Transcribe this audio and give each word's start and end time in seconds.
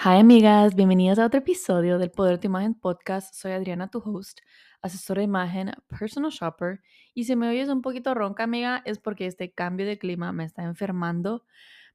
Hi 0.00 0.20
amigas, 0.20 0.76
bienvenidas 0.76 1.18
a 1.18 1.26
otro 1.26 1.40
episodio 1.40 1.98
del 1.98 2.12
Poder 2.12 2.36
de 2.36 2.38
tu 2.38 2.46
Imagen 2.46 2.74
Podcast. 2.74 3.34
Soy 3.34 3.50
Adriana, 3.50 3.90
tu 3.90 3.98
host, 3.98 4.38
asesora 4.80 5.22
de 5.22 5.24
imagen, 5.24 5.72
personal 5.88 6.30
shopper. 6.30 6.82
Y 7.14 7.24
si 7.24 7.34
me 7.34 7.48
oyes 7.48 7.68
un 7.68 7.82
poquito 7.82 8.14
ronca, 8.14 8.44
amiga, 8.44 8.80
es 8.84 9.00
porque 9.00 9.26
este 9.26 9.52
cambio 9.52 9.86
de 9.86 9.98
clima 9.98 10.30
me 10.30 10.44
está 10.44 10.62
enfermando. 10.62 11.44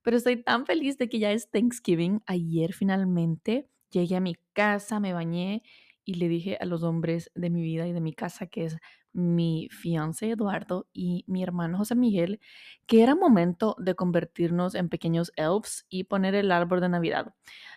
Pero 0.02 0.18
estoy 0.18 0.44
tan 0.44 0.66
feliz 0.66 0.98
de 0.98 1.08
que 1.08 1.20
ya 1.20 1.32
es 1.32 1.50
Thanksgiving. 1.50 2.22
Ayer 2.26 2.74
finalmente 2.74 3.70
llegué 3.90 4.18
a 4.18 4.20
mi 4.20 4.36
casa, 4.52 5.00
me 5.00 5.14
bañé 5.14 5.64
y 6.06 6.16
le 6.16 6.28
dije 6.28 6.58
a 6.60 6.66
los 6.66 6.84
hombres 6.84 7.32
de 7.36 7.50
mi 7.50 7.62
vida 7.62 7.88
y 7.88 7.94
de 7.94 8.02
mi 8.02 8.14
casa, 8.14 8.48
que 8.48 8.66
es 8.66 8.78
mi 9.14 9.70
fiance 9.72 10.30
Eduardo 10.32 10.88
y 10.92 11.24
mi 11.28 11.44
hermano 11.44 11.78
José 11.78 11.96
Miguel, 11.96 12.40
que 12.88 13.04
era 13.04 13.16
momento 13.16 13.76
de 13.80 13.96
convertirnos 13.96 14.76
en 14.76 14.90
pequeños 14.90 15.32
elves 15.36 15.86
y 15.90 16.06
poner 16.06 16.36
el 16.36 16.52
árbol 16.52 16.82
de 16.82 16.90
Navidad. 16.90 17.36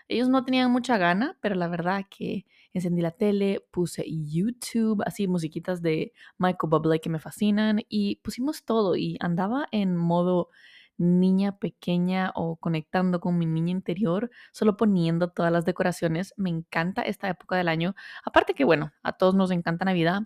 Ellos 0.09 0.29
no 0.29 0.45
tenían 0.45 0.71
mucha 0.71 0.97
gana, 0.97 1.37
pero 1.41 1.55
la 1.55 1.69
verdad 1.69 2.07
que 2.09 2.47
encendí 2.73 3.03
la 3.03 3.11
tele, 3.11 3.61
puse 3.71 4.05
YouTube, 4.07 5.03
así 5.05 5.29
musiquitas 5.29 5.83
de 5.83 6.13
Michael 6.39 6.71
Bublé 6.71 7.01
que 7.01 7.11
me 7.11 7.19
fascinan 7.19 7.81
y 7.89 8.17
pusimos 8.17 8.65
todo 8.65 8.97
y 8.97 9.17
andaba 9.21 9.67
en 9.73 9.97
modo 9.97 10.51
niña 10.99 11.59
pequeña 11.59 12.33
o 12.35 12.57
conectando 12.57 13.21
con 13.21 13.39
mi 13.39 13.47
niña 13.47 13.73
interior, 13.73 14.31
solo 14.53 14.77
poniendo 14.77 15.31
todas 15.31 15.53
las 15.53 15.65
decoraciones. 15.65 16.35
Me 16.37 16.51
encanta 16.51 17.03
esta 17.03 17.29
época 17.29 17.57
del 17.57 17.69
año. 17.69 17.95
Aparte 18.25 18.55
que, 18.55 18.65
bueno, 18.65 18.93
a 19.03 19.13
todos 19.13 19.35
nos 19.35 19.51
encanta 19.51 19.85
Navidad. 19.85 20.23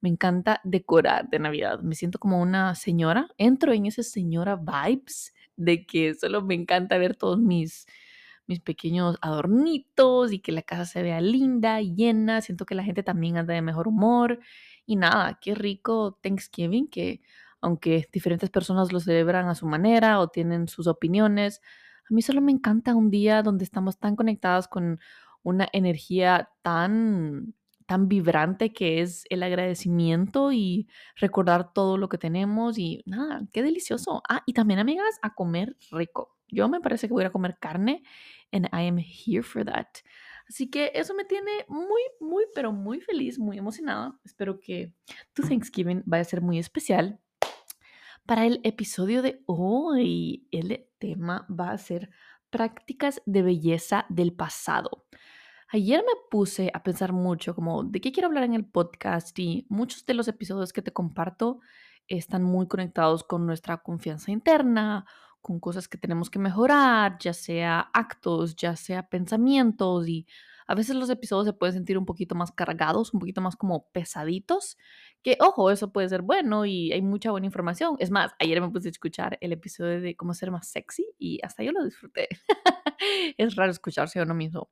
Me 0.00 0.08
encanta 0.08 0.60
decorar 0.64 1.28
de 1.28 1.38
Navidad. 1.38 1.80
Me 1.80 1.94
siento 1.94 2.18
como 2.18 2.40
una 2.40 2.74
señora. 2.74 3.28
Entro 3.38 3.72
en 3.72 3.86
esa 3.86 4.02
señora 4.02 4.56
vibes 4.56 5.32
de 5.56 5.86
que 5.86 6.14
solo 6.14 6.42
me 6.42 6.54
encanta 6.54 6.98
ver 6.98 7.16
todos 7.16 7.38
mis 7.38 7.86
mis 8.46 8.60
pequeños 8.60 9.16
adornitos 9.20 10.32
y 10.32 10.40
que 10.40 10.52
la 10.52 10.62
casa 10.62 10.84
se 10.84 11.02
vea 11.02 11.20
linda, 11.20 11.80
llena. 11.80 12.40
Siento 12.40 12.66
que 12.66 12.74
la 12.74 12.84
gente 12.84 13.02
también 13.02 13.36
anda 13.36 13.54
de 13.54 13.62
mejor 13.62 13.88
humor. 13.88 14.40
Y 14.86 14.96
nada, 14.96 15.38
qué 15.40 15.54
rico 15.54 16.18
Thanksgiving, 16.22 16.88
que 16.88 17.22
aunque 17.62 18.08
diferentes 18.12 18.50
personas 18.50 18.92
lo 18.92 19.00
celebran 19.00 19.48
a 19.48 19.54
su 19.54 19.66
manera 19.66 20.20
o 20.20 20.28
tienen 20.28 20.68
sus 20.68 20.86
opiniones, 20.86 21.60
a 22.10 22.14
mí 22.14 22.22
solo 22.22 22.40
me 22.40 22.52
encanta 22.52 22.94
un 22.94 23.10
día 23.10 23.42
donde 23.42 23.64
estamos 23.64 23.98
tan 23.98 24.16
conectadas 24.16 24.68
con 24.68 25.00
una 25.42 25.68
energía 25.72 26.50
tan 26.62 27.54
tan 27.86 28.08
vibrante 28.08 28.72
que 28.72 29.00
es 29.02 29.24
el 29.28 29.42
agradecimiento 29.42 30.52
y 30.52 30.88
recordar 31.16 31.72
todo 31.72 31.98
lo 31.98 32.08
que 32.08 32.16
tenemos 32.16 32.78
y 32.78 33.02
nada, 33.06 33.42
qué 33.52 33.62
delicioso. 33.62 34.22
Ah, 34.28 34.42
y 34.46 34.54
también 34.54 34.80
amigas, 34.80 35.18
a 35.20 35.34
comer 35.34 35.76
rico. 35.90 36.36
Yo 36.48 36.68
me 36.68 36.80
parece 36.80 37.06
que 37.08 37.14
voy 37.14 37.24
a 37.24 37.32
comer 37.32 37.58
carne 37.60 38.02
and 38.52 38.66
I 38.66 38.88
am 38.88 38.98
here 38.98 39.42
for 39.42 39.64
that. 39.64 39.88
Así 40.48 40.70
que 40.70 40.92
eso 40.94 41.14
me 41.14 41.24
tiene 41.24 41.50
muy, 41.68 42.02
muy, 42.20 42.44
pero 42.54 42.72
muy 42.72 43.00
feliz, 43.00 43.38
muy 43.38 43.58
emocionada. 43.58 44.18
Espero 44.24 44.60
que 44.60 44.92
tu 45.32 45.42
Thanksgiving 45.42 46.02
vaya 46.06 46.22
a 46.22 46.24
ser 46.24 46.40
muy 46.40 46.58
especial. 46.58 47.20
Para 48.26 48.46
el 48.46 48.60
episodio 48.62 49.20
de 49.20 49.42
hoy, 49.46 50.46
el 50.52 50.86
tema 50.98 51.44
va 51.50 51.72
a 51.72 51.78
ser 51.78 52.10
prácticas 52.50 53.20
de 53.26 53.42
belleza 53.42 54.06
del 54.08 54.32
pasado. 54.32 55.06
Ayer 55.68 56.00
me 56.06 56.12
puse 56.30 56.70
a 56.72 56.84
pensar 56.84 57.12
mucho 57.12 57.54
como 57.56 57.82
de 57.82 58.00
qué 58.00 58.12
quiero 58.12 58.28
hablar 58.28 58.44
en 58.44 58.54
el 58.54 58.64
podcast 58.64 59.36
y 59.40 59.66
muchos 59.68 60.06
de 60.06 60.14
los 60.14 60.28
episodios 60.28 60.72
que 60.72 60.82
te 60.82 60.92
comparto 60.92 61.58
están 62.06 62.44
muy 62.44 62.68
conectados 62.68 63.24
con 63.24 63.44
nuestra 63.44 63.78
confianza 63.78 64.30
interna, 64.30 65.04
con 65.40 65.58
cosas 65.58 65.88
que 65.88 65.98
tenemos 65.98 66.30
que 66.30 66.38
mejorar, 66.38 67.18
ya 67.18 67.32
sea 67.32 67.80
actos, 67.92 68.54
ya 68.54 68.76
sea 68.76 69.08
pensamientos 69.08 70.06
y 70.06 70.26
a 70.68 70.74
veces 70.74 70.94
los 70.94 71.10
episodios 71.10 71.46
se 71.46 71.52
pueden 71.52 71.74
sentir 71.74 71.98
un 71.98 72.06
poquito 72.06 72.34
más 72.34 72.52
cargados, 72.52 73.12
un 73.12 73.20
poquito 73.20 73.40
más 73.40 73.56
como 73.56 73.90
pesaditos, 73.90 74.78
que 75.22 75.36
ojo, 75.40 75.70
eso 75.70 75.92
puede 75.92 76.08
ser 76.08 76.22
bueno 76.22 76.66
y 76.66 76.92
hay 76.92 77.02
mucha 77.02 77.30
buena 77.30 77.46
información. 77.46 77.96
Es 77.98 78.10
más, 78.10 78.32
ayer 78.38 78.60
me 78.60 78.68
puse 78.70 78.88
a 78.88 78.90
escuchar 78.90 79.38
el 79.40 79.52
episodio 79.52 80.00
de 80.00 80.16
cómo 80.16 80.34
ser 80.34 80.50
más 80.50 80.68
sexy 80.68 81.06
y 81.18 81.38
hasta 81.42 81.62
yo 81.62 81.72
lo 81.72 81.84
disfruté. 81.84 82.28
es 83.38 83.56
raro 83.56 83.70
escucharse 83.70 84.18
a 84.18 84.24
uno 84.24 84.34
mismo. 84.34 84.70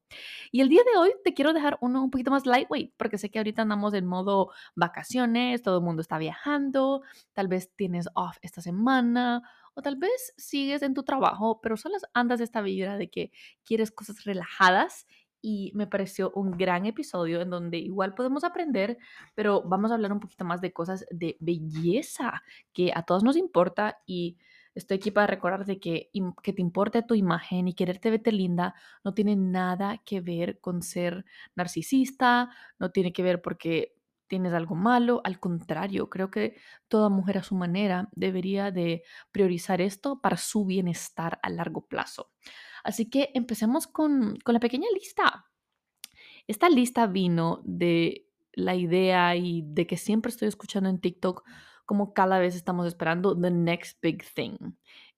Y 0.51 0.61
el 0.61 0.69
día 0.69 0.83
de 0.91 0.99
hoy 0.99 1.13
te 1.25 1.35
quiero 1.35 1.53
dejar 1.53 1.79
uno 1.81 2.03
un 2.03 2.11
poquito 2.11 2.31
más 2.31 2.47
lightweight, 2.47 2.95
porque 2.97 3.19
sé 3.19 3.31
que 3.31 3.39
ahorita 3.39 3.63
andamos 3.63 3.95
en 3.95 4.07
modo 4.07 4.51
vacaciones, 4.75 5.63
todo 5.63 5.79
el 5.79 5.85
mundo 5.85 6.03
está 6.03 6.19
viajando, 6.19 7.03
tal 7.33 7.49
vez 7.49 7.73
tienes 7.77 8.09
off 8.15 8.37
esta 8.43 8.61
semana 8.61 9.43
o 9.75 9.83
tal 9.83 9.97
vez 9.97 10.35
sigues 10.37 10.83
en 10.83 10.95
tu 10.95 11.05
trabajo, 11.05 11.61
pero 11.61 11.77
solo 11.77 11.97
andas 12.13 12.39
de 12.39 12.45
esta 12.45 12.61
vibra 12.61 12.99
de 12.99 13.09
que 13.09 13.31
quieres 13.65 13.91
cosas 13.91 14.25
relajadas 14.25 15.07
y 15.43 15.73
me 15.75 15.87
pareció 15.87 16.31
un 16.35 16.53
gran 16.53 16.87
episodio 16.87 17.41
en 17.41 17.51
donde 17.51 17.79
igual 17.79 18.15
podemos 18.15 18.45
aprender, 18.45 18.99
pero 19.35 19.63
vamos 19.63 19.91
a 19.91 19.95
hablar 19.95 20.13
un 20.13 20.21
poquito 20.21 20.45
más 20.45 20.61
de 20.61 20.73
cosas 20.73 21.07
de 21.11 21.37
belleza 21.41 22.43
que 22.73 22.93
a 22.95 23.03
todos 23.03 23.25
nos 23.25 23.37
importa 23.37 23.99
y 24.07 24.39
estoy 24.75 24.99
aquí 24.99 25.11
para 25.11 25.27
recordarte 25.27 25.81
que 25.81 26.11
que 26.43 26.53
te 26.53 26.63
importe 26.63 27.03
tu 27.03 27.15
imagen 27.15 27.69
y 27.69 27.75
quererte 27.75 28.11
verte 28.11 28.33
linda 28.33 28.75
no 29.05 29.15
tiene 29.15 29.37
nada 29.37 29.99
que 30.05 30.21
ver 30.21 30.61
con 30.61 30.83
ser 30.83 31.25
narcisista, 31.57 32.51
no 32.79 32.91
tiene 32.91 33.13
que 33.13 33.23
ver 33.23 33.43
porque 33.43 33.97
tienes 34.29 34.53
algo 34.55 34.77
malo, 34.77 35.21
al 35.25 35.41
contrario, 35.41 36.09
creo 36.09 36.31
que 36.31 36.57
toda 36.89 37.09
mujer 37.09 37.39
a 37.39 37.43
su 37.43 37.57
manera 37.57 38.09
debería 38.13 38.71
de 38.71 39.03
priorizar 39.33 39.81
esto 39.81 40.21
para 40.21 40.37
su 40.37 40.65
bienestar 40.65 41.41
a 41.43 41.51
largo 41.51 41.87
plazo. 41.87 42.31
Así 42.85 43.09
que 43.11 43.31
empecemos 43.35 43.87
con, 43.87 44.37
con 44.45 44.55
la 44.55 44.61
pequeña 44.61 44.87
lista. 44.95 45.47
Esta 46.47 46.69
lista 46.69 47.07
vino 47.07 47.61
de 47.65 48.27
la 48.53 48.75
idea 48.75 49.37
y 49.37 49.63
de 49.65 49.87
que 49.87 49.97
siempre 49.97 50.31
estoy 50.31 50.49
escuchando 50.49 50.89
en 50.89 51.01
TikTok 51.01 51.45
como 51.87 52.13
cada 52.15 52.39
vez 52.39 52.55
estamos 52.55 52.87
esperando 52.87 53.39
the 53.39 53.51
next 53.51 54.01
big 54.01 54.25
thing 54.35 54.57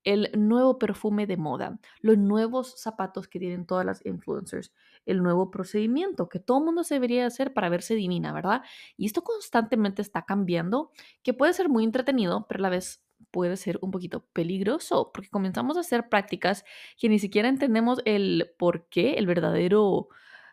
el 0.04 0.30
nuevo 0.36 0.78
perfume 0.78 1.26
de 1.26 1.36
moda, 1.36 1.78
los 2.00 2.18
nuevos 2.18 2.74
zapatos 2.80 3.28
que 3.28 3.38
tienen 3.38 3.66
todas 3.66 3.86
las 3.86 4.04
influencers, 4.04 4.72
el 5.06 5.22
nuevo 5.22 5.50
procedimiento 5.50 6.28
que 6.28 6.40
todo 6.40 6.58
el 6.58 6.64
mundo 6.64 6.84
se 6.84 6.94
debería 6.94 7.26
hacer 7.26 7.52
para 7.52 7.68
verse 7.68 7.94
divina, 7.94 8.32
¿verdad? 8.32 8.62
Y 8.96 9.06
esto 9.06 9.22
constantemente 9.22 10.02
está 10.02 10.22
cambiando, 10.22 10.90
que 11.22 11.34
puede 11.34 11.52
ser 11.52 11.68
muy 11.68 11.84
entretenido, 11.84 12.46
pero 12.48 12.58
a 12.58 12.62
la 12.62 12.70
vez 12.70 13.02
puede 13.30 13.56
ser 13.56 13.78
un 13.82 13.90
poquito 13.90 14.24
peligroso, 14.32 15.10
porque 15.12 15.30
comenzamos 15.30 15.76
a 15.76 15.80
hacer 15.80 16.08
prácticas 16.08 16.64
que 16.98 17.08
ni 17.08 17.18
siquiera 17.18 17.48
entendemos 17.48 18.00
el 18.04 18.50
por 18.58 18.88
qué, 18.88 19.14
el 19.14 19.26
verdadero 19.26 20.08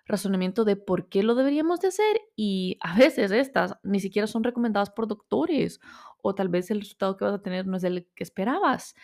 razonamiento 0.05 0.65
de 0.65 0.75
por 0.75 1.07
qué 1.07 1.23
lo 1.23 1.35
deberíamos 1.35 1.79
de 1.79 1.89
hacer 1.89 2.21
y 2.35 2.77
a 2.81 2.97
veces 2.97 3.31
estas 3.31 3.75
ni 3.83 3.99
siquiera 3.99 4.27
son 4.27 4.43
recomendadas 4.43 4.89
por 4.89 5.07
doctores 5.07 5.79
o 6.21 6.35
tal 6.35 6.49
vez 6.49 6.69
el 6.71 6.81
resultado 6.81 7.15
que 7.15 7.25
vas 7.25 7.35
a 7.35 7.41
tener 7.41 7.65
no 7.67 7.77
es 7.77 7.83
el 7.83 8.07
que 8.15 8.23
esperabas. 8.23 8.95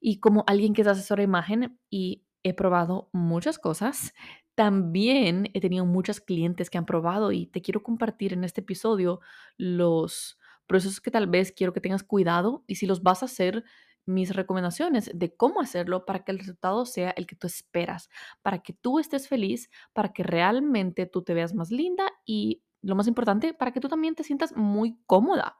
Y 0.00 0.20
como 0.20 0.44
alguien 0.46 0.74
que 0.74 0.82
es 0.82 0.86
asesora 0.86 1.20
de 1.20 1.24
imagen 1.24 1.78
y 1.90 2.24
he 2.42 2.52
probado 2.52 3.08
muchas 3.12 3.58
cosas, 3.58 4.12
también 4.54 5.50
he 5.54 5.60
tenido 5.60 5.86
muchas 5.86 6.20
clientes 6.20 6.70
que 6.70 6.78
han 6.78 6.86
probado 6.86 7.32
y 7.32 7.46
te 7.46 7.62
quiero 7.62 7.82
compartir 7.82 8.34
en 8.34 8.44
este 8.44 8.60
episodio 8.60 9.20
los 9.56 10.38
procesos 10.66 11.00
que 11.00 11.10
tal 11.10 11.26
vez 11.26 11.52
quiero 11.52 11.72
que 11.72 11.80
tengas 11.80 12.02
cuidado 12.02 12.64
y 12.66 12.76
si 12.76 12.86
los 12.86 13.02
vas 13.02 13.22
a 13.22 13.26
hacer, 13.26 13.64
mis 14.06 14.34
recomendaciones 14.34 15.10
de 15.14 15.34
cómo 15.34 15.60
hacerlo 15.60 16.04
para 16.04 16.24
que 16.24 16.32
el 16.32 16.38
resultado 16.38 16.84
sea 16.84 17.10
el 17.10 17.26
que 17.26 17.36
tú 17.36 17.46
esperas, 17.46 18.10
para 18.42 18.58
que 18.58 18.72
tú 18.72 18.98
estés 18.98 19.28
feliz, 19.28 19.70
para 19.92 20.12
que 20.12 20.22
realmente 20.22 21.06
tú 21.06 21.22
te 21.22 21.34
veas 21.34 21.54
más 21.54 21.70
linda 21.70 22.04
y 22.26 22.62
lo 22.82 22.94
más 22.94 23.06
importante, 23.06 23.54
para 23.54 23.72
que 23.72 23.80
tú 23.80 23.88
también 23.88 24.14
te 24.14 24.24
sientas 24.24 24.54
muy 24.56 24.98
cómoda. 25.06 25.58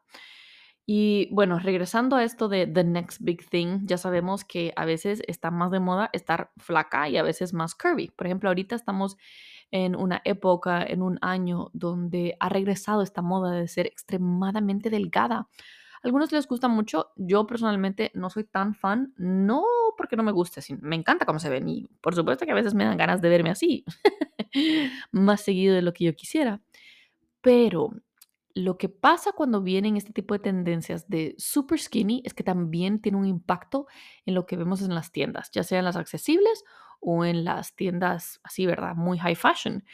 Y 0.86 1.28
bueno, 1.32 1.58
regresando 1.58 2.16
a 2.16 2.24
esto 2.24 2.48
de 2.48 2.66
The 2.66 2.84
Next 2.84 3.22
Big 3.22 3.48
Thing, 3.48 3.86
ya 3.86 3.96
sabemos 3.96 4.44
que 4.44 4.74
a 4.76 4.84
veces 4.84 5.22
está 5.26 5.50
más 5.50 5.70
de 5.70 5.80
moda 5.80 6.10
estar 6.12 6.50
flaca 6.58 7.08
y 7.08 7.16
a 7.16 7.22
veces 7.22 7.54
más 7.54 7.74
curvy. 7.74 8.08
Por 8.08 8.26
ejemplo, 8.26 8.50
ahorita 8.50 8.76
estamos 8.76 9.16
en 9.74 9.96
una 9.96 10.22
época, 10.24 10.84
en 10.84 11.02
un 11.02 11.18
año 11.20 11.70
donde 11.72 12.36
ha 12.38 12.48
regresado 12.48 13.02
esta 13.02 13.22
moda 13.22 13.50
de 13.50 13.66
ser 13.66 13.88
extremadamente 13.88 14.88
delgada. 14.88 15.36
A 15.38 15.48
algunos 16.04 16.30
les 16.30 16.46
gusta 16.46 16.68
mucho, 16.68 17.10
yo 17.16 17.44
personalmente 17.44 18.12
no 18.14 18.30
soy 18.30 18.44
tan 18.44 18.76
fan, 18.76 19.12
no 19.16 19.64
porque 19.96 20.14
no 20.14 20.22
me 20.22 20.30
guste, 20.30 20.62
sino 20.62 20.78
me 20.82 20.94
encanta 20.94 21.26
cómo 21.26 21.40
se 21.40 21.50
ven 21.50 21.68
y 21.68 21.88
por 22.00 22.14
supuesto 22.14 22.46
que 22.46 22.52
a 22.52 22.54
veces 22.54 22.72
me 22.72 22.84
dan 22.84 22.96
ganas 22.96 23.20
de 23.20 23.28
verme 23.28 23.50
así, 23.50 23.84
más 25.10 25.40
seguido 25.40 25.74
de 25.74 25.82
lo 25.82 25.92
que 25.92 26.04
yo 26.04 26.14
quisiera. 26.14 26.62
Pero 27.40 27.90
lo 28.54 28.78
que 28.78 28.88
pasa 28.88 29.32
cuando 29.32 29.60
vienen 29.60 29.96
este 29.96 30.12
tipo 30.12 30.34
de 30.34 30.38
tendencias 30.38 31.08
de 31.08 31.34
super 31.36 31.80
skinny 31.80 32.22
es 32.24 32.32
que 32.32 32.44
también 32.44 33.00
tiene 33.00 33.18
un 33.18 33.26
impacto 33.26 33.88
en 34.24 34.34
lo 34.34 34.46
que 34.46 34.56
vemos 34.56 34.82
en 34.82 34.94
las 34.94 35.10
tiendas, 35.10 35.50
ya 35.50 35.64
sean 35.64 35.84
las 35.84 35.96
accesibles 35.96 36.62
o 37.04 37.24
en 37.24 37.44
las 37.44 37.76
tiendas 37.76 38.40
así, 38.42 38.66
¿verdad? 38.66 38.94
Muy 38.94 39.18
high 39.18 39.34
fashion. 39.34 39.84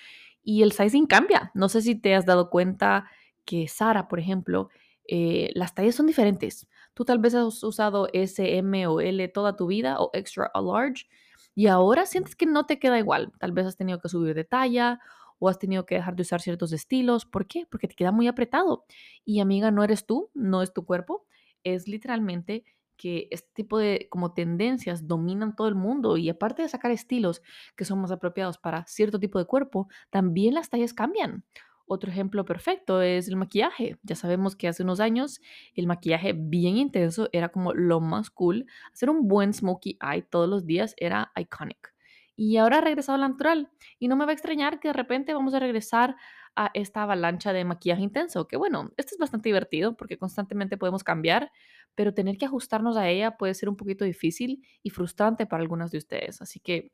Y 0.43 0.62
el 0.62 0.73
sizing 0.73 1.07
cambia. 1.07 1.51
No 1.55 1.69
sé 1.69 1.83
si 1.83 1.95
te 1.97 2.15
has 2.15 2.25
dado 2.25 2.51
cuenta 2.51 3.11
que 3.45 3.69
Sara, 3.69 4.09
por 4.09 4.21
ejemplo, 4.21 4.69
eh, 5.09 5.51
las 5.55 5.75
tallas 5.75 5.97
son 5.97 6.07
diferentes. 6.07 6.69
Tú 6.95 7.05
tal 7.05 7.19
vez 7.19 7.35
has 7.35 7.62
usado 7.65 8.09
S, 8.12 8.57
M 8.59 8.87
o 8.87 9.01
L 9.01 9.29
toda 9.29 9.57
tu 9.57 9.67
vida 9.67 9.97
o 9.99 10.11
extra 10.12 10.51
o 10.55 10.75
large 10.75 11.07
y 11.55 11.67
ahora 11.67 12.07
sientes 12.07 12.37
que 12.37 12.47
no 12.47 12.65
te 12.65 12.79
queda 12.79 12.99
igual. 12.99 13.33
Tal 13.41 13.53
vez 13.53 13.67
has 13.67 13.77
tenido 13.77 13.99
que 14.01 14.09
subir 14.09 14.35
de 14.35 14.45
talla 14.45 15.01
o 15.41 15.49
has 15.49 15.59
tenido 15.59 15.85
que 15.85 15.97
dejar 15.97 16.15
de 16.15 16.23
usar 16.23 16.41
ciertos 16.41 16.73
estilos. 16.73 17.27
¿Por 17.27 17.47
qué? 17.49 17.67
Porque 17.69 17.89
te 17.89 17.97
queda 17.97 18.13
muy 18.13 18.29
apretado. 18.29 18.85
Y 19.25 19.41
amiga, 19.41 19.73
no 19.73 19.83
eres 19.83 20.06
tú, 20.06 20.31
no 20.35 20.63
es 20.63 20.73
tu 20.73 20.85
cuerpo, 20.85 21.27
es 21.65 21.89
literalmente 21.89 22.65
que 23.00 23.29
este 23.31 23.49
tipo 23.55 23.79
de 23.79 24.08
como 24.11 24.35
tendencias 24.35 25.08
dominan 25.08 25.56
todo 25.56 25.69
el 25.69 25.75
mundo 25.75 26.19
y 26.19 26.29
aparte 26.29 26.61
de 26.61 26.69
sacar 26.69 26.91
estilos 26.91 27.41
que 27.75 27.87
son 27.87 27.99
más 27.99 28.11
apropiados 28.11 28.58
para 28.58 28.85
cierto 28.87 29.19
tipo 29.19 29.38
de 29.38 29.47
cuerpo, 29.47 29.88
también 30.11 30.52
las 30.52 30.69
tallas 30.69 30.93
cambian. 30.93 31.43
Otro 31.87 32.11
ejemplo 32.11 32.44
perfecto 32.44 33.00
es 33.00 33.26
el 33.26 33.37
maquillaje. 33.37 33.97
Ya 34.02 34.17
sabemos 34.17 34.55
que 34.55 34.69
hace 34.69 34.82
unos 34.82 35.00
años 35.00 35.41
el 35.75 35.87
maquillaje 35.87 36.35
bien 36.35 36.76
intenso 36.76 37.31
era 37.32 37.49
como 37.49 37.73
lo 37.73 38.00
más 38.00 38.29
cool. 38.29 38.67
Hacer 38.93 39.08
un 39.08 39.26
buen 39.26 39.55
smokey 39.55 39.99
eye 40.03 40.23
todos 40.23 40.46
los 40.46 40.67
días 40.67 40.94
era 40.99 41.32
iconic. 41.37 41.94
Y 42.37 42.58
ahora 42.58 42.79
ha 42.79 42.81
regresado 42.82 43.17
al 43.17 43.31
natural. 43.31 43.70
Y 43.99 44.08
no 44.08 44.17
me 44.17 44.26
va 44.26 44.32
a 44.32 44.35
extrañar 44.35 44.79
que 44.79 44.88
de 44.88 44.94
repente 44.94 45.32
vamos 45.32 45.55
a 45.55 45.58
regresar 45.58 46.17
a 46.56 46.70
esta 46.75 47.02
avalancha 47.02 47.52
de 47.52 47.64
maquillaje 47.64 48.02
intenso. 48.02 48.47
Que 48.49 48.56
bueno, 48.56 48.91
esto 48.97 49.14
es 49.14 49.19
bastante 49.19 49.49
divertido 49.49 49.97
porque 49.97 50.19
constantemente 50.19 50.76
podemos 50.76 51.05
cambiar, 51.05 51.50
pero 51.94 52.14
tener 52.14 52.38
que 52.38 52.47
ajustarnos 52.47 52.97
a 52.97 53.08
ella 53.08 53.37
puede 53.37 53.55
ser 53.55 53.69
un 53.69 53.76
poquito 53.76 54.05
difícil 54.05 54.64
y 54.82 54.91
frustrante 54.91 55.47
para 55.47 55.62
algunas 55.62 55.91
de 55.91 55.99
ustedes. 55.99 56.43
Así 56.43 56.61
que 56.61 56.93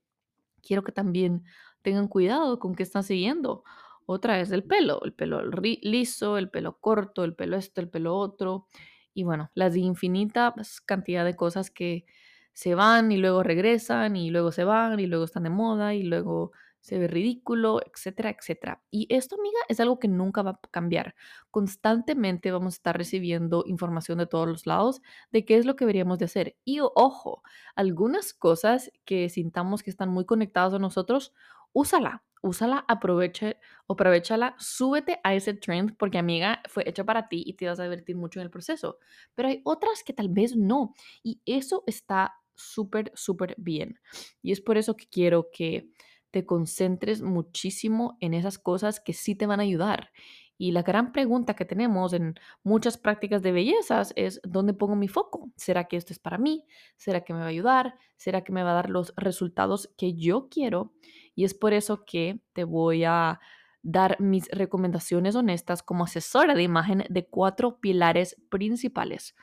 quiero 0.63 0.83
que 0.85 0.93
también 0.93 1.45
tengan 1.83 2.09
cuidado 2.09 2.59
con 2.59 2.75
qué 2.75 2.83
están 2.83 3.05
siguiendo 3.05 3.65
otra 4.07 4.41
es 4.41 4.53
el 4.53 4.65
pelo, 4.65 5.03
el 5.05 5.13
pelo 5.13 5.43
liso, 5.83 6.39
el 6.39 6.49
pelo 6.49 6.79
corto, 6.79 7.25
el 7.25 7.35
pelo 7.35 7.57
esto, 7.57 7.81
el 7.81 7.91
pelo 7.91 8.17
otro. 8.17 8.67
Y 9.15 9.25
bueno, 9.25 9.51
las 9.55 9.77
infinitas 9.77 10.81
cantidad 10.81 11.25
de 11.25 11.35
cosas 11.37 11.71
que 11.71 12.07
se 12.53 12.75
van 12.75 13.11
y 13.13 13.17
luego 13.19 13.43
regresan 13.43 14.17
y 14.17 14.31
luego 14.31 14.53
se 14.53 14.65
van 14.65 15.01
y 15.01 15.07
luego 15.07 15.25
están 15.25 15.43
de 15.43 15.51
moda 15.51 15.95
y 15.95 16.05
luego 16.05 16.53
se 16.87 16.99
ve 16.99 17.09
ridículo, 17.09 17.81
etcétera, 17.85 18.31
etcétera. 18.31 18.81
Y 18.93 19.09
esto, 19.11 19.35
amiga, 19.35 19.59
es 19.69 19.81
algo 19.81 19.99
que 19.99 20.07
nunca 20.07 20.43
va 20.43 20.53
a 20.53 20.61
cambiar. 20.71 21.17
Constantemente 21.51 22.53
vamos 22.53 22.75
a 22.75 22.77
estar 22.77 22.97
recibiendo 22.97 23.65
información 23.67 24.19
de 24.19 24.27
todos 24.29 24.47
los 24.47 24.67
lados 24.67 25.03
de 25.33 25.45
qué 25.45 25.57
es 25.57 25.67
lo 25.67 25.75
que 25.75 25.85
deberíamos 25.85 26.21
de 26.21 26.27
hacer. 26.27 26.57
Y 26.65 26.79
ojo, 26.81 27.43
algunas 27.75 28.33
cosas 28.33 28.93
que 29.05 29.29
sintamos 29.29 29.83
que 29.83 29.91
están 29.91 30.11
muy 30.11 30.25
conectadas 30.27 30.75
a 30.75 30.79
nosotros, 30.79 31.35
úsala 31.73 32.23
úsala, 32.43 32.85
aproveche, 32.87 33.59
aprovechala, 33.89 34.55
súbete 34.59 35.19
a 35.25 35.35
ese 35.35 35.55
trend 35.55 35.97
porque 35.97 36.19
amiga 36.19 36.63
fue 36.69 36.89
hecho 36.89 37.05
para 37.05 37.27
ti 37.27 37.43
y 37.45 37.55
te 37.55 37.67
vas 37.67 37.81
a 37.81 37.83
divertir 37.83 38.15
mucho 38.15 38.39
en 38.39 38.45
el 38.45 38.51
proceso. 38.51 38.99
Pero 39.35 39.49
hay 39.49 39.61
otras 39.65 40.05
que 40.05 40.13
tal 40.13 40.29
vez 40.29 40.55
no 40.55 40.95
y 41.25 41.41
eso 41.45 41.83
está 41.89 42.35
súper, 42.55 43.13
súper 43.15 43.55
bien. 43.59 44.01
Y 44.43 44.53
es 44.53 44.61
por 44.61 44.79
eso 44.79 44.97
que 44.97 45.07
quiero 45.09 45.51
que 45.53 45.91
te 46.31 46.47
concentres 46.47 47.23
muchísimo 47.23 48.17
en 48.21 48.35
esas 48.35 48.59
cosas 48.59 49.01
que 49.01 49.13
sí 49.13 49.35
te 49.35 49.47
van 49.47 49.61
a 49.61 49.65
ayudar. 49.65 50.11
Y 50.59 50.73
la 50.73 50.83
gran 50.83 51.13
pregunta 51.13 51.55
que 51.55 51.67
tenemos 51.67 52.13
en 52.15 52.35
muchas 52.63 52.97
prácticas 52.97 53.43
de 53.43 53.53
bellezas 53.53 54.13
es, 54.17 54.41
¿dónde 54.43 54.73
pongo 54.73 54.97
mi 54.97 55.09
foco? 55.09 55.51
¿Será 55.57 55.85
que 55.85 55.97
esto 55.97 56.13
es 56.13 56.19
para 56.19 56.39
mí? 56.39 56.65
¿Será 56.97 57.23
que 57.23 57.35
me 57.35 57.41
va 57.41 57.47
a 57.47 57.49
ayudar? 57.49 57.99
¿Será 58.17 58.43
que 58.43 58.53
me 58.53 58.63
va 58.63 58.71
a 58.71 58.75
dar 58.75 58.91
los 58.91 59.13
resultados 59.17 59.93
que 59.99 60.15
yo 60.15 60.49
quiero? 60.49 60.95
Y 61.35 61.45
es 61.45 61.53
por 61.53 61.75
eso 61.75 62.05
que 62.07 62.41
te 62.55 62.65
voy 62.65 63.05
a 63.05 63.39
dar 63.83 64.21
mis 64.21 64.49
recomendaciones 64.49 65.37
honestas 65.37 65.83
como 65.83 66.05
asesora 66.05 66.55
de 66.55 66.63
imagen 66.63 67.05
de 67.09 67.27
cuatro 67.27 67.79
pilares 67.79 68.37
principales. 68.49 69.37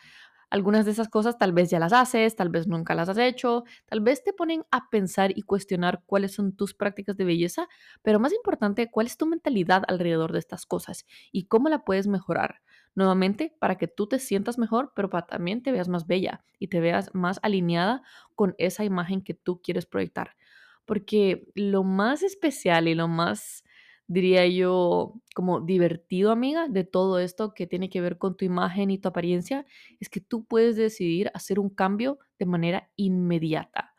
Algunas 0.53 0.85
de 0.85 0.91
esas 0.91 1.09
cosas 1.09 1.39
tal 1.39 1.51
vez 1.51 1.71
ya 1.71 1.79
las 1.79 1.93
haces, 1.93 2.35
tal 2.35 2.49
vez 2.49 2.67
nunca 2.67 2.93
las 2.93 3.09
has 3.09 3.17
hecho, 3.17 3.63
tal 3.87 4.01
vez 4.01 4.23
te 4.23 4.33
ponen 4.33 4.63
a 4.69 4.87
pensar 4.91 5.31
y 5.35 5.41
cuestionar 5.41 6.03
cuáles 6.05 6.33
son 6.33 6.55
tus 6.55 6.75
prácticas 6.75 7.17
de 7.17 7.25
belleza, 7.25 7.67
pero 8.03 8.19
más 8.19 8.33
importante, 8.33 8.91
cuál 8.91 9.07
es 9.07 9.17
tu 9.17 9.25
mentalidad 9.25 9.83
alrededor 9.87 10.31
de 10.31 10.37
estas 10.39 10.67
cosas 10.67 11.05
y 11.31 11.45
cómo 11.47 11.69
la 11.69 11.83
puedes 11.83 12.05
mejorar. 12.07 12.61
Nuevamente, 12.93 13.55
para 13.59 13.77
que 13.79 13.87
tú 13.87 14.05
te 14.07 14.19
sientas 14.19 14.59
mejor, 14.59 14.91
pero 14.95 15.09
para 15.09 15.25
también 15.25 15.63
te 15.63 15.71
veas 15.71 15.89
más 15.89 16.05
bella 16.05 16.43
y 16.59 16.67
te 16.67 16.79
veas 16.79 17.09
más 17.15 17.39
alineada 17.41 18.03
con 18.35 18.53
esa 18.59 18.83
imagen 18.83 19.23
que 19.23 19.33
tú 19.33 19.59
quieres 19.63 19.87
proyectar 19.87 20.35
porque 20.85 21.47
lo 21.55 21.83
más 21.83 22.23
especial 22.23 22.87
y 22.87 22.95
lo 22.95 23.07
más, 23.07 23.63
diría 24.07 24.45
yo, 24.47 25.15
como 25.35 25.61
divertido, 25.61 26.31
amiga, 26.31 26.67
de 26.67 26.83
todo 26.83 27.19
esto 27.19 27.53
que 27.53 27.67
tiene 27.67 27.89
que 27.89 28.01
ver 28.01 28.17
con 28.17 28.35
tu 28.37 28.45
imagen 28.45 28.91
y 28.91 28.97
tu 28.97 29.09
apariencia, 29.09 29.65
es 29.99 30.09
que 30.09 30.21
tú 30.21 30.45
puedes 30.45 30.75
decidir 30.75 31.31
hacer 31.33 31.59
un 31.59 31.69
cambio 31.69 32.19
de 32.39 32.45
manera 32.45 32.89
inmediata. 32.95 33.93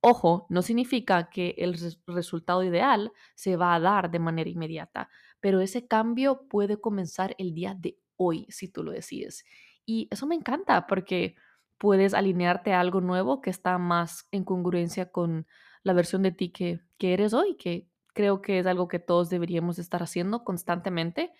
Ojo, 0.00 0.46
no 0.48 0.62
significa 0.62 1.28
que 1.28 1.54
el 1.58 1.76
resultado 2.06 2.64
ideal 2.64 3.12
se 3.34 3.56
va 3.56 3.74
a 3.74 3.80
dar 3.80 4.10
de 4.10 4.18
manera 4.18 4.48
inmediata, 4.48 5.10
pero 5.40 5.60
ese 5.60 5.86
cambio 5.86 6.48
puede 6.48 6.80
comenzar 6.80 7.34
el 7.38 7.52
día 7.52 7.74
de 7.78 7.98
hoy 8.16 8.46
si 8.48 8.68
tú 8.68 8.82
lo 8.82 8.92
decides. 8.92 9.44
Y 9.84 10.08
eso 10.10 10.26
me 10.26 10.34
encanta 10.34 10.86
porque 10.86 11.34
puedes 11.76 12.14
alinearte 12.14 12.72
a 12.72 12.80
algo 12.80 13.02
nuevo 13.02 13.42
que 13.42 13.50
está 13.50 13.76
más 13.76 14.26
en 14.30 14.44
congruencia 14.44 15.10
con 15.10 15.46
la 15.82 15.92
versión 15.92 16.22
de 16.22 16.32
ti 16.32 16.50
que, 16.50 16.80
que 16.96 17.12
eres 17.12 17.34
hoy, 17.34 17.56
que 17.56 17.89
creo 18.20 18.42
que 18.42 18.58
es 18.58 18.66
algo 18.66 18.86
que 18.86 18.98
todos 18.98 19.30
deberíamos 19.30 19.78
estar 19.78 20.02
haciendo 20.02 20.44
constantemente. 20.44 21.32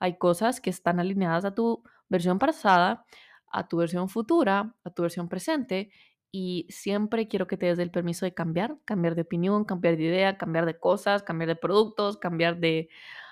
Hay 0.00 0.18
cosas 0.18 0.60
que 0.60 0.68
están 0.68 0.98
alineadas 0.98 1.44
a 1.44 1.54
tu 1.54 1.84
versión 2.08 2.40
pasada, 2.40 3.06
a 3.52 3.68
tu 3.68 3.76
versión 3.76 4.08
futura, 4.08 4.74
a 4.82 4.90
tu 4.90 5.02
versión 5.02 5.28
presente 5.28 5.92
y 6.32 6.66
siempre 6.70 7.28
quiero 7.28 7.46
que 7.46 7.56
te 7.56 7.66
des 7.66 7.78
el 7.78 7.92
permiso 7.92 8.26
de 8.26 8.34
cambiar, 8.34 8.76
cambiar 8.84 9.14
de 9.14 9.22
opinión, 9.22 9.64
cambiar 9.64 9.96
de 9.96 10.02
idea, 10.02 10.36
cambiar 10.36 10.66
de 10.66 10.76
cosas, 10.76 11.22
cambiar 11.22 11.46
de 11.50 11.54
productos, 11.54 12.16
cambiar 12.16 12.58
de 12.58 12.88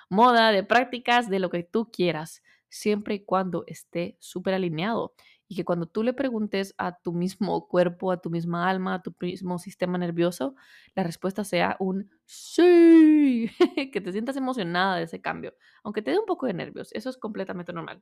moda, 0.09 0.53
de 0.53 0.63
prácticas, 0.63 1.29
de 1.29 1.39
lo 1.39 1.49
que 1.49 1.63
tú 1.63 1.91
quieras, 1.91 2.41
siempre 2.69 3.15
y 3.15 3.25
cuando 3.25 3.65
esté 3.67 4.15
súper 4.21 4.53
alineado 4.53 5.13
y 5.47 5.55
que 5.55 5.65
cuando 5.65 5.85
tú 5.85 6.03
le 6.03 6.13
preguntes 6.13 6.73
a 6.77 6.97
tu 6.97 7.13
mismo 7.13 7.67
cuerpo, 7.67 8.11
a 8.11 8.21
tu 8.21 8.29
misma 8.29 8.69
alma, 8.69 8.95
a 8.95 9.01
tu 9.01 9.13
mismo 9.19 9.59
sistema 9.59 9.97
nervioso, 9.97 10.55
la 10.95 11.03
respuesta 11.03 11.43
sea 11.43 11.75
un 11.79 12.09
sí, 12.25 13.49
que 13.91 14.01
te 14.01 14.11
sientas 14.11 14.37
emocionada 14.37 14.97
de 14.97 15.03
ese 15.03 15.21
cambio, 15.21 15.53
aunque 15.83 16.01
te 16.01 16.11
dé 16.11 16.19
un 16.19 16.25
poco 16.25 16.47
de 16.47 16.53
nervios, 16.53 16.89
eso 16.93 17.09
es 17.09 17.17
completamente 17.17 17.73
normal. 17.73 18.01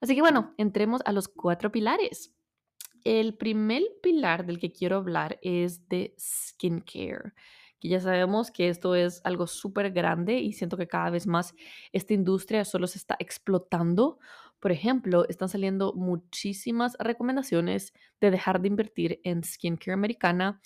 Así 0.00 0.14
que 0.14 0.20
bueno, 0.20 0.54
entremos 0.58 1.00
a 1.04 1.12
los 1.12 1.28
cuatro 1.28 1.70
pilares. 1.72 2.34
El 3.04 3.36
primer 3.36 3.82
pilar 4.02 4.46
del 4.46 4.58
que 4.58 4.72
quiero 4.72 4.96
hablar 4.96 5.38
es 5.42 5.88
de 5.88 6.14
skincare 6.18 7.32
ya 7.88 8.00
sabemos 8.00 8.50
que 8.50 8.68
esto 8.68 8.94
es 8.94 9.20
algo 9.24 9.46
súper 9.46 9.90
grande 9.92 10.38
y 10.38 10.52
siento 10.52 10.76
que 10.76 10.88
cada 10.88 11.10
vez 11.10 11.26
más 11.26 11.54
esta 11.92 12.14
industria 12.14 12.64
solo 12.64 12.86
se 12.86 12.98
está 12.98 13.16
explotando 13.18 14.18
por 14.64 14.72
ejemplo, 14.72 15.28
están 15.28 15.50
saliendo 15.50 15.92
muchísimas 15.92 16.96
recomendaciones 16.98 17.92
de 18.18 18.30
dejar 18.30 18.62
de 18.62 18.68
invertir 18.68 19.20
en 19.22 19.44
skincare 19.44 19.92
americana 19.92 20.62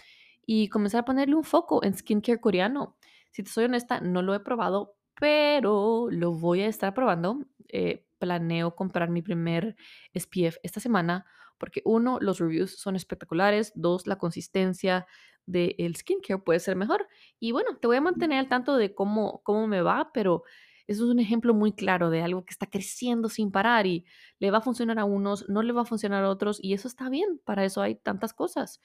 y 0.46 0.68
comenzar 0.68 1.00
a 1.00 1.04
ponerle 1.04 1.34
un 1.34 1.42
foco 1.42 1.82
en 1.82 1.94
skincare 1.94 2.40
coreano. 2.40 2.96
Si 3.32 3.42
te 3.42 3.50
soy 3.50 3.64
honesta, 3.64 4.00
no 4.00 4.22
lo 4.22 4.36
he 4.36 4.38
probado, 4.38 4.94
pero 5.18 6.06
lo 6.12 6.30
voy 6.30 6.60
a 6.60 6.68
estar 6.68 6.94
probando. 6.94 7.44
Eh, 7.70 8.06
planeo 8.20 8.76
comprar 8.76 9.10
mi 9.10 9.20
primer 9.20 9.74
SPF 10.14 10.58
esta 10.62 10.78
semana 10.78 11.26
porque 11.58 11.82
uno, 11.84 12.18
los 12.20 12.38
reviews 12.38 12.78
son 12.78 12.94
espectaculares, 12.94 13.72
dos, 13.74 14.06
la 14.06 14.16
consistencia 14.16 15.08
del 15.44 15.96
skincare 15.96 16.38
puede 16.38 16.60
ser 16.60 16.76
mejor. 16.76 17.08
Y 17.40 17.50
bueno, 17.50 17.76
te 17.78 17.88
voy 17.88 17.96
a 17.96 18.00
mantener 18.00 18.38
al 18.38 18.48
tanto 18.48 18.76
de 18.76 18.94
cómo, 18.94 19.42
cómo 19.42 19.66
me 19.66 19.82
va, 19.82 20.12
pero 20.14 20.44
eso 20.88 21.04
es 21.04 21.10
un 21.10 21.20
ejemplo 21.20 21.54
muy 21.54 21.72
claro 21.72 22.10
de 22.10 22.22
algo 22.22 22.44
que 22.44 22.52
está 22.52 22.66
creciendo 22.66 23.28
sin 23.28 23.52
parar 23.52 23.86
y 23.86 24.06
le 24.40 24.50
va 24.50 24.58
a 24.58 24.62
funcionar 24.62 24.98
a 24.98 25.04
unos, 25.04 25.48
no 25.48 25.62
le 25.62 25.72
va 25.72 25.82
a 25.82 25.84
funcionar 25.84 26.24
a 26.24 26.30
otros 26.30 26.58
y 26.62 26.72
eso 26.72 26.88
está 26.88 27.10
bien, 27.10 27.40
para 27.44 27.64
eso 27.64 27.82
hay 27.82 27.94
tantas 27.94 28.32
cosas. 28.32 28.80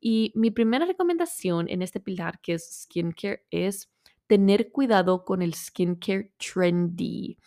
Y 0.00 0.32
mi 0.34 0.50
primera 0.50 0.84
recomendación 0.84 1.68
en 1.68 1.82
este 1.82 2.00
pilar 2.00 2.40
que 2.40 2.54
es 2.54 2.82
skincare 2.82 3.46
es 3.50 3.90
tener 4.26 4.72
cuidado 4.72 5.24
con 5.24 5.40
el 5.40 5.54
skincare 5.54 6.32
trendy. 6.36 7.38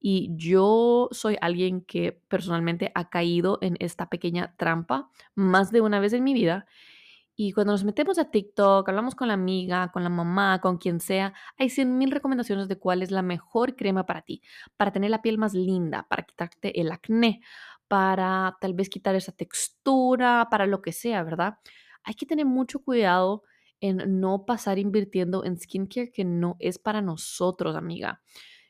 Y 0.00 0.30
yo 0.36 1.08
soy 1.10 1.36
alguien 1.40 1.80
que 1.80 2.12
personalmente 2.28 2.92
ha 2.94 3.10
caído 3.10 3.58
en 3.60 3.76
esta 3.80 4.08
pequeña 4.08 4.54
trampa 4.56 5.10
más 5.34 5.72
de 5.72 5.80
una 5.80 5.98
vez 5.98 6.12
en 6.12 6.22
mi 6.22 6.32
vida 6.32 6.66
y 7.40 7.52
cuando 7.52 7.72
nos 7.72 7.84
metemos 7.84 8.18
a 8.18 8.32
TikTok, 8.32 8.88
hablamos 8.88 9.14
con 9.14 9.28
la 9.28 9.34
amiga, 9.34 9.92
con 9.92 10.02
la 10.02 10.08
mamá, 10.10 10.60
con 10.60 10.76
quien 10.76 10.98
sea, 10.98 11.32
hay 11.56 11.70
100.000 11.70 12.10
recomendaciones 12.10 12.66
de 12.66 12.80
cuál 12.80 13.00
es 13.00 13.12
la 13.12 13.22
mejor 13.22 13.76
crema 13.76 14.06
para 14.06 14.22
ti, 14.22 14.42
para 14.76 14.90
tener 14.90 15.10
la 15.12 15.22
piel 15.22 15.38
más 15.38 15.54
linda, 15.54 16.04
para 16.10 16.24
quitarte 16.24 16.80
el 16.80 16.90
acné, 16.90 17.40
para 17.86 18.56
tal 18.60 18.74
vez 18.74 18.88
quitar 18.90 19.14
esa 19.14 19.30
textura, 19.30 20.48
para 20.50 20.66
lo 20.66 20.82
que 20.82 20.90
sea, 20.90 21.22
¿verdad? 21.22 21.58
Hay 22.02 22.14
que 22.14 22.26
tener 22.26 22.44
mucho 22.44 22.80
cuidado 22.80 23.44
en 23.80 24.20
no 24.20 24.44
pasar 24.44 24.80
invirtiendo 24.80 25.44
en 25.44 25.60
skincare 25.60 26.10
que 26.10 26.24
no 26.24 26.56
es 26.58 26.80
para 26.80 27.02
nosotros, 27.02 27.76
amiga. 27.76 28.20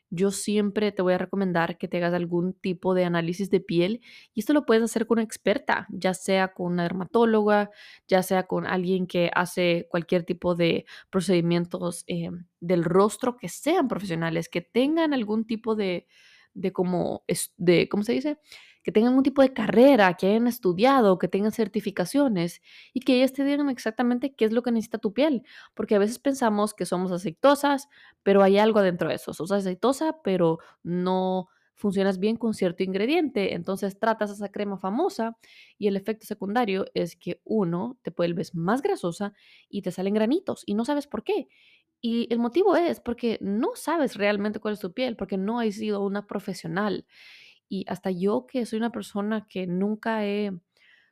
Yo 0.09 0.31
siempre 0.31 0.91
te 0.91 1.01
voy 1.01 1.13
a 1.13 1.17
recomendar 1.17 1.77
que 1.77 1.87
te 1.87 1.97
hagas 1.97 2.13
algún 2.13 2.53
tipo 2.53 2.93
de 2.93 3.05
análisis 3.05 3.49
de 3.49 3.59
piel 3.59 4.01
y 4.33 4.39
esto 4.41 4.53
lo 4.53 4.65
puedes 4.65 4.83
hacer 4.83 5.05
con 5.07 5.17
una 5.17 5.23
experta, 5.23 5.87
ya 5.89 6.13
sea 6.13 6.53
con 6.53 6.73
una 6.73 6.83
dermatóloga, 6.83 7.69
ya 8.07 8.23
sea 8.23 8.43
con 8.47 8.65
alguien 8.67 9.07
que 9.07 9.31
hace 9.33 9.87
cualquier 9.89 10.23
tipo 10.23 10.55
de 10.55 10.85
procedimientos 11.09 12.03
eh, 12.07 12.29
del 12.59 12.83
rostro 12.83 13.37
que 13.37 13.49
sean 13.49 13.87
profesionales, 13.87 14.49
que 14.49 14.61
tengan 14.61 15.13
algún 15.13 15.45
tipo 15.45 15.75
de, 15.75 16.07
de 16.53 16.73
como, 16.73 17.23
de, 17.57 17.87
¿cómo 17.89 18.03
se 18.03 18.13
dice? 18.13 18.39
Que 18.83 18.91
tengan 18.91 19.13
un 19.15 19.23
tipo 19.23 19.41
de 19.41 19.53
carrera, 19.53 20.13
que 20.15 20.27
hayan 20.27 20.47
estudiado, 20.47 21.17
que 21.19 21.27
tengan 21.27 21.51
certificaciones 21.51 22.61
y 22.93 23.01
que 23.01 23.15
ellas 23.17 23.33
te 23.33 23.43
digan 23.43 23.69
exactamente 23.69 24.33
qué 24.33 24.45
es 24.45 24.51
lo 24.53 24.61
que 24.63 24.71
necesita 24.71 24.97
tu 24.99 25.13
piel, 25.13 25.43
porque 25.73 25.95
a 25.95 25.99
veces 25.99 26.19
pensamos 26.19 26.73
que 26.73 26.85
somos 26.85 27.11
aceitosas, 27.11 27.87
pero 28.23 28.43
hay 28.43 28.57
algo 28.57 28.81
dentro 28.81 29.09
de 29.09 29.15
eso. 29.15 29.33
Sos 29.33 29.51
aceitosa, 29.51 30.17
pero 30.23 30.59
no 30.83 31.49
funcionas 31.75 32.19
bien 32.19 32.35
con 32.35 32.53
cierto 32.53 32.83
ingrediente, 32.83 33.53
entonces 33.53 33.97
tratas 33.99 34.31
esa 34.31 34.49
crema 34.51 34.77
famosa 34.77 35.37
y 35.77 35.87
el 35.87 35.95
efecto 35.95 36.25
secundario 36.25 36.85
es 36.93 37.15
que 37.15 37.39
uno 37.45 37.97
te 38.01 38.11
vuelves 38.11 38.53
más 38.53 38.81
grasosa 38.81 39.33
y 39.69 39.81
te 39.81 39.91
salen 39.91 40.13
granitos 40.13 40.63
y 40.65 40.73
no 40.73 40.83
sabes 40.83 41.07
por 41.07 41.23
qué. 41.23 41.47
Y 42.01 42.27
el 42.33 42.39
motivo 42.39 42.75
es 42.75 42.99
porque 43.01 43.37
no 43.41 43.71
sabes 43.75 44.15
realmente 44.15 44.59
cuál 44.59 44.73
es 44.75 44.79
tu 44.79 44.93
piel, 44.93 45.15
porque 45.17 45.37
no 45.37 45.59
has 45.59 45.75
sido 45.75 46.01
una 46.05 46.27
profesional. 46.27 47.05
Y 47.69 47.85
hasta 47.87 48.11
yo 48.11 48.45
que 48.47 48.65
soy 48.65 48.79
una 48.79 48.91
persona 48.91 49.47
que 49.47 49.67
nunca 49.67 50.25
he 50.25 50.51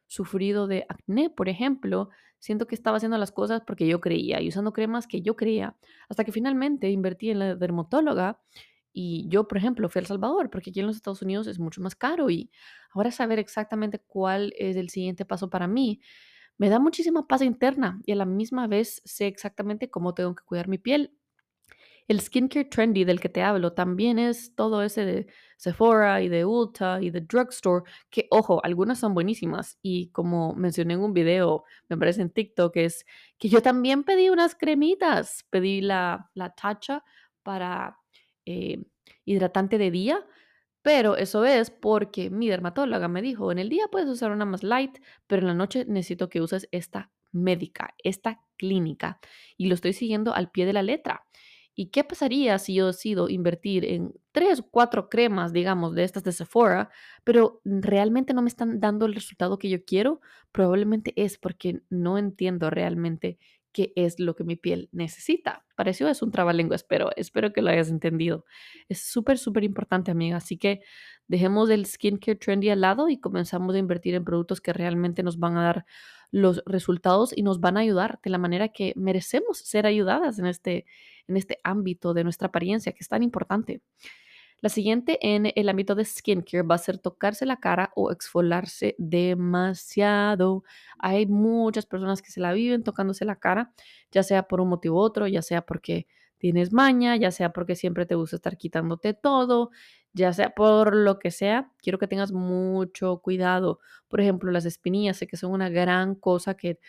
sufrido 0.07 0.67
de 0.67 0.85
acné, 0.89 1.29
por 1.29 1.49
ejemplo, 1.49 2.09
siento 2.39 2.67
que 2.67 2.75
estaba 2.75 2.97
haciendo 2.97 3.17
las 3.17 3.31
cosas 3.31 3.61
porque 3.65 3.87
yo 3.87 4.01
creía 4.01 4.41
y 4.41 4.49
usando 4.49 4.73
cremas 4.73 5.07
que 5.07 5.21
yo 5.21 5.35
creía, 5.35 5.77
hasta 6.09 6.23
que 6.23 6.31
finalmente 6.31 6.89
invertí 6.89 7.29
en 7.29 7.39
la 7.39 7.55
dermatóloga 7.55 8.41
y 8.93 9.27
yo, 9.29 9.47
por 9.47 9.59
ejemplo, 9.59 9.89
fui 9.89 9.99
a 9.99 10.01
El 10.01 10.07
Salvador, 10.07 10.49
porque 10.49 10.71
aquí 10.71 10.79
en 10.79 10.87
los 10.87 10.95
Estados 10.95 11.21
Unidos 11.21 11.45
es 11.47 11.59
mucho 11.59 11.81
más 11.81 11.95
caro 11.95 12.29
y 12.29 12.51
ahora 12.91 13.11
saber 13.11 13.37
exactamente 13.37 13.99
cuál 13.99 14.53
es 14.57 14.75
el 14.75 14.89
siguiente 14.89 15.23
paso 15.25 15.49
para 15.49 15.67
mí 15.67 16.01
me 16.57 16.69
da 16.69 16.79
muchísima 16.79 17.27
paz 17.27 17.41
interna 17.41 18.01
y 18.05 18.11
a 18.11 18.15
la 18.15 18.25
misma 18.25 18.67
vez 18.67 19.01
sé 19.05 19.27
exactamente 19.27 19.89
cómo 19.89 20.13
tengo 20.13 20.35
que 20.35 20.43
cuidar 20.43 20.67
mi 20.67 20.77
piel 20.77 21.13
el 22.07 22.21
skincare 22.21 22.65
trendy 22.65 23.03
del 23.03 23.19
que 23.19 23.29
te 23.29 23.41
hablo 23.41 23.73
también 23.73 24.17
es 24.19 24.55
todo 24.55 24.81
ese 24.83 25.05
de 25.05 25.27
Sephora 25.57 26.21
y 26.21 26.29
de 26.29 26.45
Ulta 26.45 26.99
y 27.01 27.09
de 27.09 27.21
Drugstore, 27.21 27.83
que 28.09 28.27
ojo, 28.31 28.63
algunas 28.63 28.99
son 28.99 29.13
buenísimas 29.13 29.77
y 29.81 30.09
como 30.11 30.53
mencioné 30.55 30.93
en 30.93 31.01
un 31.01 31.13
video, 31.13 31.65
me 31.89 31.97
parece 31.97 32.21
en 32.21 32.29
TikTok, 32.29 32.75
es 32.77 33.05
que 33.37 33.49
yo 33.49 33.61
también 33.61 34.03
pedí 34.03 34.29
unas 34.29 34.55
cremitas, 34.55 35.45
pedí 35.49 35.81
la, 35.81 36.29
la 36.33 36.51
tacha 36.51 37.03
para 37.43 37.97
eh, 38.45 38.83
hidratante 39.25 39.77
de 39.77 39.91
día, 39.91 40.25
pero 40.81 41.17
eso 41.17 41.43
es 41.43 41.69
porque 41.71 42.29
mi 42.29 42.47
dermatóloga 42.47 43.07
me 43.09 43.21
dijo, 43.21 43.51
en 43.51 43.59
el 43.59 43.69
día 43.69 43.87
puedes 43.91 44.07
usar 44.07 44.31
una 44.31 44.45
más 44.45 44.63
light, 44.63 44.97
pero 45.27 45.41
en 45.41 45.47
la 45.47 45.53
noche 45.53 45.85
necesito 45.85 46.29
que 46.29 46.41
uses 46.41 46.69
esta 46.71 47.11
médica, 47.33 47.93
esta 48.03 48.41
clínica, 48.57 49.19
y 49.57 49.67
lo 49.67 49.75
estoy 49.75 49.91
siguiendo 49.93 50.33
al 50.33 50.49
pie 50.51 50.65
de 50.65 50.73
la 50.73 50.83
letra. 50.83 51.25
¿Y 51.79 51.91
qué 51.91 52.03
pasaría 52.03 52.57
si 52.57 52.73
yo 52.73 52.87
decido 52.87 53.29
invertir 53.29 53.85
en 53.85 54.11
tres 54.31 54.63
cuatro 54.71 55.09
cremas, 55.09 55.53
digamos, 55.53 55.93
de 55.93 56.03
estas 56.05 56.23
de 56.23 56.31
Sephora, 56.31 56.89
pero 57.23 57.61
realmente 57.65 58.33
no 58.33 58.41
me 58.41 58.47
están 58.49 58.79
dando 58.79 59.05
el 59.05 59.13
resultado 59.13 59.59
que 59.59 59.69
yo 59.69 59.85
quiero? 59.85 60.19
Probablemente 60.51 61.13
es 61.15 61.37
porque 61.37 61.81
no 61.91 62.17
entiendo 62.17 62.71
realmente 62.71 63.37
qué 63.77 63.93
es 63.95 64.19
lo 64.19 64.35
que 64.35 64.43
mi 64.43 64.55
piel 64.55 64.89
necesita. 64.91 65.63
Pareció 65.75 66.07
es 66.07 66.23
un 66.23 66.31
trabalenguas, 66.31 66.83
pero 66.83 67.11
espero 67.15 67.53
que 67.53 67.61
lo 67.61 67.69
hayas 67.69 67.89
entendido. 67.89 68.43
Es 68.89 69.03
súper, 69.03 69.37
súper 69.37 69.63
importante, 69.63 70.09
amiga. 70.09 70.37
Así 70.37 70.57
que 70.57 70.81
dejemos 71.27 71.69
el 71.69 71.85
skincare 71.85 72.37
trendy 72.37 72.71
al 72.71 72.81
lado 72.81 73.07
y 73.07 73.19
comenzamos 73.19 73.75
a 73.75 73.77
invertir 73.77 74.15
en 74.15 74.25
productos 74.25 74.61
que 74.61 74.73
realmente 74.73 75.21
nos 75.21 75.37
van 75.37 75.57
a 75.57 75.63
dar 75.63 75.85
los 76.31 76.63
resultados 76.65 77.37
y 77.37 77.43
nos 77.43 77.59
van 77.59 77.77
a 77.77 77.81
ayudar 77.81 78.19
de 78.23 78.31
la 78.31 78.39
manera 78.39 78.69
que 78.69 78.93
merecemos 78.95 79.59
ser 79.59 79.85
ayudadas 79.85 80.39
en 80.39 80.47
este, 80.47 80.87
en 81.27 81.37
este 81.37 81.59
ámbito 81.63 82.15
de 82.15 82.23
nuestra 82.23 82.47
apariencia, 82.47 82.93
que 82.93 83.01
es 83.01 83.07
tan 83.07 83.21
importante. 83.21 83.83
La 84.59 84.69
siguiente 84.69 85.19
en 85.21 85.51
el 85.55 85.69
ámbito 85.69 85.93
de 85.95 86.03
skincare 86.03 86.63
va 86.63 86.75
a 86.75 86.77
ser 86.79 86.97
tocarse 86.97 87.45
la 87.45 87.57
cara 87.57 87.91
o 87.95 88.11
exfoliarse 88.11 88.95
demasiado. 88.97 90.63
Hay 90.97 91.27
muchas 91.27 91.85
personas 91.85 92.21
que 92.21 92.31
se 92.31 92.39
la 92.39 92.53
viven 92.53 92.83
tocándose 92.83 93.23
la 93.25 93.35
cara, 93.37 93.71
ya 94.11 94.23
sea 94.23 94.43
por 94.47 94.59
un 94.61 94.69
motivo 94.69 94.97
u 94.97 94.99
otro, 95.01 95.27
ya 95.27 95.41
sea 95.43 95.61
porque 95.61 96.07
tienes 96.39 96.73
maña, 96.73 97.15
ya 97.15 97.31
sea 97.31 97.51
porque 97.53 97.75
siempre 97.75 98.05
te 98.05 98.15
gusta 98.15 98.35
estar 98.37 98.57
quitándote 98.57 99.13
todo, 99.13 99.69
ya 100.13 100.33
sea 100.33 100.49
por 100.51 100.95
lo 100.95 101.19
que 101.19 101.29
sea. 101.31 101.71
Quiero 101.81 101.99
que 101.99 102.07
tengas 102.07 102.31
mucho 102.31 103.19
cuidado. 103.19 103.79
Por 104.07 104.21
ejemplo, 104.21 104.51
las 104.51 104.65
espinillas, 104.65 105.17
sé 105.17 105.27
que 105.27 105.37
son 105.37 105.51
una 105.51 105.69
gran 105.69 106.15
cosa 106.15 106.55
que 106.55 106.79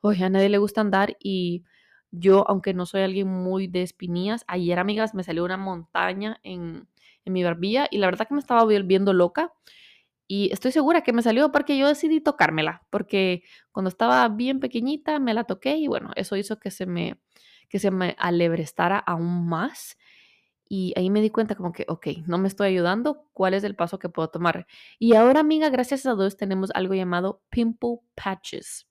oye, 0.00 0.24
a 0.24 0.30
nadie 0.30 0.48
le 0.48 0.58
gusta 0.58 0.80
andar 0.80 1.16
y 1.20 1.64
yo, 2.10 2.48
aunque 2.48 2.72
no 2.74 2.86
soy 2.86 3.02
alguien 3.02 3.28
muy 3.28 3.66
de 3.66 3.82
espinillas, 3.82 4.44
ayer, 4.48 4.78
amigas, 4.78 5.14
me 5.14 5.24
salió 5.24 5.44
una 5.44 5.58
montaña 5.58 6.40
en 6.42 6.88
en 7.24 7.32
mi 7.32 7.44
barbilla 7.44 7.88
y 7.90 7.98
la 7.98 8.06
verdad 8.06 8.28
que 8.28 8.34
me 8.34 8.40
estaba 8.40 8.64
volviendo 8.64 9.12
loca. 9.12 9.52
Y 10.26 10.52
estoy 10.52 10.72
segura 10.72 11.02
que 11.02 11.12
me 11.14 11.22
salió 11.22 11.50
porque 11.52 11.78
yo 11.78 11.88
decidí 11.88 12.20
tocármela, 12.20 12.86
porque 12.90 13.42
cuando 13.72 13.88
estaba 13.88 14.28
bien 14.28 14.60
pequeñita 14.60 15.18
me 15.20 15.34
la 15.34 15.44
toqué 15.44 15.76
y 15.76 15.88
bueno, 15.88 16.10
eso 16.16 16.36
hizo 16.36 16.58
que 16.58 16.70
se 16.70 16.86
me, 16.86 17.20
que 17.70 17.78
se 17.78 17.90
me 17.90 18.14
alebrestara 18.18 18.98
aún 18.98 19.48
más. 19.48 19.96
Y 20.68 20.92
ahí 20.96 21.10
me 21.10 21.22
di 21.22 21.30
cuenta 21.30 21.54
como 21.54 21.72
que, 21.72 21.86
ok, 21.88 22.08
no 22.26 22.38
me 22.38 22.48
estoy 22.48 22.68
ayudando, 22.68 23.30
¿cuál 23.32 23.54
es 23.54 23.64
el 23.64 23.74
paso 23.76 23.98
que 23.98 24.10
puedo 24.10 24.28
tomar? 24.28 24.66
Y 24.98 25.14
ahora, 25.14 25.40
amiga, 25.40 25.70
gracias 25.70 26.04
a 26.06 26.14
Dios 26.14 26.36
tenemos 26.36 26.70
algo 26.74 26.94
llamado 26.94 27.42
pimple 27.50 28.00
patches. 28.14 28.87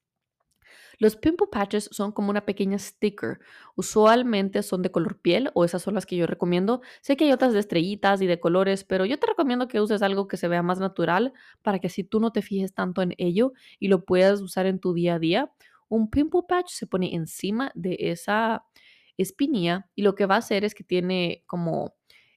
Los 0.99 1.15
pimple 1.15 1.47
patches 1.51 1.89
son 1.91 2.11
como 2.11 2.29
una 2.31 2.45
pequeña 2.45 2.79
sticker. 2.79 3.39
Usualmente 3.75 4.63
son 4.63 4.81
de 4.81 4.91
color 4.91 5.19
piel 5.21 5.51
o 5.53 5.63
esas 5.63 5.83
son 5.83 5.93
las 5.93 6.05
que 6.05 6.15
yo 6.15 6.25
recomiendo. 6.25 6.81
Sé 7.01 7.15
que 7.15 7.25
hay 7.25 7.31
otras 7.31 7.53
de 7.53 7.59
estrellitas 7.59 8.21
y 8.21 8.27
de 8.27 8.39
colores, 8.39 8.83
pero 8.83 9.05
yo 9.05 9.19
te 9.19 9.27
recomiendo 9.27 9.67
que 9.67 9.79
uses 9.79 10.01
algo 10.01 10.27
que 10.27 10.37
se 10.37 10.47
vea 10.47 10.63
más 10.63 10.79
natural 10.79 11.33
para 11.61 11.79
que 11.79 11.89
si 11.89 12.03
tú 12.03 12.19
no 12.19 12.31
te 12.31 12.41
fijes 12.41 12.73
tanto 12.73 13.01
en 13.01 13.13
ello 13.17 13.53
y 13.79 13.89
lo 13.89 14.05
puedas 14.05 14.41
usar 14.41 14.65
en 14.65 14.79
tu 14.79 14.93
día 14.93 15.15
a 15.15 15.19
día, 15.19 15.51
un 15.87 16.09
pimple 16.09 16.41
patch 16.47 16.69
se 16.69 16.87
pone 16.87 17.13
encima 17.15 17.71
de 17.75 17.95
esa 17.99 18.65
espinilla 19.17 19.89
y 19.95 20.01
lo 20.01 20.15
que 20.15 20.25
va 20.25 20.35
a 20.35 20.39
hacer 20.39 20.63
es 20.65 20.75
que 20.75 20.83
tiene 20.83 21.43
como 21.47 21.95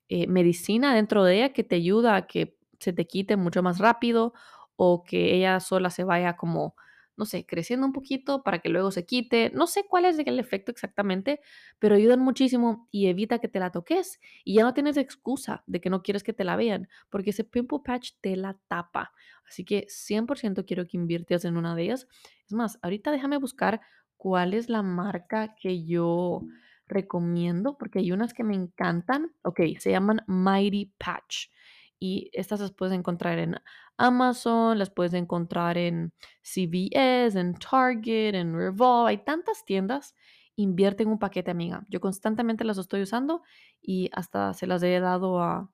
eh, 0.09 0.27
medicina 0.27 0.95
dentro 0.95 1.25
de 1.25 1.37
ella 1.37 1.53
que 1.53 1.65
te 1.65 1.77
ayuda 1.77 2.17
a 2.17 2.27
que 2.27 2.57
se 2.79 2.93
te 2.93 3.07
quite 3.07 3.37
mucho 3.37 3.63
más 3.63 3.79
rápido 3.79 4.33
o 4.77 5.03
que 5.05 5.35
ella 5.35 5.61
sola 5.61 5.91
se 5.91 6.05
vaya 6.05 6.37
como 6.37 6.75
no 7.21 7.27
sé, 7.27 7.45
creciendo 7.45 7.87
un 7.87 7.93
poquito 7.93 8.43
para 8.43 8.61
que 8.61 8.71
luego 8.71 8.91
se 8.91 9.05
quite. 9.05 9.51
No 9.55 9.67
sé 9.67 9.85
cuál 9.87 10.07
es 10.07 10.19
el 10.19 10.39
efecto 10.39 10.73
exactamente, 10.73 11.41
pero 11.79 11.95
ayudan 11.95 12.21
muchísimo 12.21 12.89
y 12.91 13.09
evita 13.09 13.41
que 13.41 13.49
te 13.49 13.61
la 13.61 13.71
toques. 13.71 14.21
Y 14.43 14.55
ya 14.55 14.63
no 14.63 14.73
tienes 14.73 14.97
excusa 14.97 15.63
de 15.67 15.83
que 15.83 15.91
no 15.91 16.03
quieres 16.03 16.25
que 16.25 16.33
te 16.33 16.45
la 16.45 16.57
vean, 16.57 16.89
porque 17.11 17.31
ese 17.31 17.45
pimple 17.45 17.81
patch 17.85 18.13
te 18.23 18.37
la 18.37 18.59
tapa. 18.69 19.13
Así 19.47 19.67
que 19.67 19.87
100% 19.91 20.65
quiero 20.65 20.87
que 20.87 20.97
inviertas 20.97 21.45
en 21.45 21.59
una 21.59 21.75
de 21.75 21.83
ellas. 21.83 22.09
Es 22.47 22.55
más, 22.55 22.79
ahorita 22.81 23.11
déjame 23.11 23.37
buscar 23.37 23.83
cuál 24.17 24.55
es 24.55 24.71
la 24.71 24.83
marca 24.83 25.55
que 25.61 25.85
yo 25.85 26.41
recomiendo, 26.87 27.77
porque 27.77 27.99
hay 27.99 28.13
unas 28.13 28.33
que 28.33 28.45
me 28.45 28.55
encantan. 28.55 29.31
Ok, 29.43 29.61
se 29.79 29.91
llaman 29.91 30.23
Mighty 30.27 30.95
Patch 30.97 31.49
y 32.01 32.31
estas 32.33 32.61
las 32.61 32.73
puedes 32.73 32.95
encontrar 32.95 33.39
en 33.39 33.57
Amazon, 33.99 34.79
las 34.79 34.91
puedes 34.91 35.15
encontrar 35.15 35.79
en 35.79 36.13
CVS, 36.43 37.39
en 37.39 37.55
Target, 37.55 38.35
en 38.35 38.57
Revolve, 38.57 39.11
hay 39.11 39.19
tantas 39.19 39.65
tiendas. 39.65 40.15
Invierte 40.57 41.05
en 41.05 41.11
un 41.11 41.19
paquete, 41.19 41.51
amiga. 41.51 41.87
Yo 41.89 42.01
constantemente 42.01 42.65
las 42.65 42.79
estoy 42.79 43.03
usando 43.03 43.43
y 43.81 44.11
hasta 44.13 44.53
se 44.55 44.67
las 44.67 44.83
he 44.83 44.99
dado 45.01 45.41
a, 45.41 45.71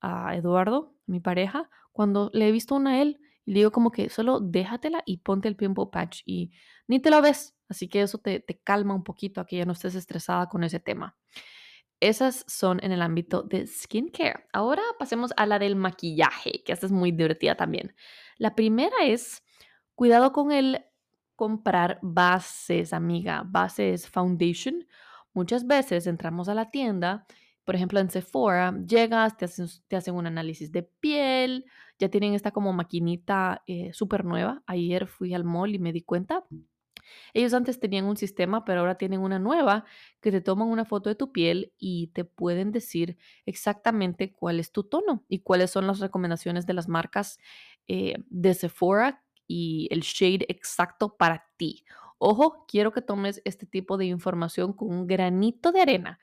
a 0.00 0.36
Eduardo, 0.36 0.94
mi 1.06 1.20
pareja, 1.20 1.70
cuando 1.92 2.30
le 2.32 2.48
he 2.48 2.52
visto 2.52 2.74
una 2.74 2.92
a 2.92 3.02
él 3.02 3.20
le 3.46 3.54
digo 3.56 3.70
como 3.72 3.90
que 3.90 4.08
solo 4.08 4.40
déjatela 4.40 5.02
y 5.04 5.18
ponte 5.18 5.48
el 5.48 5.56
pimple 5.56 5.86
patch 5.92 6.22
y 6.24 6.52
ni 6.88 7.00
te 7.00 7.10
lo 7.10 7.20
ves. 7.20 7.54
Así 7.68 7.88
que 7.88 8.02
eso 8.02 8.18
te, 8.18 8.40
te 8.40 8.58
calma 8.58 8.94
un 8.94 9.04
poquito 9.04 9.40
a 9.40 9.46
que 9.46 9.56
ya 9.56 9.64
no 9.64 9.72
estés 9.72 9.94
estresada 9.94 10.48
con 10.48 10.64
ese 10.64 10.80
tema. 10.80 11.16
Esas 12.00 12.44
son 12.48 12.80
en 12.82 12.92
el 12.92 13.02
ámbito 13.02 13.42
de 13.42 13.66
skincare. 13.66 14.46
Ahora 14.52 14.82
pasemos 14.98 15.32
a 15.36 15.46
la 15.46 15.58
del 15.58 15.76
maquillaje, 15.76 16.62
que 16.64 16.72
esta 16.72 16.86
es 16.86 16.92
muy 16.92 17.12
divertida 17.12 17.56
también. 17.56 17.94
La 18.36 18.54
primera 18.54 18.96
es 19.02 19.42
cuidado 19.94 20.32
con 20.32 20.52
el 20.52 20.84
comprar 21.36 21.98
bases, 22.02 22.92
amiga, 22.92 23.42
bases 23.46 24.08
foundation. 24.08 24.86
Muchas 25.32 25.66
veces 25.66 26.06
entramos 26.06 26.48
a 26.48 26.54
la 26.54 26.70
tienda, 26.70 27.26
por 27.64 27.74
ejemplo 27.74 27.98
en 28.00 28.10
Sephora, 28.10 28.74
llegas, 28.86 29.36
te 29.36 29.46
hacen, 29.46 30.14
un 30.14 30.26
análisis 30.26 30.70
de 30.70 30.82
piel, 30.82 31.64
ya 31.98 32.08
tienen 32.08 32.34
esta 32.34 32.50
como 32.50 32.72
maquinita 32.72 33.62
eh, 33.66 33.92
súper 33.92 34.24
nueva. 34.24 34.62
Ayer 34.66 35.06
fui 35.06 35.34
al 35.34 35.44
mall 35.44 35.74
y 35.74 35.78
me 35.78 35.92
di 35.92 36.02
cuenta 36.02 36.44
Ellos 37.32 37.54
antes 37.54 37.80
tenían 37.80 38.04
un 38.06 38.16
sistema, 38.16 38.64
pero 38.64 38.80
ahora 38.80 38.96
tienen 38.96 39.20
una 39.20 39.38
nueva 39.38 39.84
que 40.20 40.30
te 40.30 40.40
toman 40.40 40.68
una 40.68 40.84
foto 40.84 41.08
de 41.08 41.14
tu 41.14 41.32
piel 41.32 41.72
y 41.78 42.08
te 42.08 42.24
pueden 42.24 42.72
decir 42.72 43.16
exactamente 43.46 44.32
cuál 44.32 44.60
es 44.60 44.72
tu 44.72 44.84
tono 44.84 45.24
y 45.28 45.40
cuáles 45.40 45.70
son 45.70 45.86
las 45.86 46.00
recomendaciones 46.00 46.66
de 46.66 46.74
las 46.74 46.88
marcas 46.88 47.38
eh, 47.88 48.16
de 48.28 48.54
Sephora 48.54 49.22
y 49.46 49.88
el 49.90 50.00
shade 50.00 50.46
exacto 50.48 51.16
para 51.16 51.46
ti. 51.56 51.84
Ojo, 52.18 52.64
quiero 52.66 52.92
que 52.92 53.02
tomes 53.02 53.42
este 53.44 53.66
tipo 53.66 53.96
de 53.96 54.06
información 54.06 54.72
con 54.72 54.90
un 54.90 55.06
granito 55.06 55.72
de 55.72 55.82
arena, 55.82 56.18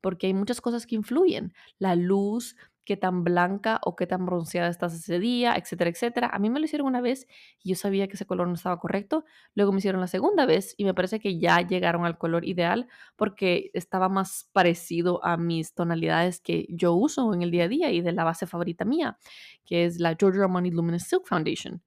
porque 0.00 0.26
hay 0.26 0.34
muchas 0.34 0.60
cosas 0.60 0.86
que 0.86 0.96
influyen. 0.96 1.54
La 1.78 1.94
luz, 1.94 2.56
qué 2.84 2.96
tan 2.96 3.24
blanca 3.24 3.80
o 3.82 3.96
qué 3.96 4.06
tan 4.06 4.26
bronceada 4.26 4.68
estás 4.68 4.94
ese 4.94 5.18
día, 5.18 5.54
etcétera, 5.56 5.90
etcétera. 5.90 6.30
A 6.32 6.38
mí 6.38 6.50
me 6.50 6.60
lo 6.60 6.66
hicieron 6.66 6.86
una 6.86 7.00
vez 7.00 7.26
y 7.62 7.70
yo 7.70 7.76
sabía 7.76 8.06
que 8.08 8.14
ese 8.14 8.26
color 8.26 8.48
no 8.48 8.54
estaba 8.54 8.78
correcto. 8.78 9.24
Luego 9.54 9.72
me 9.72 9.78
hicieron 9.78 10.00
la 10.00 10.06
segunda 10.06 10.46
vez 10.46 10.74
y 10.76 10.84
me 10.84 10.94
parece 10.94 11.20
que 11.20 11.38
ya 11.38 11.60
llegaron 11.60 12.04
al 12.04 12.18
color 12.18 12.44
ideal 12.44 12.88
porque 13.16 13.70
estaba 13.74 14.08
más 14.08 14.48
parecido 14.52 15.24
a 15.24 15.36
mis 15.36 15.74
tonalidades 15.74 16.40
que 16.40 16.66
yo 16.68 16.92
uso 16.94 17.32
en 17.34 17.42
el 17.42 17.50
día 17.50 17.64
a 17.64 17.68
día 17.68 17.90
y 17.90 18.00
de 18.00 18.12
la 18.12 18.24
base 18.24 18.46
favorita 18.46 18.84
mía, 18.84 19.18
que 19.64 19.84
es 19.84 20.00
la 20.00 20.16
Giorgio 20.16 20.44
Armani 20.44 20.70
Luminous 20.70 21.04
Silk 21.04 21.26
Foundation. 21.26 21.82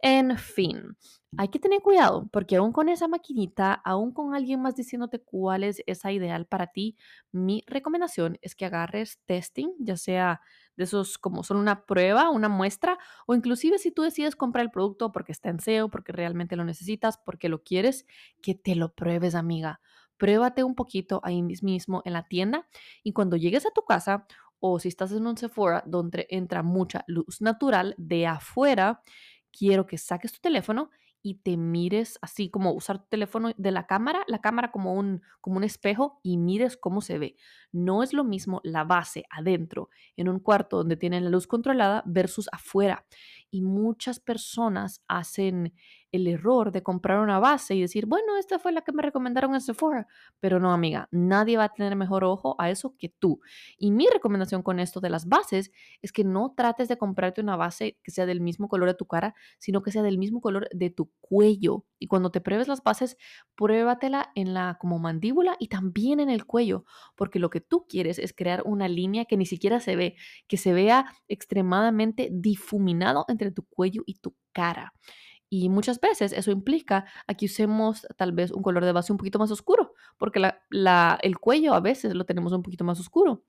En 0.00 0.38
fin, 0.38 0.96
hay 1.36 1.48
que 1.48 1.58
tener 1.58 1.80
cuidado 1.82 2.28
porque 2.32 2.54
aún 2.56 2.72
con 2.72 2.88
esa 2.88 3.08
maquinita, 3.08 3.72
aún 3.74 4.12
con 4.12 4.32
alguien 4.32 4.62
más 4.62 4.76
diciéndote 4.76 5.20
cuál 5.20 5.64
es 5.64 5.82
esa 5.86 6.12
ideal 6.12 6.46
para 6.46 6.68
ti, 6.68 6.96
mi 7.32 7.64
recomendación 7.66 8.38
es 8.40 8.54
que 8.54 8.64
agarres 8.64 9.18
testing, 9.26 9.70
ya 9.80 9.96
sea 9.96 10.40
de 10.76 10.84
esos 10.84 11.18
como 11.18 11.42
son 11.42 11.56
una 11.56 11.84
prueba, 11.84 12.30
una 12.30 12.48
muestra, 12.48 12.96
o 13.26 13.34
inclusive 13.34 13.78
si 13.78 13.90
tú 13.90 14.02
decides 14.02 14.36
comprar 14.36 14.64
el 14.64 14.70
producto 14.70 15.10
porque 15.10 15.32
está 15.32 15.48
en 15.50 15.58
SEO, 15.58 15.88
porque 15.90 16.12
realmente 16.12 16.54
lo 16.54 16.64
necesitas, 16.64 17.18
porque 17.18 17.48
lo 17.48 17.64
quieres, 17.64 18.06
que 18.40 18.54
te 18.54 18.76
lo 18.76 18.94
pruebes, 18.94 19.34
amiga. 19.34 19.80
Pruébate 20.16 20.62
un 20.62 20.76
poquito 20.76 21.20
ahí 21.24 21.42
mismo 21.42 22.02
en 22.04 22.12
la 22.12 22.28
tienda 22.28 22.68
y 23.02 23.12
cuando 23.12 23.36
llegues 23.36 23.66
a 23.66 23.70
tu 23.70 23.82
casa 23.82 24.26
o 24.60 24.78
si 24.80 24.88
estás 24.88 25.12
en 25.12 25.26
un 25.26 25.36
Sephora 25.36 25.82
donde 25.86 26.26
entra 26.30 26.62
mucha 26.62 27.04
luz 27.06 27.40
natural 27.40 27.94
de 27.98 28.26
afuera, 28.26 29.02
quiero 29.58 29.86
que 29.86 29.98
saques 29.98 30.32
tu 30.32 30.40
teléfono 30.40 30.90
y 31.22 31.36
te 31.40 31.56
mires 31.56 32.18
así 32.22 32.48
como 32.48 32.72
usar 32.72 33.00
tu 33.00 33.08
teléfono 33.08 33.52
de 33.56 33.72
la 33.72 33.86
cámara, 33.86 34.22
la 34.28 34.40
cámara 34.40 34.70
como 34.70 34.94
un, 34.94 35.22
como 35.40 35.56
un 35.56 35.64
espejo 35.64 36.20
y 36.22 36.36
mires 36.38 36.76
cómo 36.76 37.00
se 37.00 37.18
ve. 37.18 37.36
No 37.72 38.02
es 38.02 38.12
lo 38.12 38.24
mismo 38.24 38.60
la 38.62 38.84
base 38.84 39.24
adentro, 39.30 39.90
en 40.16 40.28
un 40.28 40.38
cuarto 40.38 40.76
donde 40.78 40.96
tienen 40.96 41.24
la 41.24 41.30
luz 41.30 41.46
controlada 41.46 42.02
versus 42.06 42.48
afuera. 42.52 43.04
Y 43.50 43.62
muchas 43.62 44.20
personas 44.20 45.02
hacen 45.08 45.72
el 46.10 46.26
error 46.26 46.72
de 46.72 46.82
comprar 46.82 47.20
una 47.20 47.38
base 47.38 47.74
y 47.74 47.82
decir, 47.82 48.06
bueno, 48.06 48.36
esta 48.38 48.58
fue 48.58 48.72
la 48.72 48.82
que 48.82 48.92
me 48.92 49.02
recomendaron 49.02 49.54
en 49.54 49.60
Sephora. 49.60 50.06
Pero 50.40 50.58
no, 50.58 50.72
amiga, 50.72 51.08
nadie 51.10 51.56
va 51.56 51.64
a 51.64 51.68
tener 51.72 51.96
mejor 51.96 52.24
ojo 52.24 52.56
a 52.58 52.70
eso 52.70 52.94
que 52.98 53.08
tú. 53.08 53.40
Y 53.76 53.90
mi 53.90 54.06
recomendación 54.06 54.62
con 54.62 54.80
esto 54.80 55.00
de 55.00 55.10
las 55.10 55.26
bases 55.26 55.70
es 56.00 56.12
que 56.12 56.24
no 56.24 56.54
trates 56.56 56.88
de 56.88 56.96
comprarte 56.96 57.40
una 57.40 57.56
base 57.56 57.98
que 58.02 58.10
sea 58.10 58.26
del 58.26 58.40
mismo 58.40 58.68
color 58.68 58.88
de 58.88 58.94
tu 58.94 59.06
cara, 59.06 59.34
sino 59.58 59.82
que 59.82 59.92
sea 59.92 60.02
del 60.02 60.18
mismo 60.18 60.40
color 60.40 60.68
de 60.72 60.90
tu 60.90 61.10
cuello. 61.20 61.84
Y 61.98 62.06
cuando 62.06 62.30
te 62.30 62.40
pruebes 62.40 62.68
las 62.68 62.82
bases, 62.82 63.16
pruébatela 63.54 64.30
en 64.34 64.54
la 64.54 64.78
como 64.80 64.98
mandíbula 64.98 65.56
y 65.58 65.68
también 65.68 66.20
en 66.20 66.30
el 66.30 66.46
cuello, 66.46 66.84
porque 67.16 67.38
lo 67.38 67.50
que 67.50 67.60
tú 67.60 67.86
quieres 67.88 68.18
es 68.18 68.32
crear 68.32 68.62
una 68.64 68.88
línea 68.88 69.24
que 69.24 69.36
ni 69.36 69.46
siquiera 69.46 69.80
se 69.80 69.96
ve, 69.96 70.16
que 70.46 70.56
se 70.56 70.72
vea 70.72 71.06
extremadamente 71.28 72.28
difuminado 72.32 73.24
entre 73.38 73.52
tu 73.52 73.64
cuello 73.64 74.02
y 74.06 74.14
tu 74.14 74.34
cara. 74.52 74.92
Y 75.50 75.70
muchas 75.70 76.00
veces 76.00 76.32
eso 76.32 76.50
implica 76.50 77.06
a 77.26 77.34
que 77.34 77.46
usemos 77.46 78.06
tal 78.16 78.32
vez 78.32 78.50
un 78.50 78.62
color 78.62 78.84
de 78.84 78.92
base 78.92 79.12
un 79.12 79.18
poquito 79.18 79.38
más 79.38 79.50
oscuro, 79.50 79.94
porque 80.18 80.40
la, 80.70 81.18
el 81.22 81.38
cuello 81.38 81.72
a 81.74 81.80
veces 81.80 82.14
lo 82.14 82.26
tenemos 82.26 82.52
un 82.52 82.62
poquito 82.62 82.84
más 82.84 83.00
oscuro. 83.00 83.44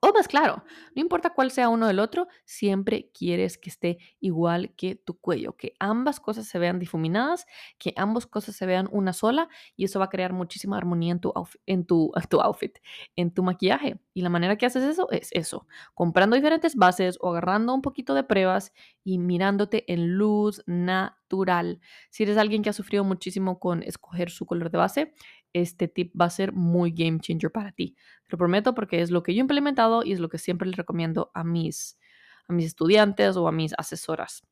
O 0.00 0.12
más 0.12 0.28
claro, 0.28 0.64
no 0.94 1.00
importa 1.00 1.30
cuál 1.30 1.50
sea 1.50 1.68
uno 1.68 1.86
del 1.86 1.98
otro, 1.98 2.28
siempre 2.44 3.10
quieres 3.16 3.56
que 3.56 3.70
esté 3.70 3.98
igual 4.20 4.74
que 4.76 4.96
tu 4.96 5.18
cuello, 5.18 5.56
que 5.56 5.74
ambas 5.78 6.20
cosas 6.20 6.46
se 6.46 6.58
vean 6.58 6.78
difuminadas, 6.78 7.46
que 7.78 7.94
ambas 7.96 8.26
cosas 8.26 8.54
se 8.54 8.66
vean 8.66 8.88
una 8.92 9.12
sola 9.12 9.48
y 9.76 9.84
eso 9.84 9.98
va 9.98 10.06
a 10.06 10.10
crear 10.10 10.32
muchísima 10.32 10.76
armonía 10.76 11.12
en 11.12 11.20
tu, 11.20 11.32
en 11.66 11.86
tu, 11.86 12.12
tu 12.28 12.40
outfit, 12.40 12.78
en 13.16 13.32
tu 13.32 13.42
maquillaje. 13.42 14.00
Y 14.12 14.22
la 14.22 14.28
manera 14.28 14.56
que 14.56 14.66
haces 14.66 14.84
eso 14.84 15.10
es 15.10 15.28
eso, 15.32 15.66
comprando 15.94 16.36
diferentes 16.36 16.76
bases 16.76 17.16
o 17.20 17.30
agarrando 17.30 17.74
un 17.74 17.82
poquito 17.82 18.14
de 18.14 18.24
pruebas 18.24 18.72
y 19.04 19.18
mirándote 19.18 19.90
en 19.92 20.16
luz 20.16 20.62
natural. 20.66 21.80
Si 22.10 22.24
eres 22.24 22.36
alguien 22.36 22.62
que 22.62 22.70
ha 22.70 22.74
sufrido 22.74 23.04
muchísimo 23.04 23.58
con 23.58 23.82
escoger 23.82 24.30
su 24.30 24.44
color 24.44 24.70
de 24.70 24.78
base, 24.78 25.14
este 25.54 25.88
tip 25.88 26.12
va 26.20 26.26
a 26.26 26.30
ser 26.30 26.52
muy 26.52 26.90
game 26.90 27.18
changer 27.20 27.50
para 27.50 27.72
ti. 27.72 27.96
Te 28.24 28.32
lo 28.32 28.38
prometo 28.38 28.74
porque 28.74 29.00
es 29.00 29.10
lo 29.10 29.22
que 29.22 29.32
yo 29.34 29.38
he 29.38 29.40
implementado 29.40 30.04
y 30.04 30.12
es 30.12 30.20
lo 30.20 30.28
que 30.28 30.38
siempre 30.38 30.68
les 30.68 30.76
recomiendo 30.76 31.30
a 31.32 31.44
mis, 31.44 31.98
a 32.46 32.52
mis 32.52 32.66
estudiantes 32.66 33.36
o 33.36 33.48
a 33.48 33.52
mis 33.52 33.72
asesoras. 33.78 34.42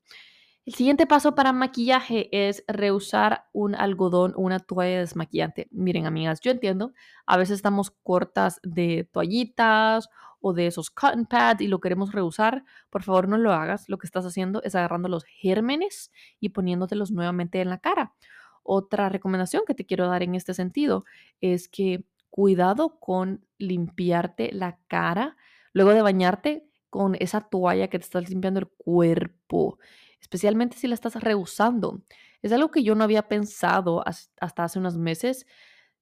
El 0.65 0.75
siguiente 0.75 1.09
paso 1.09 1.35
para 1.35 1.53
maquillaje 1.53 2.29
es 2.31 2.65
reusar 2.69 3.49
un 3.53 3.75
algodón 3.75 4.33
o 4.37 4.43
una 4.43 4.61
toalla 4.61 5.01
desmaquillante. 5.01 5.67
Miren, 5.73 6.07
amigas, 6.07 6.41
yo 6.41 6.53
entiendo, 6.53 6.93
a 7.27 7.37
veces 7.37 7.57
estamos 7.57 7.91
cortas 7.91 8.61
de 8.62 9.09
toallitas 9.12 10.09
o 10.41 10.53
de 10.53 10.69
esos 10.69 10.91
cotton 10.91 11.27
pads 11.27 11.62
y 11.62 11.67
lo 11.67 11.81
queremos 11.81 12.12
reusar. 12.12 12.65
Por 12.91 13.03
favor, 13.03 13.27
no 13.29 13.38
lo 13.38 13.53
hagas. 13.53 13.88
Lo 13.88 13.99
que 13.99 14.07
estás 14.07 14.25
haciendo 14.25 14.62
es 14.62 14.77
agarrando 14.77 15.09
los 15.09 15.25
gérmenes 15.25 16.12
y 16.38 16.51
poniéndotelos 16.51 17.11
nuevamente 17.11 17.61
en 17.61 17.69
la 17.69 17.79
cara. 17.79 18.15
Otra 18.62 19.09
recomendación 19.09 19.62
que 19.66 19.75
te 19.75 19.87
quiero 19.87 20.09
dar 20.09 20.22
en 20.22 20.35
este 20.35 20.55
sentido 20.55 21.05
es 21.40 21.68
que 21.68 22.05
cuidado 22.31 22.98
con 23.01 23.44
limpiarte 23.59 24.53
la 24.53 24.79
cara 24.88 25.37
luego 25.72 25.92
de 25.92 26.03
bañarte 26.03 26.66
con 26.90 27.16
esa 27.18 27.40
toalla 27.40 27.88
que 27.88 27.98
te 27.98 28.05
estás 28.05 28.29
limpiando 28.29 28.61
el 28.61 28.68
cuerpo, 28.68 29.79
especialmente 30.20 30.77
si 30.77 30.87
la 30.88 30.94
estás 30.94 31.14
rehusando. 31.16 32.03
Es 32.42 32.53
algo 32.53 32.70
que 32.70 32.83
yo 32.83 32.94
no 32.94 33.05
había 33.05 33.29
pensado 33.29 34.03
hasta 34.07 34.64
hace 34.64 34.79
unos 34.79 34.98
meses 34.98 35.46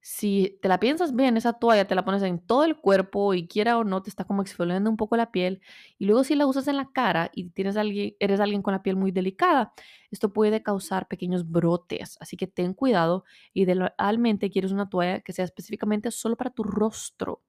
si 0.02 0.58
te 0.62 0.68
la 0.68 0.80
piensas 0.80 1.14
bien, 1.14 1.36
esa 1.36 1.52
toalla 1.54 1.86
te 1.86 1.94
la 1.94 2.04
pones 2.04 2.22
en 2.22 2.38
todo 2.38 2.64
el 2.64 2.76
cuerpo 2.76 3.34
y 3.34 3.46
quiera 3.46 3.76
o 3.78 3.84
no 3.84 4.02
te 4.02 4.08
está 4.08 4.24
como 4.24 4.40
exfoliando 4.42 4.88
un 4.88 4.96
poco 4.96 5.16
la 5.16 5.30
piel 5.30 5.60
y 5.98 6.06
luego 6.06 6.24
si 6.24 6.34
la 6.34 6.46
usas 6.46 6.68
en 6.68 6.76
la 6.76 6.90
cara 6.90 7.30
y 7.34 7.50
tienes 7.50 7.76
alguien, 7.76 8.14
eres 8.18 8.40
alguien 8.40 8.62
con 8.62 8.72
la 8.72 8.82
piel 8.82 8.96
muy 8.96 9.12
delicada, 9.12 9.72
esto 10.10 10.32
puede 10.32 10.62
causar 10.62 11.06
pequeños 11.06 11.50
brotes, 11.50 12.16
así 12.20 12.36
que 12.36 12.46
ten 12.46 12.72
cuidado 12.72 13.24
idealmente 13.52 14.50
quieres 14.50 14.72
una 14.72 14.88
toalla 14.88 15.20
que 15.20 15.32
sea 15.32 15.44
específicamente 15.44 16.10
solo 16.10 16.36
para 16.36 16.50
tu 16.50 16.62
rostro. 16.62 17.42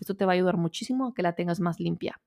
Esto 0.00 0.14
te 0.14 0.24
va 0.26 0.32
a 0.32 0.34
ayudar 0.34 0.56
muchísimo 0.56 1.08
a 1.08 1.14
que 1.14 1.22
la 1.22 1.34
tengas 1.34 1.58
más 1.58 1.80
limpia. 1.80 2.20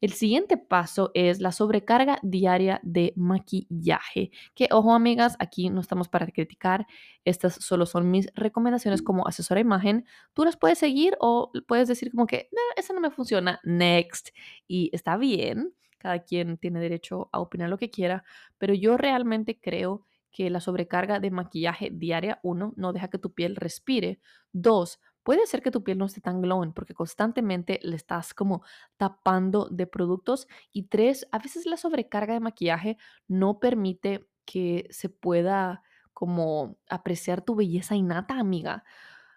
El 0.00 0.12
siguiente 0.12 0.58
paso 0.58 1.10
es 1.14 1.40
la 1.40 1.52
sobrecarga 1.52 2.18
diaria 2.22 2.80
de 2.82 3.14
maquillaje. 3.16 4.30
Que 4.54 4.68
ojo 4.70 4.94
amigas, 4.94 5.36
aquí 5.38 5.70
no 5.70 5.80
estamos 5.80 6.08
para 6.08 6.26
criticar, 6.26 6.86
estas 7.24 7.54
solo 7.54 7.86
son 7.86 8.10
mis 8.10 8.28
recomendaciones 8.34 9.00
como 9.00 9.26
asesora 9.26 9.58
de 9.58 9.62
imagen. 9.62 10.04
Tú 10.34 10.44
las 10.44 10.56
puedes 10.56 10.78
seguir 10.78 11.16
o 11.20 11.50
puedes 11.66 11.88
decir 11.88 12.10
como 12.10 12.26
que, 12.26 12.48
no, 12.52 12.60
esa 12.76 12.92
no 12.92 13.00
me 13.00 13.10
funciona, 13.10 13.60
next. 13.64 14.28
Y 14.68 14.90
está 14.92 15.16
bien, 15.16 15.74
cada 15.98 16.18
quien 16.20 16.58
tiene 16.58 16.78
derecho 16.80 17.30
a 17.32 17.40
opinar 17.40 17.70
lo 17.70 17.78
que 17.78 17.90
quiera, 17.90 18.22
pero 18.58 18.74
yo 18.74 18.96
realmente 18.98 19.58
creo 19.58 20.04
que 20.30 20.50
la 20.50 20.60
sobrecarga 20.60 21.18
de 21.18 21.30
maquillaje 21.30 21.88
diaria, 21.90 22.38
uno, 22.42 22.74
no 22.76 22.92
deja 22.92 23.08
que 23.08 23.18
tu 23.18 23.32
piel 23.32 23.56
respire. 23.56 24.20
Dos, 24.52 25.00
puede 25.26 25.44
ser 25.48 25.60
que 25.60 25.72
tu 25.72 25.82
piel 25.82 25.98
no 25.98 26.04
esté 26.04 26.20
tan 26.20 26.40
glowing 26.40 26.72
porque 26.72 26.94
constantemente 26.94 27.80
le 27.82 27.96
estás 27.96 28.32
como 28.32 28.62
tapando 28.96 29.66
de 29.68 29.88
productos. 29.88 30.46
Y 30.72 30.84
tres, 30.84 31.26
a 31.32 31.40
veces 31.40 31.66
la 31.66 31.76
sobrecarga 31.76 32.34
de 32.34 32.38
maquillaje 32.38 32.96
no 33.26 33.58
permite 33.58 34.28
que 34.44 34.86
se 34.90 35.08
pueda 35.08 35.82
como 36.12 36.78
apreciar 36.88 37.42
tu 37.42 37.56
belleza 37.56 37.96
innata, 37.96 38.38
amiga. 38.38 38.84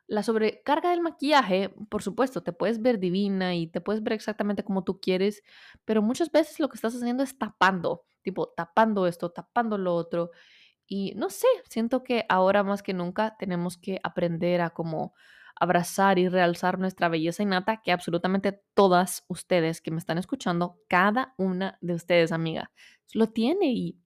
La 0.05 0.21
sobrecarga 0.21 0.91
del 0.91 1.01
maquillaje, 1.01 1.73
por 1.89 2.03
supuesto, 2.03 2.43
te 2.43 2.53
puedes 2.53 2.83
ver 2.83 2.99
divina 2.99 3.55
y 3.55 3.65
te 3.65 3.81
puedes 3.81 4.03
ver 4.03 4.13
exactamente 4.13 4.63
como 4.63 4.83
tú 4.83 4.99
quieres, 5.01 5.41
pero 5.85 6.03
muchas 6.03 6.31
veces 6.31 6.59
lo 6.59 6.69
que 6.69 6.75
estás 6.75 6.93
haciendo 6.95 7.23
es 7.23 7.35
tapando, 7.39 8.05
tipo 8.21 8.49
tapando 8.49 9.07
esto, 9.07 9.31
tapando 9.31 9.79
lo 9.79 9.95
otro. 9.95 10.29
Y 10.85 11.13
no 11.15 11.31
sé, 11.31 11.47
siento 11.67 12.03
que 12.03 12.25
ahora 12.29 12.63
más 12.63 12.83
que 12.83 12.93
nunca 12.93 13.35
tenemos 13.39 13.75
que 13.75 13.99
aprender 14.03 14.61
a 14.61 14.69
como 14.69 15.15
abrazar 15.55 16.19
y 16.19 16.27
realzar 16.27 16.79
nuestra 16.79 17.09
belleza 17.09 17.43
innata 17.43 17.81
que 17.81 17.91
absolutamente 17.91 18.61
todas 18.73 19.23
ustedes 19.27 19.81
que 19.81 19.91
me 19.91 19.97
están 19.97 20.17
escuchando, 20.17 20.79
cada 20.87 21.33
una 21.37 21.77
de 21.81 21.93
ustedes, 21.93 22.31
amiga, 22.31 22.71
lo 23.13 23.27
tiene 23.27 23.71
y 23.71 23.97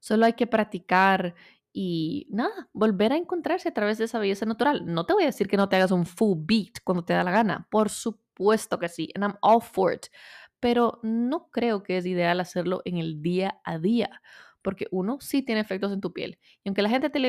solo 0.00 0.26
hay 0.26 0.34
que 0.34 0.46
practicar 0.46 1.34
y 1.72 2.28
nada, 2.30 2.68
volver 2.72 3.12
a 3.12 3.16
encontrarse 3.16 3.68
a 3.68 3.74
través 3.74 3.98
de 3.98 4.04
esa 4.04 4.18
belleza 4.18 4.46
natural. 4.46 4.84
No 4.86 5.06
te 5.06 5.12
voy 5.12 5.24
a 5.24 5.26
decir 5.26 5.48
que 5.48 5.56
no 5.56 5.68
te 5.68 5.76
hagas 5.76 5.90
un 5.90 6.06
full 6.06 6.38
beat 6.40 6.80
cuando 6.84 7.04
te 7.04 7.14
da 7.14 7.24
la 7.24 7.32
gana, 7.32 7.66
por 7.70 7.90
supuesto 7.90 8.78
que 8.78 8.88
sí, 8.88 9.10
and 9.14 9.24
I'm 9.24 9.36
all 9.42 9.60
for 9.60 9.92
it, 9.92 10.06
pero 10.60 11.00
no 11.02 11.50
creo 11.50 11.82
que 11.82 11.98
es 11.98 12.06
ideal 12.06 12.40
hacerlo 12.40 12.82
en 12.84 12.98
el 12.98 13.22
día 13.22 13.60
a 13.64 13.78
día 13.78 14.22
porque 14.64 14.86
uno, 14.90 15.18
sí 15.20 15.42
tiene 15.42 15.60
efectos 15.60 15.92
en 15.92 16.00
tu 16.00 16.14
piel. 16.14 16.38
Y 16.64 16.70
aunque 16.70 16.80
la 16.80 16.88
gente 16.88 17.10
te, 17.10 17.20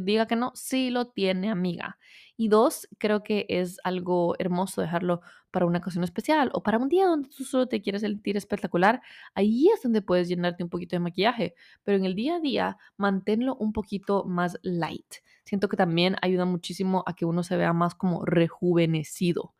diga 0.00 0.26
que 0.26 0.36
no, 0.36 0.52
sí 0.54 0.88
lo 0.88 1.08
tiene, 1.08 1.50
amiga. 1.50 1.98
Y 2.34 2.48
dos, 2.48 2.88
creo 2.96 3.22
que 3.22 3.44
es 3.50 3.78
algo 3.84 4.34
hermoso 4.38 4.80
dejarlo 4.80 5.20
para 5.50 5.66
una 5.66 5.80
ocasión 5.80 6.02
especial 6.02 6.50
o 6.54 6.62
para 6.62 6.78
un 6.78 6.88
día 6.88 7.06
donde 7.06 7.28
tú 7.28 7.44
solo 7.44 7.68
te 7.68 7.82
quieres 7.82 8.00
sentir 8.00 8.38
espectacular. 8.38 9.02
Ahí 9.34 9.68
es 9.68 9.82
donde 9.82 10.00
puedes 10.00 10.28
llenarte 10.28 10.64
un 10.64 10.70
poquito 10.70 10.96
de 10.96 11.00
maquillaje, 11.00 11.54
pero 11.84 11.98
en 11.98 12.06
el 12.06 12.14
día 12.14 12.36
a 12.36 12.40
día 12.40 12.78
manténlo 12.96 13.54
un 13.56 13.74
poquito 13.74 14.24
más 14.24 14.58
light. 14.62 15.16
Siento 15.44 15.68
que 15.68 15.76
también 15.76 16.16
ayuda 16.22 16.46
muchísimo 16.46 17.04
a 17.06 17.14
que 17.14 17.26
uno 17.26 17.42
se 17.42 17.58
vea 17.58 17.74
más 17.74 17.94
como 17.94 18.24
rejuvenecido. 18.24 19.54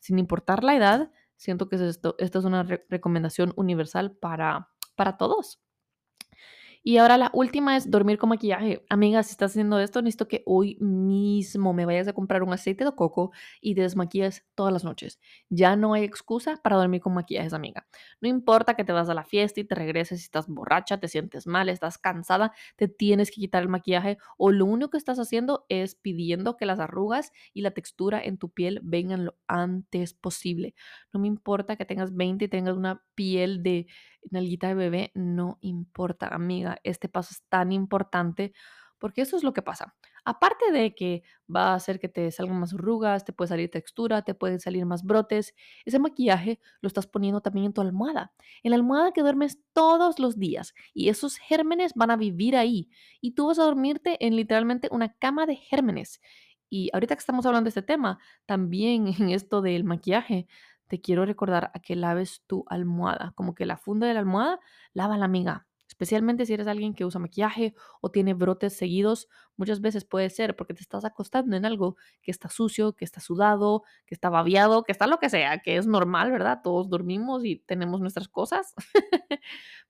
Sin 0.00 0.18
importar 0.18 0.62
la 0.62 0.76
edad, 0.76 1.10
siento 1.36 1.70
que 1.70 1.76
esto, 1.76 2.14
esta 2.18 2.40
es 2.40 2.44
una 2.44 2.62
recomendación 2.62 3.54
universal 3.56 4.12
para, 4.12 4.68
para 4.96 5.16
todos. 5.16 5.60
Y 6.86 6.98
ahora 6.98 7.16
la 7.16 7.30
última 7.32 7.78
es 7.78 7.90
dormir 7.90 8.18
con 8.18 8.28
maquillaje. 8.28 8.84
Amiga, 8.90 9.22
si 9.22 9.30
estás 9.30 9.52
haciendo 9.52 9.78
esto, 9.78 10.02
necesito 10.02 10.28
que 10.28 10.42
hoy 10.44 10.76
mismo 10.80 11.72
me 11.72 11.86
vayas 11.86 12.08
a 12.08 12.12
comprar 12.12 12.42
un 12.42 12.52
aceite 12.52 12.84
de 12.84 12.94
coco 12.94 13.32
y 13.62 13.74
te 13.74 13.80
desmaquilles 13.80 14.44
todas 14.54 14.70
las 14.70 14.84
noches. 14.84 15.18
Ya 15.48 15.76
no 15.76 15.94
hay 15.94 16.04
excusa 16.04 16.60
para 16.62 16.76
dormir 16.76 17.00
con 17.00 17.14
maquillajes, 17.14 17.54
amiga. 17.54 17.86
No 18.20 18.28
importa 18.28 18.74
que 18.74 18.84
te 18.84 18.92
vas 18.92 19.08
a 19.08 19.14
la 19.14 19.24
fiesta 19.24 19.60
y 19.60 19.64
te 19.64 19.74
regreses 19.74 20.20
si 20.20 20.24
estás 20.26 20.46
borracha, 20.46 21.00
te 21.00 21.08
sientes 21.08 21.46
mal, 21.46 21.70
estás 21.70 21.96
cansada, 21.96 22.52
te 22.76 22.86
tienes 22.86 23.30
que 23.30 23.36
quitar 23.40 23.62
el 23.62 23.70
maquillaje 23.70 24.18
o 24.36 24.52
lo 24.52 24.66
único 24.66 24.90
que 24.90 24.98
estás 24.98 25.18
haciendo 25.18 25.64
es 25.70 25.94
pidiendo 25.94 26.58
que 26.58 26.66
las 26.66 26.80
arrugas 26.80 27.32
y 27.54 27.62
la 27.62 27.70
textura 27.70 28.20
en 28.22 28.36
tu 28.36 28.50
piel 28.50 28.80
vengan 28.82 29.24
lo 29.24 29.36
antes 29.46 30.12
posible. 30.12 30.74
No 31.14 31.20
me 31.20 31.28
importa 31.28 31.76
que 31.76 31.86
tengas 31.86 32.14
20 32.14 32.44
y 32.44 32.48
tengas 32.48 32.76
una 32.76 33.02
piel 33.14 33.62
de 33.62 33.86
nalguita 34.30 34.68
de 34.68 34.74
bebé, 34.74 35.12
no 35.14 35.58
importa, 35.60 36.28
amiga. 36.28 36.78
Este 36.84 37.08
paso 37.08 37.30
es 37.32 37.42
tan 37.48 37.72
importante 37.72 38.52
porque 38.98 39.22
eso 39.22 39.36
es 39.36 39.42
lo 39.44 39.52
que 39.52 39.62
pasa. 39.62 39.94
Aparte 40.24 40.72
de 40.72 40.94
que 40.94 41.22
va 41.54 41.72
a 41.72 41.74
hacer 41.74 42.00
que 42.00 42.08
te 42.08 42.30
salgan 42.30 42.58
más 42.58 42.72
arrugas, 42.72 43.24
te 43.24 43.32
puede 43.34 43.48
salir 43.48 43.70
textura, 43.70 44.22
te 44.22 44.34
pueden 44.34 44.60
salir 44.60 44.86
más 44.86 45.02
brotes, 45.04 45.54
ese 45.84 45.98
maquillaje 45.98 46.58
lo 46.80 46.86
estás 46.86 47.06
poniendo 47.06 47.42
también 47.42 47.66
en 47.66 47.72
tu 47.74 47.82
almohada, 47.82 48.32
en 48.62 48.70
la 48.70 48.76
almohada 48.76 49.12
que 49.12 49.20
duermes 49.20 49.58
todos 49.74 50.18
los 50.18 50.38
días 50.38 50.74
y 50.94 51.10
esos 51.10 51.36
gérmenes 51.36 51.92
van 51.94 52.10
a 52.12 52.16
vivir 52.16 52.56
ahí 52.56 52.88
y 53.20 53.32
tú 53.32 53.48
vas 53.48 53.58
a 53.58 53.64
dormirte 53.64 54.16
en 54.24 54.36
literalmente 54.36 54.88
una 54.90 55.12
cama 55.14 55.44
de 55.46 55.56
gérmenes. 55.56 56.20
Y 56.70 56.90
ahorita 56.92 57.14
que 57.14 57.20
estamos 57.20 57.46
hablando 57.46 57.66
de 57.66 57.70
este 57.70 57.82
tema, 57.82 58.18
también 58.46 59.06
en 59.18 59.28
esto 59.30 59.60
del 59.62 59.84
maquillaje, 59.84 60.46
te 60.88 61.00
quiero 61.00 61.24
recordar 61.24 61.70
a 61.74 61.80
que 61.80 61.96
laves 61.96 62.42
tu 62.46 62.64
almohada, 62.68 63.32
como 63.34 63.54
que 63.54 63.66
la 63.66 63.76
funda 63.76 64.06
de 64.06 64.14
la 64.14 64.20
almohada, 64.20 64.60
lava 64.92 65.16
la 65.18 65.24
amiga. 65.24 65.66
Especialmente 65.86 66.46
si 66.46 66.54
eres 66.54 66.66
alguien 66.66 66.94
que 66.94 67.04
usa 67.04 67.20
maquillaje 67.20 67.74
o 68.00 68.10
tiene 68.10 68.34
brotes 68.34 68.76
seguidos, 68.76 69.28
muchas 69.56 69.80
veces 69.80 70.04
puede 70.04 70.30
ser 70.30 70.56
porque 70.56 70.74
te 70.74 70.80
estás 70.80 71.04
acostando 71.04 71.56
en 71.56 71.64
algo 71.64 71.96
que 72.22 72.30
está 72.30 72.48
sucio, 72.48 72.94
que 72.94 73.04
está 73.04 73.20
sudado, 73.20 73.84
que 74.06 74.14
está 74.14 74.28
babiado, 74.30 74.82
que 74.82 74.92
está 74.92 75.06
lo 75.06 75.18
que 75.18 75.30
sea, 75.30 75.58
que 75.60 75.76
es 75.76 75.86
normal, 75.86 76.32
¿verdad? 76.32 76.60
Todos 76.64 76.88
dormimos 76.88 77.44
y 77.44 77.56
tenemos 77.60 78.00
nuestras 78.00 78.28
cosas. 78.28 78.74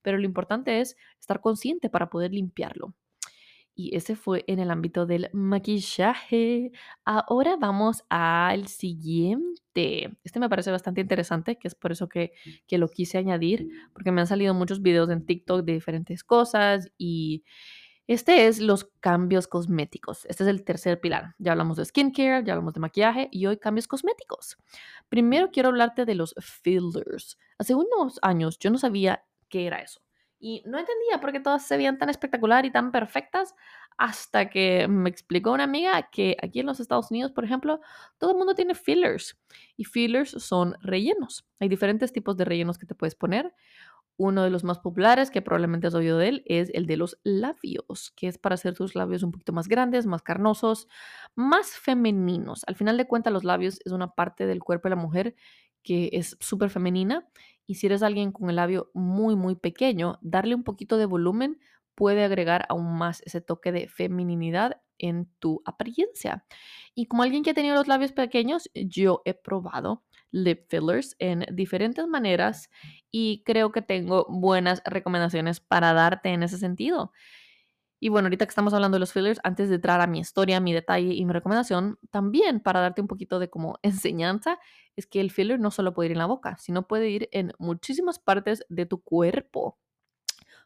Pero 0.02 0.18
lo 0.18 0.24
importante 0.24 0.80
es 0.80 0.96
estar 1.20 1.40
consciente 1.40 1.88
para 1.88 2.11
poder 2.11 2.33
limpiarlo 2.33 2.94
y 3.74 3.96
ese 3.96 4.16
fue 4.16 4.44
en 4.46 4.58
el 4.58 4.70
ámbito 4.70 5.06
del 5.06 5.30
maquillaje. 5.32 6.72
Ahora 7.04 7.56
vamos 7.56 8.04
al 8.08 8.68
siguiente. 8.68 10.16
Este 10.22 10.40
me 10.40 10.48
parece 10.48 10.70
bastante 10.70 11.00
interesante, 11.00 11.58
que 11.58 11.68
es 11.68 11.74
por 11.74 11.92
eso 11.92 12.08
que, 12.08 12.32
que 12.66 12.78
lo 12.78 12.88
quise 12.88 13.18
añadir, 13.18 13.68
porque 13.92 14.12
me 14.12 14.20
han 14.20 14.26
salido 14.26 14.54
muchos 14.54 14.82
videos 14.82 15.10
en 15.10 15.26
TikTok 15.26 15.64
de 15.64 15.72
diferentes 15.72 16.24
cosas 16.24 16.90
y 16.98 17.44
este 18.06 18.46
es 18.48 18.60
los 18.60 18.84
cambios 19.00 19.48
cosméticos. 19.48 20.26
Este 20.26 20.44
es 20.44 20.50
el 20.50 20.62
tercer 20.64 21.00
pilar. 21.00 21.34
Ya 21.38 21.52
hablamos 21.52 21.78
de 21.78 21.87
skincare, 21.87 22.44
ya 22.44 22.52
hablamos 22.52 22.74
de 22.74 22.80
maquillaje 22.80 23.28
y 23.32 23.46
hoy 23.46 23.56
cambios 23.56 23.88
cosméticos. 23.88 24.58
Primero 25.08 25.50
quiero 25.50 25.70
hablarte 25.70 26.04
de 26.04 26.14
los 26.14 26.34
fillers. 26.38 27.38
Hace 27.58 27.74
unos 27.74 28.18
años 28.20 28.58
yo 28.58 28.70
no 28.70 28.76
sabía 28.76 29.24
qué 29.48 29.66
era 29.66 29.78
eso. 29.80 30.04
Y 30.46 30.62
no 30.66 30.78
entendía 30.78 31.22
por 31.22 31.33
qué 31.33 31.40
todas 31.40 31.66
se 31.66 31.74
veían 31.78 31.96
tan 31.96 32.11
espectacular 32.11 32.66
y 32.66 32.70
tan 32.70 32.92
perfectas 32.92 33.54
hasta 33.96 34.50
que 34.50 34.87
me 34.88 35.09
explicó 35.09 35.52
una 35.52 35.64
amiga 35.64 36.11
que 36.12 36.37
aquí 36.42 36.61
en 36.61 36.66
los 36.66 36.80
Estados 36.80 37.11
Unidos, 37.11 37.33
por 37.33 37.46
ejemplo, 37.46 37.80
todo 38.18 38.33
el 38.33 38.37
mundo 38.37 38.54
tiene 38.54 38.74
fillers 38.74 39.38
y 39.78 39.85
fillers 39.85 40.33
son 40.33 40.76
rellenos. 40.83 41.46
Hay 41.61 41.70
diferentes 41.70 42.12
tipos 42.12 42.37
de 42.37 42.44
rellenos 42.44 42.76
que 42.76 42.85
te 42.85 42.94
puedes 42.94 43.14
poner. 43.14 43.54
Uno 44.18 44.42
de 44.42 44.50
los 44.50 44.64
más 44.64 44.80
populares, 44.80 45.30
que 45.30 45.40
probablemente 45.40 45.87
has 45.87 45.94
oído 45.94 46.18
de 46.18 46.28
él, 46.28 46.42
es 46.44 46.70
el 46.74 46.85
de 46.85 46.98
los 46.98 47.18
labios, 47.24 48.12
que 48.14 48.28
es 48.28 48.37
para 48.37 48.57
hacer 48.57 48.74
tus 48.74 48.94
labios 48.94 49.22
un 49.22 49.33
poquito 49.33 49.54
más 49.54 49.66
grandes, 49.66 50.04
más 50.04 50.20
carnosos, 50.20 50.88
más 51.35 51.70
femeninos. 51.70 52.64
Al 52.66 52.74
final 52.74 52.98
de 52.98 53.07
cuentas, 53.07 53.33
los 53.33 53.44
labios 53.44 53.80
es 53.83 53.92
una 53.92 54.11
parte 54.14 54.44
del 54.44 54.62
cuerpo 54.62 54.88
de 54.88 54.94
la 54.94 55.00
mujer 55.00 55.35
que 55.83 56.11
es 56.12 56.37
súper 56.40 56.70
femenina 56.70 57.28
y 57.66 57.77
si 57.77 57.87
eres 57.87 58.03
alguien 58.03 58.33
con 58.33 58.50
el 58.50 58.57
labio 58.57 58.90
muy, 58.94 59.37
muy 59.37 59.55
pequeño, 59.57 60.18
darle 60.22 60.55
un 60.55 60.64
poquito 60.64 60.96
de 60.98 61.07
volumen 61.07 61.59
puede 61.94 62.24
agregar 62.24 62.66
aún 62.68 62.98
más 62.98 63.22
ese 63.22 63.40
toque 63.40 63.72
de 63.72 63.88
femininidad 63.88 64.81
en 64.98 65.29
tu 65.38 65.62
apariencia. 65.64 66.44
Y 66.94 67.07
como 67.07 67.22
alguien 67.22 67.42
que 67.42 67.50
ha 67.50 67.55
tenido 67.55 67.74
los 67.74 67.88
labios 67.88 68.12
pequeños, 68.12 68.70
yo 68.74 69.22
he 69.24 69.35
probado 69.35 70.05
lip 70.31 70.64
fillers 70.68 71.14
en 71.20 71.46
diferentes 71.53 72.07
maneras 72.09 72.68
y 73.11 73.42
creo 73.44 73.70
que 73.70 73.83
tengo 73.83 74.27
buenas 74.29 74.83
recomendaciones 74.85 75.61
para 75.61 75.92
darte 75.92 76.31
en 76.31 76.42
ese 76.42 76.59
sentido. 76.59 77.12
Y 78.05 78.11
bueno, 78.11 78.27
ahorita 78.27 78.45
que 78.45 78.51
estamos 78.51 78.75
hablando 78.75 78.97
de 78.97 78.99
los 78.99 79.14
fillers, 79.14 79.40
antes 79.45 79.71
de 79.71 79.77
entrar 79.77 80.03
a 80.03 80.07
mi 80.07 80.19
historia, 80.19 80.61
mi 80.61 80.75
detalle 80.75 81.14
y 81.14 81.25
mi 81.25 81.33
recomendación, 81.33 81.99
también 82.11 82.61
para 82.61 82.81
darte 82.81 83.01
un 83.01 83.09
poquito 83.09 83.38
de 83.38 83.49
como 83.49 83.79
enseñanza, 83.83 84.59
es 84.95 85.07
que 85.07 85.23
el 85.23 85.31
filler 85.31 85.59
no 85.59 85.71
solo 85.71 85.95
puede 85.95 86.09
ir 86.09 86.12
en 86.12 86.19
la 86.19 86.27
boca, 86.27 86.59
sino 86.59 86.87
puede 86.87 87.09
ir 87.09 87.31
en 87.33 87.55
muchísimas 87.59 88.19
partes 88.19 88.67
de 88.69 88.85
tu 88.85 89.01
cuerpo. 89.03 89.79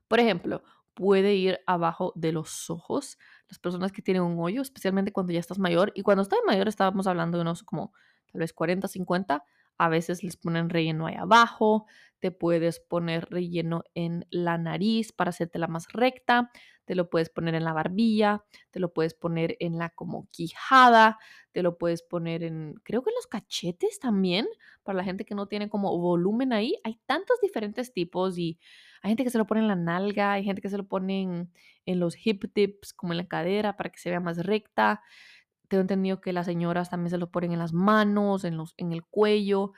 Por 0.08 0.18
ejemplo, 0.18 0.64
puede 0.94 1.36
ir 1.36 1.60
abajo 1.68 2.12
de 2.16 2.32
los 2.32 2.70
ojos. 2.70 3.18
Las 3.48 3.60
personas 3.60 3.92
que 3.92 4.02
tienen 4.02 4.24
un 4.24 4.40
hoyo, 4.40 4.60
especialmente 4.60 5.12
cuando 5.12 5.32
ya 5.32 5.38
estás 5.38 5.60
mayor, 5.60 5.92
y 5.94 6.02
cuando 6.02 6.22
estás 6.22 6.40
mayor 6.44 6.66
estábamos 6.66 7.06
hablando 7.06 7.38
de 7.38 7.42
unos 7.42 7.62
como 7.62 7.92
tal 8.32 8.40
vez 8.40 8.52
40, 8.52 8.88
50, 8.88 9.44
a 9.78 9.88
veces 9.88 10.22
les 10.22 10.36
ponen 10.36 10.68
relleno 10.68 11.06
ahí 11.06 11.14
abajo, 11.14 11.86
te 12.20 12.32
puedes 12.32 12.80
poner 12.80 13.28
relleno 13.30 13.84
en 13.94 14.26
la 14.30 14.58
nariz 14.58 15.12
para 15.12 15.30
hacértela 15.30 15.68
más 15.68 15.86
recta, 15.92 16.50
te 16.84 16.94
lo 16.94 17.10
puedes 17.10 17.30
poner 17.30 17.54
en 17.54 17.64
la 17.64 17.72
barbilla, 17.72 18.44
te 18.70 18.80
lo 18.80 18.92
puedes 18.92 19.14
poner 19.14 19.56
en 19.60 19.78
la 19.78 19.90
como 19.90 20.26
quijada, 20.30 21.18
te 21.52 21.62
lo 21.62 21.78
puedes 21.78 22.02
poner 22.02 22.42
en, 22.42 22.74
creo 22.82 23.02
que 23.02 23.10
en 23.10 23.16
los 23.16 23.26
cachetes 23.26 24.00
también, 24.00 24.46
para 24.82 24.96
la 24.96 25.04
gente 25.04 25.24
que 25.24 25.34
no 25.34 25.46
tiene 25.46 25.68
como 25.68 25.96
volumen 25.98 26.52
ahí. 26.52 26.74
Hay 26.84 26.98
tantos 27.06 27.40
diferentes 27.42 27.92
tipos 27.92 28.38
y 28.38 28.58
hay 29.02 29.10
gente 29.10 29.22
que 29.22 29.30
se 29.30 29.38
lo 29.38 29.46
pone 29.46 29.60
en 29.60 29.68
la 29.68 29.76
nalga, 29.76 30.32
hay 30.32 30.44
gente 30.44 30.62
que 30.62 30.70
se 30.70 30.78
lo 30.78 30.88
pone 30.88 31.22
en, 31.22 31.52
en 31.84 32.00
los 32.00 32.16
hip 32.26 32.44
tips, 32.52 32.94
como 32.94 33.12
en 33.12 33.18
la 33.18 33.28
cadera, 33.28 33.76
para 33.76 33.90
que 33.90 33.98
se 33.98 34.10
vea 34.10 34.20
más 34.20 34.38
recta 34.38 35.02
tengo 35.68 35.82
entendido 35.82 36.20
que 36.20 36.32
las 36.32 36.46
señoras 36.46 36.90
también 36.90 37.10
se 37.10 37.18
lo 37.18 37.30
ponen 37.30 37.52
en 37.52 37.58
las 37.58 37.72
manos, 37.72 38.44
en, 38.44 38.56
los, 38.56 38.74
en 38.76 38.92
el 38.92 39.04
cuello. 39.04 39.72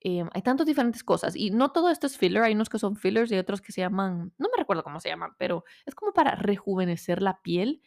Em, 0.00 0.28
hay 0.32 0.42
tantas 0.42 0.66
diferentes 0.66 1.02
cosas. 1.02 1.34
Y 1.36 1.50
no 1.50 1.72
todo 1.72 1.90
esto 1.90 2.06
es 2.06 2.18
filler. 2.18 2.42
Hay 2.42 2.54
unos 2.54 2.68
que 2.68 2.78
son 2.78 2.96
fillers 2.96 3.32
y 3.32 3.38
otros 3.38 3.60
que 3.60 3.72
se 3.72 3.80
llaman, 3.80 4.32
no 4.38 4.48
me 4.50 4.58
recuerdo 4.58 4.82
cómo 4.84 5.00
se 5.00 5.08
llaman, 5.08 5.32
pero 5.38 5.64
es 5.86 5.94
como 5.94 6.12
para 6.12 6.34
rejuvenecer 6.36 7.22
la 7.22 7.40
piel. 7.42 7.82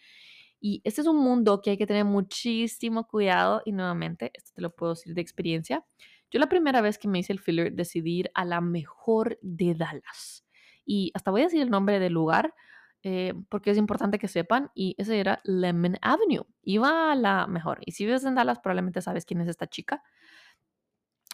Y 0.59 0.81
este 0.83 1.01
es 1.01 1.07
un 1.07 1.17
mundo 1.17 1.61
que 1.61 1.71
hay 1.71 1.77
que 1.77 1.87
tener 1.87 2.05
muchísimo 2.05 3.07
cuidado. 3.07 3.61
Y 3.65 3.71
nuevamente, 3.71 4.31
esto 4.33 4.51
te 4.55 4.61
lo 4.61 4.75
puedo 4.75 4.93
decir 4.95 5.13
de 5.13 5.21
experiencia. 5.21 5.85
Yo 6.31 6.39
la 6.39 6.49
primera 6.49 6.81
vez 6.81 6.97
que 6.97 7.07
me 7.07 7.19
hice 7.19 7.33
el 7.33 7.39
filler 7.39 7.73
decidí 7.73 8.19
ir 8.19 8.31
a 8.33 8.45
la 8.45 8.61
mejor 8.61 9.37
de 9.41 9.75
Dallas. 9.75 10.45
Y 10.85 11.11
hasta 11.13 11.31
voy 11.31 11.41
a 11.41 11.45
decir 11.45 11.61
el 11.61 11.69
nombre 11.69 11.99
del 11.99 12.13
lugar 12.13 12.53
eh, 13.09 13.33
porque 13.47 13.71
es 13.71 13.77
importante 13.77 14.19
que 14.19 14.27
sepan, 14.27 14.69
y 14.75 14.93
ese 14.97 15.17
era 15.21 15.39
Lemon 15.45 15.97
Avenue. 16.01 16.45
Iba 16.61 17.13
a 17.13 17.15
la 17.15 17.47
mejor. 17.47 17.79
Y 17.85 17.93
si 17.93 18.05
vives 18.05 18.25
en 18.25 18.35
Dallas, 18.35 18.59
probablemente 18.59 19.01
sabes 19.01 19.23
quién 19.23 19.39
es 19.39 19.47
esta 19.47 19.65
chica. 19.65 20.03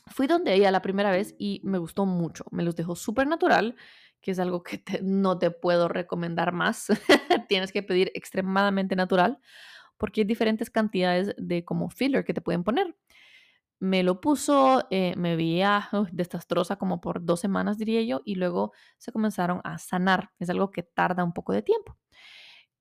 Fui 0.05 0.27
donde 0.27 0.53
ella 0.53 0.69
la 0.69 0.83
primera 0.83 1.09
vez 1.09 1.33
y 1.39 1.61
me 1.63 1.79
gustó 1.79 2.05
mucho. 2.05 2.45
Me 2.51 2.61
los 2.61 2.75
dejó 2.75 2.95
súper 2.95 3.25
natural, 3.25 3.75
que 4.21 4.29
es 4.29 4.37
algo 4.37 4.61
que 4.61 4.83
no 5.01 5.39
te 5.39 5.49
puedo 5.49 5.87
recomendar 5.87 6.51
más. 6.51 6.89
Tienes 7.49 7.71
que 7.71 7.81
pedir 7.81 8.11
extremadamente 8.13 8.95
natural, 8.95 9.39
porque 9.97 10.21
hay 10.21 10.25
diferentes 10.25 10.69
cantidades 10.69 11.33
de 11.39 11.65
como 11.65 11.89
filler 11.89 12.23
que 12.23 12.35
te 12.35 12.41
pueden 12.41 12.63
poner. 12.63 12.95
Me 13.83 14.01
lo 14.01 14.21
puso, 14.21 14.87
eh, 14.91 15.13
me 15.17 15.35
veía 15.35 15.89
desastrosa 16.13 16.77
como 16.77 17.01
por 17.01 17.25
dos 17.25 17.41
semanas, 17.41 17.77
diría 17.77 18.01
yo, 18.01 18.21
y 18.23 18.35
luego 18.35 18.71
se 18.97 19.11
comenzaron 19.11 19.59
a 19.65 19.77
sanar. 19.77 20.31
Es 20.39 20.49
algo 20.49 20.71
que 20.71 20.83
tarda 20.83 21.25
un 21.25 21.33
poco 21.33 21.51
de 21.51 21.63
tiempo. 21.63 21.97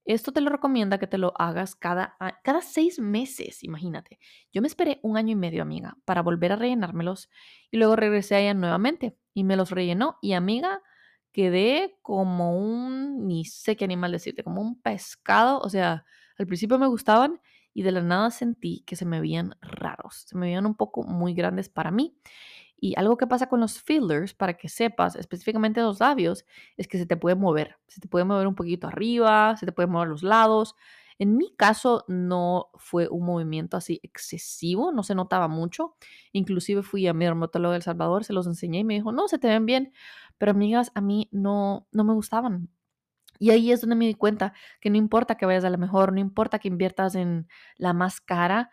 Esto 0.04 0.30
te 0.30 0.40
lo 0.40 0.48
recomienda 0.48 0.98
que 0.98 1.08
te 1.08 1.18
lo 1.18 1.32
hagas 1.36 1.74
cada, 1.74 2.16
cada 2.44 2.62
seis 2.62 3.00
meses, 3.00 3.64
imagínate. 3.64 4.20
Yo 4.52 4.62
me 4.62 4.68
esperé 4.68 5.00
un 5.02 5.16
año 5.16 5.32
y 5.32 5.34
medio, 5.34 5.62
amiga, 5.62 5.96
para 6.04 6.22
volver 6.22 6.52
a 6.52 6.56
rellenármelos 6.56 7.28
y 7.72 7.78
luego 7.78 7.96
regresé 7.96 8.36
a 8.36 8.40
ella 8.40 8.54
nuevamente 8.54 9.16
y 9.34 9.42
me 9.42 9.56
los 9.56 9.70
rellenó. 9.72 10.18
Y 10.22 10.34
amiga, 10.34 10.82
quedé 11.32 11.98
como 12.02 12.56
un, 12.56 13.26
ni 13.26 13.44
sé 13.44 13.76
qué 13.76 13.84
animal 13.86 14.12
decirte, 14.12 14.44
como 14.44 14.60
un 14.60 14.80
pescado. 14.80 15.58
O 15.58 15.68
sea, 15.68 16.04
al 16.38 16.46
principio 16.46 16.78
me 16.78 16.86
gustaban 16.86 17.40
y 17.74 17.82
de 17.82 17.92
la 17.92 18.02
nada 18.02 18.30
sentí 18.30 18.82
que 18.86 18.96
se 18.96 19.04
me 19.04 19.20
veían 19.20 19.56
raros, 19.60 20.24
se 20.26 20.36
me 20.36 20.46
veían 20.46 20.66
un 20.66 20.74
poco 20.74 21.02
muy 21.04 21.34
grandes 21.34 21.68
para 21.68 21.90
mí. 21.90 22.16
Y 22.84 22.94
algo 22.98 23.16
que 23.16 23.28
pasa 23.28 23.48
con 23.48 23.60
los 23.60 23.80
fillers, 23.80 24.34
para 24.34 24.54
que 24.54 24.68
sepas, 24.68 25.14
específicamente 25.14 25.80
los 25.80 26.00
labios, 26.00 26.44
es 26.76 26.88
que 26.88 26.98
se 26.98 27.06
te 27.06 27.16
puede 27.16 27.36
mover. 27.36 27.76
Se 27.86 28.00
te 28.00 28.08
puede 28.08 28.24
mover 28.24 28.48
un 28.48 28.56
poquito 28.56 28.88
arriba, 28.88 29.56
se 29.56 29.66
te 29.66 29.72
puede 29.72 29.86
mover 29.86 30.08
los 30.08 30.24
lados. 30.24 30.74
En 31.18 31.36
mi 31.36 31.54
caso 31.54 32.04
no 32.08 32.70
fue 32.74 33.08
un 33.08 33.24
movimiento 33.24 33.76
así 33.76 34.00
excesivo, 34.02 34.90
no 34.90 35.04
se 35.04 35.14
notaba 35.14 35.46
mucho. 35.46 35.94
Inclusive 36.32 36.82
fui 36.82 37.06
a 37.06 37.14
mi 37.14 37.24
dermatólogo 37.24 37.74
de 37.74 37.82
Salvador, 37.82 38.24
se 38.24 38.32
los 38.32 38.48
enseñé 38.48 38.80
y 38.80 38.84
me 38.84 38.94
dijo, 38.94 39.12
no, 39.12 39.28
se 39.28 39.38
te 39.38 39.46
ven 39.46 39.64
bien. 39.64 39.92
Pero 40.38 40.50
amigas, 40.50 40.90
a 40.96 41.00
mí 41.00 41.28
no, 41.30 41.86
no 41.92 42.02
me 42.02 42.14
gustaban. 42.14 42.68
Y 43.42 43.50
ahí 43.50 43.72
es 43.72 43.80
donde 43.80 43.96
me 43.96 44.06
di 44.06 44.14
cuenta 44.14 44.52
que 44.80 44.88
no 44.88 44.96
importa 44.96 45.34
que 45.34 45.46
vayas 45.46 45.64
a 45.64 45.70
la 45.70 45.76
mejor, 45.76 46.12
no 46.12 46.20
importa 46.20 46.60
que 46.60 46.68
inviertas 46.68 47.16
en 47.16 47.48
la 47.76 47.92
más 47.92 48.20
cara, 48.20 48.70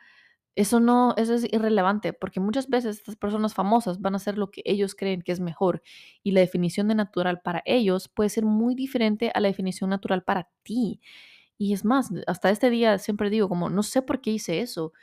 eso 0.53 0.79
no, 0.79 1.15
eso 1.17 1.33
es 1.33 1.51
irrelevante, 1.51 2.13
porque 2.13 2.39
muchas 2.39 2.69
veces 2.69 2.97
estas 2.97 3.15
personas 3.15 3.55
famosas 3.55 3.99
van 3.99 4.13
a 4.13 4.17
hacer 4.17 4.37
lo 4.37 4.51
que 4.51 4.61
ellos 4.65 4.93
creen 4.93 5.23
que 5.23 5.31
es 5.31 5.39
mejor 5.39 5.81
y 6.21 6.33
la 6.33 6.41
definición 6.41 6.87
de 6.87 6.93
natural 6.93 7.41
para 7.41 7.63
ellos 7.65 8.09
puede 8.09 8.29
ser 8.29 8.45
muy 8.45 8.75
diferente 8.75 9.31
a 9.33 9.39
la 9.39 9.47
definición 9.47 9.89
natural 9.89 10.23
para 10.23 10.49
ti. 10.61 11.01
Y 11.57 11.73
es 11.73 11.83
más, 11.83 12.11
hasta 12.27 12.51
este 12.51 12.69
día 12.69 12.99
siempre 12.99 13.31
digo 13.31 13.49
como, 13.49 13.71
no 13.71 13.81
sé 13.81 14.03
por 14.03 14.21
qué 14.21 14.29
hice 14.29 14.59
eso 14.61 14.93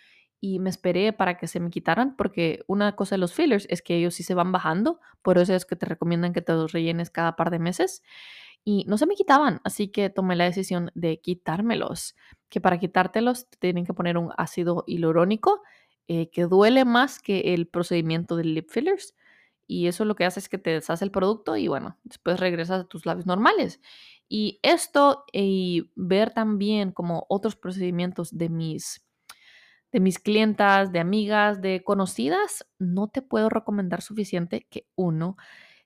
y 0.40 0.60
me 0.60 0.70
esperé 0.70 1.12
para 1.12 1.38
que 1.38 1.48
se 1.48 1.58
me 1.58 1.70
quitaran, 1.70 2.14
porque 2.16 2.62
una 2.68 2.94
cosa 2.94 3.16
de 3.16 3.18
los 3.18 3.34
fillers 3.34 3.66
es 3.68 3.82
que 3.82 3.96
ellos 3.96 4.14
sí 4.14 4.22
se 4.22 4.34
van 4.34 4.52
bajando, 4.52 5.00
por 5.22 5.38
eso 5.38 5.54
es 5.54 5.66
que 5.66 5.74
te 5.74 5.86
recomiendan 5.86 6.32
que 6.32 6.42
te 6.42 6.52
los 6.52 6.70
rellenes 6.70 7.10
cada 7.10 7.34
par 7.34 7.50
de 7.50 7.58
meses 7.58 8.04
y 8.68 8.84
no 8.88 8.98
se 8.98 9.06
me 9.06 9.14
quitaban, 9.14 9.60
así 9.62 9.86
que 9.88 10.10
tomé 10.10 10.34
la 10.34 10.42
decisión 10.42 10.90
de 10.96 11.20
quitármelos, 11.20 12.16
que 12.48 12.60
para 12.60 12.78
quitártelos 12.80 13.48
te 13.48 13.58
tienen 13.58 13.86
que 13.86 13.94
poner 13.94 14.18
un 14.18 14.32
ácido 14.36 14.82
hialurónico 14.88 15.62
eh, 16.08 16.30
que 16.30 16.46
duele 16.46 16.84
más 16.84 17.20
que 17.20 17.54
el 17.54 17.68
procedimiento 17.68 18.34
de 18.34 18.42
lip 18.42 18.68
fillers 18.68 19.14
y 19.68 19.86
eso 19.86 20.04
lo 20.04 20.16
que 20.16 20.24
hace 20.24 20.40
es 20.40 20.48
que 20.48 20.58
te 20.58 20.70
deshace 20.70 21.04
el 21.04 21.12
producto 21.12 21.56
y 21.56 21.68
bueno, 21.68 21.96
después 22.02 22.40
regresas 22.40 22.80
a 22.82 22.88
tus 22.88 23.06
labios 23.06 23.26
normales. 23.26 23.80
Y 24.28 24.58
esto 24.62 25.24
y 25.32 25.92
ver 25.94 26.32
también 26.32 26.90
como 26.90 27.24
otros 27.28 27.54
procedimientos 27.54 28.36
de 28.36 28.48
mis 28.48 29.02
de 29.92 30.00
mis 30.00 30.18
clientas, 30.18 30.92
de 30.92 30.98
amigas, 30.98 31.62
de 31.62 31.84
conocidas, 31.84 32.66
no 32.78 33.08
te 33.08 33.22
puedo 33.22 33.48
recomendar 33.48 34.02
suficiente 34.02 34.66
que 34.68 34.88
uno 34.96 35.36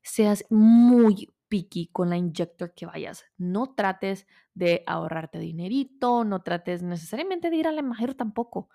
seas 0.03 0.45
muy 0.49 1.29
picky 1.51 1.89
con 1.89 2.09
la 2.09 2.17
inyector 2.17 2.73
que 2.75 2.87
vayas. 2.87 3.27
No 3.37 3.75
trates 3.75 4.27
de 4.55 4.83
ahorrarte 4.87 5.39
dinerito, 5.39 6.25
no 6.25 6.43
trates 6.43 6.83
necesariamente 6.83 7.51
de 7.51 7.57
ir 7.57 7.67
a 7.67 7.73
la 7.73 7.83
mejor 7.83 8.15
tampoco. 8.15 8.71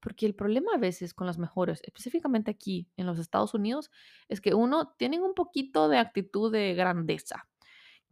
Porque 0.00 0.24
el 0.24 0.34
problema 0.34 0.72
a 0.74 0.78
veces 0.78 1.12
con 1.12 1.26
las 1.26 1.36
mejores, 1.36 1.82
específicamente 1.84 2.50
aquí 2.50 2.88
en 2.96 3.04
los 3.04 3.18
Estados 3.18 3.52
Unidos, 3.52 3.90
es 4.28 4.40
que 4.40 4.54
uno 4.54 4.94
tiene 4.96 5.20
un 5.20 5.34
poquito 5.34 5.90
de 5.90 5.98
actitud 5.98 6.50
de 6.50 6.74
grandeza, 6.74 7.48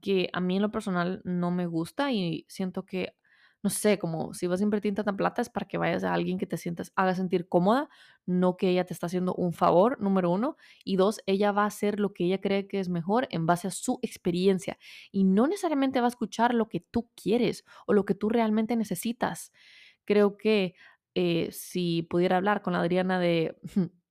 que 0.03 0.29
a 0.35 0.41
mí 0.41 0.57
en 0.57 0.63
lo 0.63 0.71
personal 0.71 1.23
no 1.25 1.51
me 1.51 1.67
gusta 1.67 2.13
y 2.13 2.45
siento 2.49 2.85
que 2.85 3.17
no 3.63 3.71
sé, 3.71 3.99
como 3.99 4.35
si 4.35 4.47
vas 4.47 4.61
a 4.61 4.63
invertir 4.65 4.95
tanta 4.95 5.13
plata 5.13 5.43
es 5.43 5.49
para 5.49 5.67
que 5.67 5.79
vayas 5.79 6.05
a 6.05 6.15
alguien 6.15 6.39
que 6.39 6.47
te 6.47 6.57
sientas, 6.57 6.93
haga 6.97 7.15
sentir 7.15 7.49
cómoda, 7.49 7.89
no 8.27 8.57
que 8.57 8.69
ella 8.69 8.85
te 8.85 8.95
está 8.95 9.07
haciendo 9.07 9.35
un 9.35 9.53
favor, 9.53 10.01
número 10.01 10.31
uno, 10.31 10.57
y 10.85 10.97
dos, 10.97 11.21
ella 11.27 11.53
va 11.53 11.65
a 11.65 11.67
hacer 11.67 11.99
lo 12.01 12.13
que 12.13 12.25
ella 12.25 12.41
cree 12.41 12.69
que 12.69 12.81
es 12.81 12.89
mejor 12.89 13.27
en 13.31 13.47
base 13.47 13.69
a 13.69 13.71
su 13.71 13.99
experiencia 14.03 14.79
y 15.11 15.25
no 15.25 15.47
necesariamente 15.47 16.01
va 16.01 16.07
a 16.07 16.09
escuchar 16.11 16.55
lo 16.55 16.69
que 16.69 16.81
tú 16.81 17.11
quieres 17.21 17.65
o 17.87 17.95
lo 17.95 18.05
que 18.05 18.15
tú 18.15 18.29
realmente 18.29 18.77
necesitas. 18.77 19.53
Creo 20.05 20.37
que 20.37 20.75
eh, 21.15 21.49
si 21.53 22.03
pudiera 22.03 22.37
hablar 22.37 22.63
con 22.63 22.75
la 22.75 22.81
Adriana 22.81 23.19
de 23.19 23.57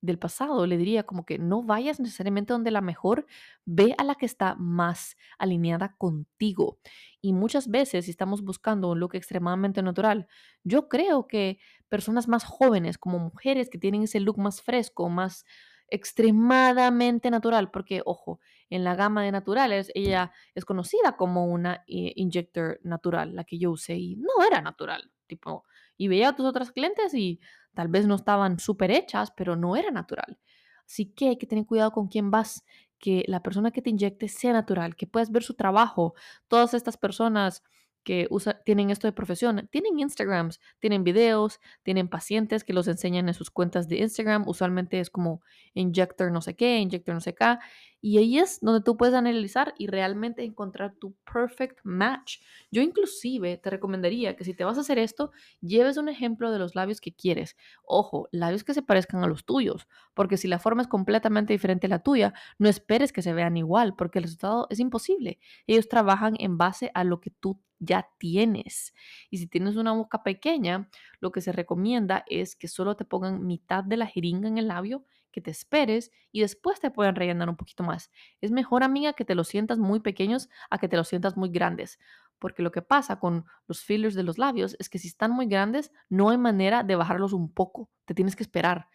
del 0.07 0.17
pasado, 0.17 0.65
le 0.65 0.77
diría 0.77 1.03
como 1.03 1.25
que 1.25 1.37
no 1.37 1.61
vayas 1.61 1.99
necesariamente 1.99 2.53
donde 2.53 2.71
la 2.71 2.81
mejor, 2.81 3.27
ve 3.65 3.93
a 3.99 4.03
la 4.03 4.15
que 4.15 4.25
está 4.25 4.55
más 4.55 5.15
alineada 5.37 5.95
contigo. 5.97 6.79
Y 7.21 7.33
muchas 7.33 7.69
veces, 7.69 8.05
si 8.05 8.11
estamos 8.11 8.41
buscando 8.43 8.89
un 8.89 8.99
look 8.99 9.13
extremadamente 9.13 9.83
natural, 9.83 10.27
yo 10.63 10.89
creo 10.89 11.27
que 11.27 11.59
personas 11.89 12.27
más 12.27 12.43
jóvenes, 12.43 12.97
como 12.97 13.19
mujeres 13.19 13.69
que 13.69 13.77
tienen 13.77 14.03
ese 14.03 14.19
look 14.19 14.39
más 14.39 14.61
fresco, 14.63 15.09
más 15.09 15.45
extremadamente 15.89 17.31
natural, 17.31 17.71
porque 17.71 18.01
ojo, 18.05 18.39
en 18.69 18.83
la 18.83 18.95
gama 18.95 19.23
de 19.23 19.31
naturales 19.31 19.91
ella 19.95 20.31
es 20.53 20.65
conocida 20.65 21.15
como 21.15 21.45
una 21.45 21.83
eh, 21.87 22.13
injector 22.15 22.79
natural, 22.83 23.35
la 23.35 23.43
que 23.45 23.57
yo 23.57 23.71
usé 23.71 23.95
y 23.95 24.15
no 24.17 24.43
era 24.45 24.61
natural, 24.61 25.11
tipo, 25.27 25.63
y 25.97 26.07
veía 26.09 26.29
a 26.29 26.35
tus 26.35 26.45
otras 26.45 26.71
clientes 26.71 27.13
y 27.13 27.39
Tal 27.77 27.89
vez 27.89 28.07
no 28.07 28.15
estaban 28.15 28.57
súper 28.57 28.89
hechas, 28.89 29.29
pero 29.29 29.55
no 29.55 29.75
era 29.75 29.91
natural. 29.91 30.39
Así 30.83 31.11
que 31.13 31.29
hay 31.29 31.37
que 31.37 31.45
tener 31.45 31.67
cuidado 31.67 31.91
con 31.91 32.07
quién 32.07 32.31
vas, 32.31 32.65
que 32.97 33.23
la 33.27 33.43
persona 33.43 33.69
que 33.69 33.83
te 33.83 33.91
inyecte 33.91 34.29
sea 34.29 34.51
natural, 34.51 34.95
que 34.95 35.05
puedas 35.05 35.31
ver 35.31 35.43
su 35.43 35.53
trabajo. 35.53 36.15
Todas 36.47 36.73
estas 36.73 36.97
personas 36.97 37.61
que 38.07 38.29
tienen 38.63 38.89
esto 38.89 39.05
de 39.05 39.11
profesión, 39.11 39.67
tienen 39.69 39.99
Instagrams, 39.99 40.61
tienen 40.79 41.03
videos, 41.03 41.59
tienen 41.83 42.07
pacientes 42.07 42.63
que 42.63 42.71
los 42.71 42.87
enseñan 42.87 43.27
en 43.27 43.33
sus 43.33 43.51
cuentas 43.51 43.89
de 43.89 43.97
Instagram. 43.97 44.47
Usualmente 44.47 45.01
es 45.01 45.09
como 45.09 45.41
injector 45.73 46.31
no 46.31 46.39
sé 46.39 46.55
qué, 46.55 46.77
injector 46.77 47.13
no 47.13 47.19
sé 47.19 47.35
qué. 47.35 47.57
Y 47.99 48.17
ahí 48.17 48.39
es 48.39 48.61
donde 48.61 48.81
tú 48.81 48.95
puedes 48.95 49.13
analizar 49.13 49.73
y 49.77 49.87
realmente 49.87 50.45
encontrar 50.45 50.95
tu 50.95 51.17
perfect 51.29 51.79
match. 51.83 52.37
Yo 52.71 52.81
inclusive 52.81 53.57
te 53.57 53.69
recomendaría 53.71 54.37
que 54.37 54.45
si 54.45 54.53
te 54.53 54.63
vas 54.63 54.77
a 54.77 54.81
hacer 54.81 54.99
esto, 54.99 55.31
lleves 55.59 55.97
un 55.97 56.07
ejemplo 56.07 56.49
de 56.49 56.59
los 56.59 56.75
labios 56.75 57.01
que 57.01 57.13
quieres. 57.13 57.57
Ojo, 57.83 58.29
labios 58.31 58.63
que 58.63 58.73
se 58.73 58.83
parezcan 58.83 59.21
a 59.21 59.27
los 59.27 59.43
tuyos, 59.43 59.89
porque 60.13 60.37
si 60.37 60.47
la 60.47 60.59
forma 60.59 60.83
es 60.83 60.87
completamente 60.87 61.51
diferente 61.51 61.87
a 61.87 61.89
la 61.89 62.03
tuya, 62.03 62.33
no 62.57 62.69
esperes 62.69 63.11
que 63.11 63.21
se 63.21 63.33
vean 63.33 63.57
igual, 63.57 63.95
porque 63.97 64.19
el 64.19 64.23
resultado 64.23 64.67
es 64.69 64.79
imposible. 64.79 65.39
Ellos 65.65 65.89
trabajan 65.89 66.35
en 66.39 66.57
base 66.57 66.91
a 66.93 67.03
lo 67.03 67.19
que 67.19 67.31
tú 67.31 67.59
ya 67.79 68.09
tienes. 68.17 68.93
Y 69.29 69.37
si 69.37 69.47
tienes 69.47 69.75
una 69.75 69.93
boca 69.93 70.23
pequeña, 70.23 70.89
lo 71.19 71.31
que 71.31 71.41
se 71.41 71.51
recomienda 71.51 72.23
es 72.27 72.55
que 72.55 72.67
solo 72.67 72.95
te 72.95 73.05
pongan 73.05 73.45
mitad 73.45 73.83
de 73.83 73.97
la 73.97 74.07
jeringa 74.07 74.47
en 74.47 74.57
el 74.57 74.67
labio 74.67 75.05
que 75.31 75.41
te 75.41 75.51
esperes 75.51 76.11
y 76.31 76.41
después 76.41 76.79
te 76.79 76.89
pueden 76.89 77.15
rellenar 77.15 77.47
un 77.47 77.57
poquito 77.57 77.83
más. 77.83 78.09
Es 78.41 78.49
mejor, 78.49 78.83
amiga, 78.83 79.13
que 79.13 79.23
te 79.23 79.35
los 79.35 79.47
sientas 79.47 79.77
muy 79.77 79.99
pequeños 79.99 80.49
a 80.71 80.79
que 80.79 80.87
te 80.87 80.97
los 80.97 81.07
sientas 81.07 81.37
muy 81.37 81.49
grandes. 81.49 81.99
Porque 82.39 82.63
lo 82.63 82.71
que 82.71 82.81
pasa 82.81 83.19
con 83.19 83.45
los 83.67 83.81
fillers 83.83 84.15
de 84.15 84.23
los 84.23 84.39
labios 84.39 84.75
es 84.79 84.89
que 84.89 84.97
si 84.97 85.07
están 85.07 85.31
muy 85.31 85.45
grandes, 85.45 85.91
no 86.09 86.29
hay 86.29 86.37
manera 86.39 86.83
de 86.83 86.95
bajarlos 86.95 87.33
un 87.33 87.53
poco. 87.53 87.89
Te 88.05 88.15
tienes 88.15 88.35
que 88.35 88.43
esperar. 88.43 88.87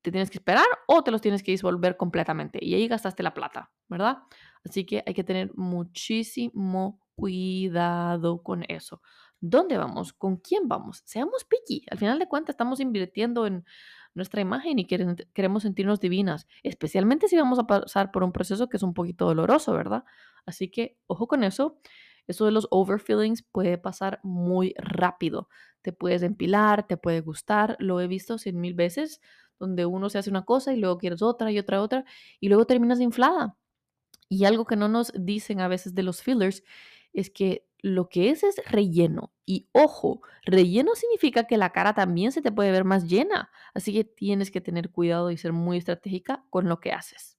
Te 0.00 0.10
tienes 0.10 0.30
que 0.30 0.38
esperar 0.38 0.66
o 0.86 1.02
te 1.02 1.10
los 1.10 1.20
tienes 1.20 1.42
que 1.42 1.50
disolver 1.50 1.96
completamente. 1.96 2.58
Y 2.62 2.74
ahí 2.74 2.88
gastaste 2.88 3.22
la 3.22 3.34
plata, 3.34 3.70
¿verdad? 3.88 4.22
Así 4.64 4.86
que 4.86 5.02
hay 5.06 5.12
que 5.12 5.24
tener 5.24 5.52
muchísimo 5.56 7.05
cuidado 7.16 8.42
con 8.42 8.64
eso. 8.68 9.02
¿Dónde 9.40 9.76
vamos? 9.76 10.12
¿Con 10.12 10.36
quién 10.36 10.68
vamos? 10.68 11.02
Seamos 11.04 11.44
picky. 11.44 11.84
Al 11.90 11.98
final 11.98 12.18
de 12.18 12.28
cuentas, 12.28 12.54
estamos 12.54 12.80
invirtiendo 12.80 13.46
en 13.46 13.64
nuestra 14.14 14.40
imagen 14.40 14.78
y 14.78 14.86
queremos 14.86 15.62
sentirnos 15.62 16.00
divinas, 16.00 16.46
especialmente 16.62 17.28
si 17.28 17.36
vamos 17.36 17.58
a 17.58 17.66
pasar 17.66 18.10
por 18.12 18.24
un 18.24 18.32
proceso 18.32 18.68
que 18.68 18.78
es 18.78 18.82
un 18.82 18.94
poquito 18.94 19.26
doloroso, 19.26 19.72
¿verdad? 19.72 20.04
Así 20.46 20.70
que 20.70 20.96
ojo 21.06 21.26
con 21.26 21.44
eso. 21.44 21.78
Eso 22.26 22.44
de 22.44 22.50
los 22.50 22.66
overfillings 22.70 23.42
puede 23.42 23.78
pasar 23.78 24.20
muy 24.22 24.74
rápido. 24.78 25.48
Te 25.82 25.92
puedes 25.92 26.22
empilar, 26.22 26.86
te 26.86 26.96
puede 26.96 27.20
gustar. 27.20 27.76
Lo 27.78 28.00
he 28.00 28.08
visto 28.08 28.38
cien 28.38 28.60
mil 28.60 28.74
veces, 28.74 29.20
donde 29.58 29.86
uno 29.86 30.10
se 30.10 30.18
hace 30.18 30.30
una 30.30 30.44
cosa 30.44 30.72
y 30.72 30.78
luego 30.78 30.98
quieres 30.98 31.22
otra 31.22 31.52
y 31.52 31.58
otra, 31.58 31.80
otra, 31.80 32.04
y 32.40 32.48
luego 32.48 32.66
terminas 32.66 33.00
inflada. 33.00 33.56
Y 34.28 34.44
algo 34.44 34.64
que 34.64 34.74
no 34.74 34.88
nos 34.88 35.12
dicen 35.14 35.60
a 35.60 35.68
veces 35.68 35.94
de 35.94 36.02
los 36.02 36.20
fillers 36.20 36.64
es 37.20 37.30
que 37.30 37.66
lo 37.80 38.08
que 38.08 38.30
es 38.30 38.42
es 38.44 38.56
relleno. 38.70 39.32
Y 39.46 39.68
ojo, 39.72 40.20
relleno 40.44 40.94
significa 40.94 41.44
que 41.46 41.56
la 41.58 41.70
cara 41.72 41.94
también 41.94 42.32
se 42.32 42.42
te 42.42 42.52
puede 42.52 42.72
ver 42.72 42.84
más 42.84 43.06
llena. 43.08 43.50
Así 43.74 43.92
que 43.92 44.04
tienes 44.04 44.50
que 44.50 44.60
tener 44.60 44.90
cuidado 44.90 45.30
y 45.30 45.36
ser 45.36 45.52
muy 45.52 45.78
estratégica 45.78 46.44
con 46.50 46.68
lo 46.68 46.80
que 46.80 46.92
haces. 46.92 47.35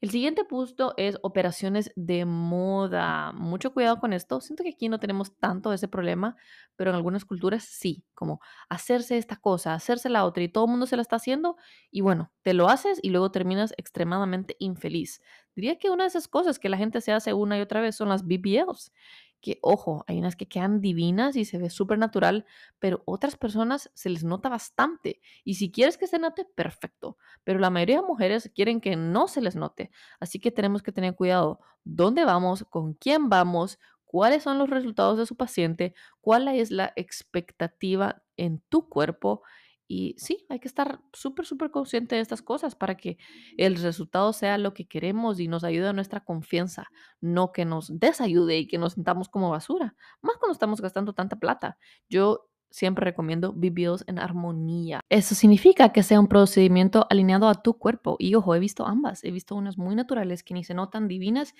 El 0.00 0.10
siguiente 0.10 0.44
punto 0.44 0.94
es 0.96 1.18
operaciones 1.22 1.90
de 1.96 2.24
moda. 2.24 3.32
Mucho 3.32 3.74
cuidado 3.74 3.98
con 3.98 4.12
esto. 4.12 4.40
Siento 4.40 4.62
que 4.62 4.70
aquí 4.70 4.88
no 4.88 5.00
tenemos 5.00 5.36
tanto 5.38 5.72
ese 5.72 5.88
problema, 5.88 6.36
pero 6.76 6.90
en 6.90 6.96
algunas 6.96 7.24
culturas 7.24 7.64
sí, 7.64 8.04
como 8.14 8.40
hacerse 8.68 9.18
esta 9.18 9.36
cosa, 9.36 9.74
hacerse 9.74 10.08
la 10.08 10.24
otra 10.24 10.44
y 10.44 10.48
todo 10.48 10.66
el 10.66 10.70
mundo 10.70 10.86
se 10.86 10.94
la 10.94 11.02
está 11.02 11.16
haciendo 11.16 11.56
y 11.90 12.02
bueno, 12.02 12.30
te 12.42 12.54
lo 12.54 12.68
haces 12.68 13.00
y 13.02 13.10
luego 13.10 13.32
terminas 13.32 13.74
extremadamente 13.76 14.54
infeliz. 14.60 15.20
Diría 15.56 15.78
que 15.78 15.90
una 15.90 16.04
de 16.04 16.08
esas 16.08 16.28
cosas 16.28 16.60
que 16.60 16.68
la 16.68 16.76
gente 16.76 17.00
se 17.00 17.10
hace 17.10 17.32
una 17.32 17.58
y 17.58 17.60
otra 17.60 17.80
vez 17.80 17.96
son 17.96 18.08
las 18.08 18.24
BBLs, 18.24 18.92
que, 19.40 19.58
ojo, 19.62 20.04
hay 20.06 20.18
unas 20.18 20.36
que 20.36 20.48
quedan 20.48 20.80
divinas 20.80 21.36
y 21.36 21.44
se 21.44 21.58
ve 21.58 21.70
súper 21.70 21.98
natural, 21.98 22.44
pero 22.78 23.02
otras 23.06 23.36
personas 23.36 23.90
se 23.94 24.10
les 24.10 24.24
nota 24.24 24.48
bastante. 24.48 25.20
Y 25.44 25.54
si 25.54 25.70
quieres 25.70 25.96
que 25.98 26.06
se 26.06 26.18
note, 26.18 26.44
perfecto. 26.44 27.16
Pero 27.44 27.58
la 27.58 27.70
mayoría 27.70 27.96
de 28.00 28.06
mujeres 28.06 28.50
quieren 28.54 28.80
que 28.80 28.96
no 28.96 29.28
se 29.28 29.40
les 29.40 29.56
note. 29.56 29.90
Así 30.20 30.38
que 30.40 30.50
tenemos 30.50 30.82
que 30.82 30.92
tener 30.92 31.14
cuidado. 31.14 31.60
¿Dónde 31.84 32.24
vamos? 32.24 32.64
¿Con 32.70 32.94
quién 32.94 33.28
vamos? 33.28 33.78
¿Cuáles 34.04 34.42
son 34.42 34.58
los 34.58 34.70
resultados 34.70 35.18
de 35.18 35.26
su 35.26 35.36
paciente? 35.36 35.94
¿Cuál 36.20 36.48
es 36.48 36.70
la 36.70 36.92
expectativa 36.96 38.22
en 38.36 38.60
tu 38.68 38.88
cuerpo? 38.88 39.42
Y 39.88 40.14
sí, 40.18 40.44
hay 40.50 40.60
que 40.60 40.68
estar 40.68 41.00
súper, 41.14 41.46
súper 41.46 41.70
consciente 41.70 42.14
de 42.14 42.20
estas 42.20 42.42
cosas 42.42 42.74
para 42.76 42.96
que 42.96 43.16
el 43.56 43.76
resultado 43.76 44.34
sea 44.34 44.58
lo 44.58 44.74
que 44.74 44.86
queremos 44.86 45.40
y 45.40 45.48
nos 45.48 45.64
ayude 45.64 45.88
a 45.88 45.92
nuestra 45.94 46.20
confianza, 46.20 46.88
no 47.22 47.52
que 47.52 47.64
nos 47.64 47.98
desayude 47.98 48.58
y 48.58 48.68
que 48.68 48.76
nos 48.76 48.92
sintamos 48.92 49.30
como 49.30 49.50
basura, 49.50 49.96
más 50.20 50.36
cuando 50.36 50.52
estamos 50.52 50.82
gastando 50.82 51.14
tanta 51.14 51.36
plata. 51.36 51.78
Yo 52.10 52.47
siempre 52.70 53.04
recomiendo 53.04 53.52
BBLs 53.52 54.04
en 54.06 54.18
armonía. 54.18 55.00
Eso 55.08 55.34
significa 55.34 55.92
que 55.92 56.02
sea 56.02 56.20
un 56.20 56.28
procedimiento 56.28 57.06
alineado 57.10 57.48
a 57.48 57.62
tu 57.62 57.78
cuerpo. 57.78 58.16
Y 58.18 58.34
ojo, 58.34 58.54
he 58.54 58.58
visto 58.58 58.86
ambas. 58.86 59.24
He 59.24 59.30
visto 59.30 59.54
unas 59.54 59.78
muy 59.78 59.94
naturales 59.94 60.42
que 60.42 60.54
ni 60.54 60.64
se 60.64 60.74
notan 60.74 61.08
divinas 61.08 61.54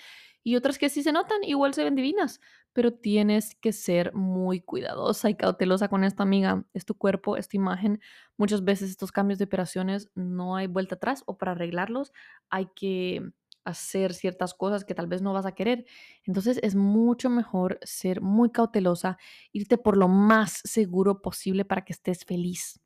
y 0.44 0.56
otras 0.56 0.78
que 0.78 0.88
sí 0.88 1.02
se 1.02 1.12
notan, 1.12 1.42
igual 1.44 1.74
se 1.74 1.84
ven 1.84 1.94
divinas. 1.94 2.40
Pero 2.72 2.92
tienes 2.92 3.54
que 3.54 3.72
ser 3.72 4.14
muy 4.14 4.60
cuidadosa 4.60 5.30
y 5.30 5.34
cautelosa 5.34 5.88
con 5.88 6.04
esta 6.04 6.22
amiga. 6.22 6.64
Es 6.74 6.84
tu 6.84 6.94
cuerpo, 6.94 7.36
es 7.36 7.48
tu 7.48 7.56
imagen. 7.56 8.00
Muchas 8.36 8.64
veces 8.64 8.90
estos 8.90 9.12
cambios 9.12 9.38
de 9.38 9.46
operaciones 9.46 10.10
no 10.14 10.56
hay 10.56 10.66
vuelta 10.66 10.94
atrás 10.94 11.22
o 11.26 11.38
para 11.38 11.52
arreglarlos 11.52 12.12
hay 12.50 12.68
que 12.74 13.32
hacer 13.68 14.14
ciertas 14.14 14.54
cosas 14.54 14.84
que 14.84 14.94
tal 14.94 15.06
vez 15.06 15.22
no 15.22 15.32
vas 15.32 15.46
a 15.46 15.52
querer. 15.52 15.84
Entonces 16.24 16.58
es 16.62 16.74
mucho 16.74 17.30
mejor 17.30 17.78
ser 17.82 18.20
muy 18.20 18.50
cautelosa, 18.50 19.18
irte 19.52 19.78
por 19.78 19.96
lo 19.96 20.08
más 20.08 20.60
seguro 20.64 21.22
posible 21.22 21.64
para 21.64 21.84
que 21.84 21.92
estés 21.92 22.24
feliz. 22.24 22.80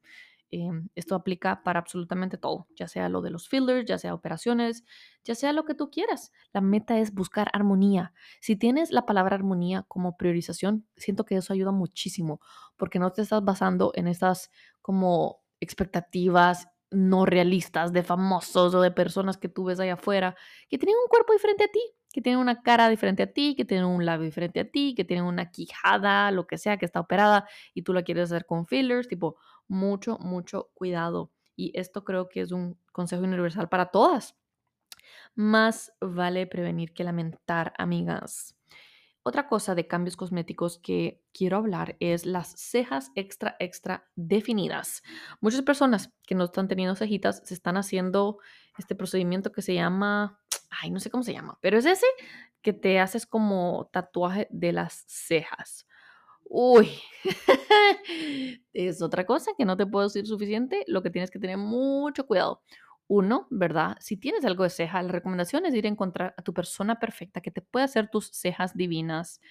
Em, 0.54 0.90
esto 0.94 1.14
aplica 1.14 1.62
para 1.62 1.80
absolutamente 1.80 2.36
todo, 2.36 2.68
ya 2.76 2.86
sea 2.86 3.08
lo 3.08 3.22
de 3.22 3.30
los 3.30 3.48
fillers, 3.48 3.86
ya 3.86 3.96
sea 3.96 4.12
operaciones, 4.12 4.84
ya 5.24 5.34
sea 5.34 5.50
lo 5.54 5.64
que 5.64 5.74
tú 5.74 5.90
quieras. 5.90 6.30
La 6.52 6.60
meta 6.60 6.98
es 6.98 7.14
buscar 7.14 7.48
armonía. 7.54 8.12
Si 8.40 8.54
tienes 8.56 8.90
la 8.90 9.06
palabra 9.06 9.34
armonía 9.34 9.84
como 9.88 10.18
priorización, 10.18 10.86
siento 10.98 11.24
que 11.24 11.36
eso 11.36 11.54
ayuda 11.54 11.72
muchísimo, 11.72 12.40
porque 12.76 12.98
no 12.98 13.10
te 13.12 13.22
estás 13.22 13.42
basando 13.42 13.92
en 13.94 14.08
estas 14.08 14.50
como 14.82 15.40
expectativas 15.60 16.68
no 16.92 17.26
realistas 17.26 17.92
de 17.92 18.02
famosos 18.02 18.74
o 18.74 18.80
de 18.80 18.90
personas 18.90 19.36
que 19.36 19.48
tú 19.48 19.64
ves 19.64 19.80
allá 19.80 19.94
afuera, 19.94 20.36
que 20.68 20.78
tienen 20.78 20.96
un 21.02 21.08
cuerpo 21.08 21.32
diferente 21.32 21.64
a 21.64 21.68
ti, 21.68 21.80
que 22.12 22.20
tienen 22.20 22.40
una 22.40 22.62
cara 22.62 22.88
diferente 22.88 23.22
a 23.22 23.32
ti, 23.32 23.54
que 23.56 23.64
tienen 23.64 23.86
un 23.86 24.04
labio 24.04 24.26
diferente 24.26 24.60
a 24.60 24.70
ti, 24.70 24.94
que 24.94 25.04
tienen 25.04 25.24
una 25.24 25.50
quijada, 25.50 26.30
lo 26.30 26.46
que 26.46 26.58
sea, 26.58 26.76
que 26.76 26.84
está 26.84 27.00
operada 27.00 27.48
y 27.74 27.82
tú 27.82 27.92
la 27.92 28.02
quieres 28.02 28.30
hacer 28.30 28.46
con 28.46 28.66
fillers, 28.66 29.08
tipo, 29.08 29.36
mucho, 29.68 30.18
mucho 30.18 30.70
cuidado. 30.74 31.30
Y 31.56 31.72
esto 31.78 32.04
creo 32.04 32.28
que 32.28 32.40
es 32.40 32.52
un 32.52 32.78
consejo 32.92 33.24
universal 33.24 33.68
para 33.68 33.86
todas. 33.86 34.36
Más 35.34 35.92
vale 36.00 36.46
prevenir 36.46 36.92
que 36.92 37.04
lamentar, 37.04 37.72
amigas. 37.78 38.54
Otra 39.24 39.46
cosa 39.46 39.76
de 39.76 39.86
cambios 39.86 40.16
cosméticos 40.16 40.78
que 40.78 41.22
quiero 41.32 41.56
hablar 41.56 41.96
es 42.00 42.26
las 42.26 42.58
cejas 42.58 43.12
extra, 43.14 43.54
extra 43.60 44.10
definidas. 44.16 45.02
Muchas 45.40 45.62
personas 45.62 46.12
que 46.26 46.34
no 46.34 46.44
están 46.44 46.66
teniendo 46.66 46.96
cejitas 46.96 47.40
se 47.44 47.54
están 47.54 47.76
haciendo 47.76 48.38
este 48.78 48.96
procedimiento 48.96 49.52
que 49.52 49.62
se 49.62 49.74
llama, 49.74 50.40
ay, 50.70 50.90
no 50.90 50.98
sé 50.98 51.08
cómo 51.08 51.22
se 51.22 51.32
llama, 51.32 51.56
pero 51.60 51.78
es 51.78 51.86
ese 51.86 52.06
que 52.62 52.72
te 52.72 52.98
haces 52.98 53.26
como 53.26 53.88
tatuaje 53.92 54.48
de 54.50 54.72
las 54.72 55.04
cejas. 55.06 55.86
Uy, 56.44 56.90
es 58.72 59.02
otra 59.02 59.24
cosa 59.24 59.52
que 59.56 59.64
no 59.64 59.76
te 59.76 59.86
puedo 59.86 60.06
decir 60.06 60.26
suficiente, 60.26 60.84
lo 60.88 61.02
que 61.02 61.10
tienes 61.10 61.30
que 61.30 61.38
tener 61.38 61.58
mucho 61.58 62.26
cuidado. 62.26 62.60
Uno, 63.14 63.46
¿verdad? 63.50 63.98
Si 64.00 64.16
tienes 64.16 64.42
algo 64.46 64.64
de 64.64 64.70
ceja, 64.70 65.02
la 65.02 65.12
recomendación 65.12 65.66
es 65.66 65.74
ir 65.74 65.84
a 65.84 65.90
encontrar 65.90 66.34
a 66.38 66.40
tu 66.40 66.54
persona 66.54 66.98
perfecta 66.98 67.42
que 67.42 67.50
te 67.50 67.60
pueda 67.60 67.84
hacer 67.84 68.08
tus 68.08 68.28
cejas 68.28 68.74
divinas 68.74 69.42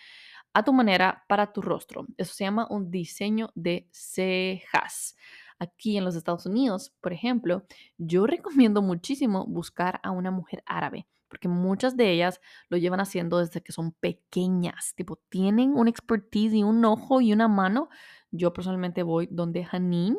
a 0.52 0.63
tu 0.63 0.74
manera 0.74 1.26
para 1.30 1.54
tu 1.54 1.62
rostro. 1.62 2.08
Eso 2.17 2.34
se 2.34 2.43
llama 2.43 2.65
un 2.71 2.89
diseño 2.89 3.52
de 3.54 3.88
cejas. 3.91 5.15
Aquí 5.60 5.95
en 5.95 6.06
los 6.06 6.15
Estados 6.15 6.47
Unidos, 6.47 6.91
por 7.02 7.13
ejemplo, 7.13 7.63
yo 8.00 8.26
recomiendo 8.65 8.82
muchísimo 8.82 9.45
buscar 9.45 10.00
a 10.02 10.10
una 10.10 10.32
mujer 10.32 10.63
árabe, 10.65 11.06
porque 11.28 11.47
muchas 11.47 11.95
de 11.95 12.10
ellas 12.10 12.41
lo 12.67 12.78
llevan 12.78 13.00
haciendo 13.00 13.38
desde 13.38 13.62
que 13.62 13.74
son 13.74 13.91
pequeñas, 13.91 14.95
tipo, 14.95 15.17
tienen 15.30 15.76
un 15.76 15.88
expertise 15.88 16.56
y 16.56 16.63
un 16.63 16.84
ojo 16.84 17.21
y 17.21 17.32
una 17.32 17.47
mano. 17.47 17.89
Yo 18.32 18.54
personalmente 18.54 19.04
voy 19.04 19.28
donde 19.30 19.63
Janine 19.65 20.17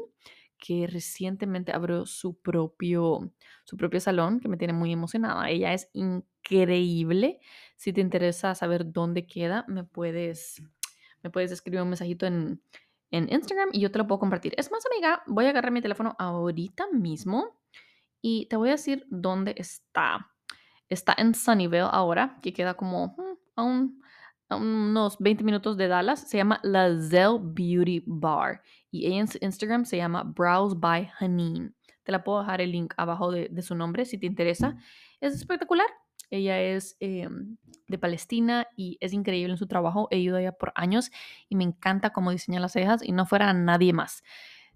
que 0.65 0.87
recientemente 0.87 1.73
abrió 1.73 2.07
su 2.07 2.41
propio, 2.41 3.33
su 3.65 3.77
propio 3.77 3.99
salón, 3.99 4.39
que 4.39 4.47
me 4.49 4.57
tiene 4.57 4.73
muy 4.73 4.93
emocionada. 4.93 5.51
Ella 5.51 5.73
es 5.75 5.91
increíble. 5.93 7.41
Si 7.75 7.93
te 7.93 8.01
interesa 8.01 8.55
saber 8.55 8.93
dónde 8.93 9.27
queda, 9.27 9.65
me 9.67 9.83
puedes, 9.83 10.63
me 11.25 11.31
puedes 11.31 11.51
escribir 11.51 11.83
un 11.83 11.89
mensajito 11.89 12.27
en, 12.27 12.63
en 13.11 13.29
Instagram 13.33 13.71
y 13.73 13.81
yo 13.81 13.91
te 13.91 13.99
lo 13.99 14.07
puedo 14.07 14.21
compartir. 14.21 14.55
Es 14.57 14.71
más, 14.71 14.87
amiga, 14.87 15.25
voy 15.27 15.47
a 15.47 15.49
agarrar 15.51 15.73
mi 15.73 15.83
teléfono 15.83 16.15
ahorita 16.17 16.87
mismo 16.93 17.61
y 18.21 18.47
te 18.47 18.55
voy 18.55 18.69
a 18.69 18.73
decir 18.73 19.05
dónde 19.11 19.57
está. 19.59 20.31
Está 20.89 21.13
en 21.19 21.35
Sunnyvale 21.35 21.89
ahora, 21.91 22.39
que 22.41 22.53
queda 22.53 22.75
como 22.75 23.17
mm, 23.19 23.33
a, 23.57 23.63
a 23.63 23.65
unos 24.57 25.19
20 25.19 25.45
minutos 25.45 25.77
de 25.77 25.89
Dallas. 25.89 26.29
Se 26.29 26.37
llama 26.37 26.61
La 26.63 26.89
Zell 27.01 27.39
Beauty 27.41 28.03
Bar 28.07 28.63
y 28.91 29.07
ella 29.07 29.21
en 29.21 29.29
Instagram 29.41 29.85
se 29.85 29.97
llama 29.97 30.23
Browse 30.23 30.77
by 30.79 31.11
Haneen. 31.19 31.75
Te 32.03 32.13
la 32.13 32.25
puedo 32.25 32.41
dejar 32.41 32.61
el 32.61 32.73
link 32.73 32.95
abajo 32.97 33.31
de, 33.31 33.63
su 33.63 33.75
nombre 33.75 34.05
si 34.05 34.19
te 34.19 34.27
interesa. 34.27 34.77
Es 35.21 35.35
espectacular. 35.35 35.87
Ella 36.31 36.61
es 36.61 36.97
em, 37.01 37.57
de 37.89 37.99
Palestina 37.99 38.67
y 38.77 38.99
es 39.01 39.13
increíble 39.13 39.53
en 39.53 39.59
su 39.59 39.67
trabajo. 39.67 40.09
He 40.11 40.19
ido 40.19 40.37
allá 40.37 40.53
por 40.53 40.73
años 40.75 41.11
y 41.49 41.57
me 41.57 41.65
encanta 41.65 42.11
cómo 42.11 42.31
diseña 42.31 42.61
las 42.61 42.73
cejas 42.73 43.03
y 43.03 43.13
no 43.13 43.27
fuera 43.27 43.53
nadie 43.53 43.93
más. 43.93 44.23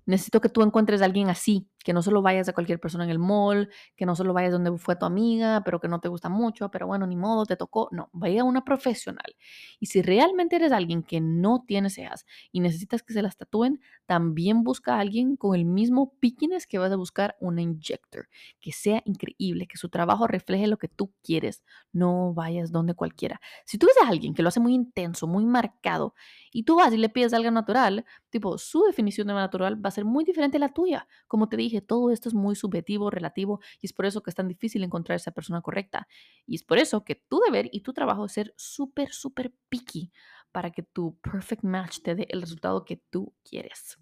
Necesito 0.05 0.41
que 0.41 0.49
tú 0.49 0.63
encuentres 0.63 1.03
a 1.03 1.07
alguien 1.07 1.29
así, 1.29 1.69
que 1.87 1.93
no 1.93 2.03
solo 2.03 2.21
vayas 2.21 2.49
a 2.49 2.53
cualquier 2.53 2.81
persona 2.81 3.05
en 3.05 3.11
el 3.11 3.21
mall, 3.21 3.71
que 3.95 4.07
no 4.07 4.17
solo 4.17 4.33
vayas 4.33 4.51
donde 4.51 4.77
fue 4.77 4.97
tu 4.97 5.07
amiga, 5.07 5.63
pero 5.65 5.79
que 5.79 5.87
no 5.87 6.01
te 6.01 6.09
gusta 6.09 6.29
mucho, 6.29 6.69
pero 6.69 6.89
bueno, 6.89 7.07
ni 7.07 7.15
modo, 7.15 7.47
te 7.47 7.55
tocó. 7.57 7.89
No, 7.93 8.11
vaya 8.13 8.41
a 8.41 8.45
una 8.45 8.65
profesional. 8.65 9.37
Y 9.79 9.87
si 9.87 10.03
realmente 10.03 10.57
eres 10.57 10.73
alguien 10.73 11.05
que 11.05 11.21
no 11.21 11.63
tiene 11.65 11.89
cejas 11.89 12.27
y 12.51 12.59
necesitas 12.59 13.05
que 13.05 13.13
se 13.15 13.23
las 13.23 13.37
tatúen, 13.37 13.81
también 14.05 14.65
busca 14.65 14.97
a 14.97 14.99
alguien 15.01 15.37
con 15.37 15.55
el 15.55 15.65
mismo 15.65 16.13
pickiness 16.19 16.67
que 16.67 16.79
vas 16.79 16.91
a 16.91 16.97
buscar 16.97 17.37
una 17.39 17.63
injector, 17.63 18.29
que 18.61 18.73
sea 18.73 19.01
increíble, 19.05 19.69
que 19.69 19.77
su 19.77 19.89
trabajo 19.89 20.27
refleje 20.27 20.67
lo 20.67 20.79
que 20.79 20.89
tú 20.89 21.13
quieres. 21.23 21.63
No 21.93 22.35
vayas 22.35 22.73
donde 22.73 22.95
cualquiera. 22.95 23.41
Si 23.65 23.79
tú 23.79 23.87
ves 23.87 23.97
a 24.05 24.09
alguien 24.09 24.35
que 24.35 24.43
lo 24.43 24.49
hace 24.49 24.59
muy 24.59 24.75
intenso, 24.75 25.29
muy 25.29 25.47
marcado, 25.47 26.15
y 26.51 26.65
tú 26.65 26.77
vas 26.77 26.93
y 26.93 26.97
le 26.97 27.09
pides 27.11 27.33
algo 27.33 27.51
natural, 27.53 28.05
tipo, 28.31 28.59
su 28.59 28.83
definición 28.85 29.29
de 29.29 29.35
natural 29.35 29.85
va 29.85 29.89
a 29.89 29.93
ser 29.93 30.05
muy 30.05 30.25
diferente 30.25 30.57
a 30.57 30.61
la 30.61 30.71
tuya. 30.71 31.07
Como 31.29 31.49
te 31.49 31.57
dije, 31.57 31.76
todo 31.81 32.11
esto 32.11 32.29
es 32.29 32.35
muy 32.35 32.57
subjetivo, 32.57 33.11
relativo, 33.11 33.61
y 33.81 33.87
es 33.87 33.93
por 33.93 34.07
eso 34.07 34.23
que 34.23 34.31
es 34.31 34.37
tan 34.37 34.49
difícil 34.49 34.83
encontrar 34.85 35.17
esa 35.17 35.33
persona 35.33 35.61
correcta. 35.61 36.09
Y 36.47 36.57
es 36.57 36.65
por 36.65 36.79
eso 36.79 37.05
que 37.05 37.15
tu 37.15 37.41
deber 37.41 37.69
y 37.73 37.81
tu 37.81 37.93
trabajo 37.93 38.27
es 38.27 38.33
ser 38.33 38.55
súper, 38.57 39.13
súper 39.13 39.53
picky 39.69 40.13
para 40.53 40.71
que 40.71 40.83
tu 40.83 41.19
perfect 41.21 41.65
match 41.65 41.99
te 42.03 42.15
dé 42.15 42.27
el 42.31 42.41
resultado 42.41 42.85
que 42.85 42.97
tú 43.11 43.35
quieres. 43.45 43.99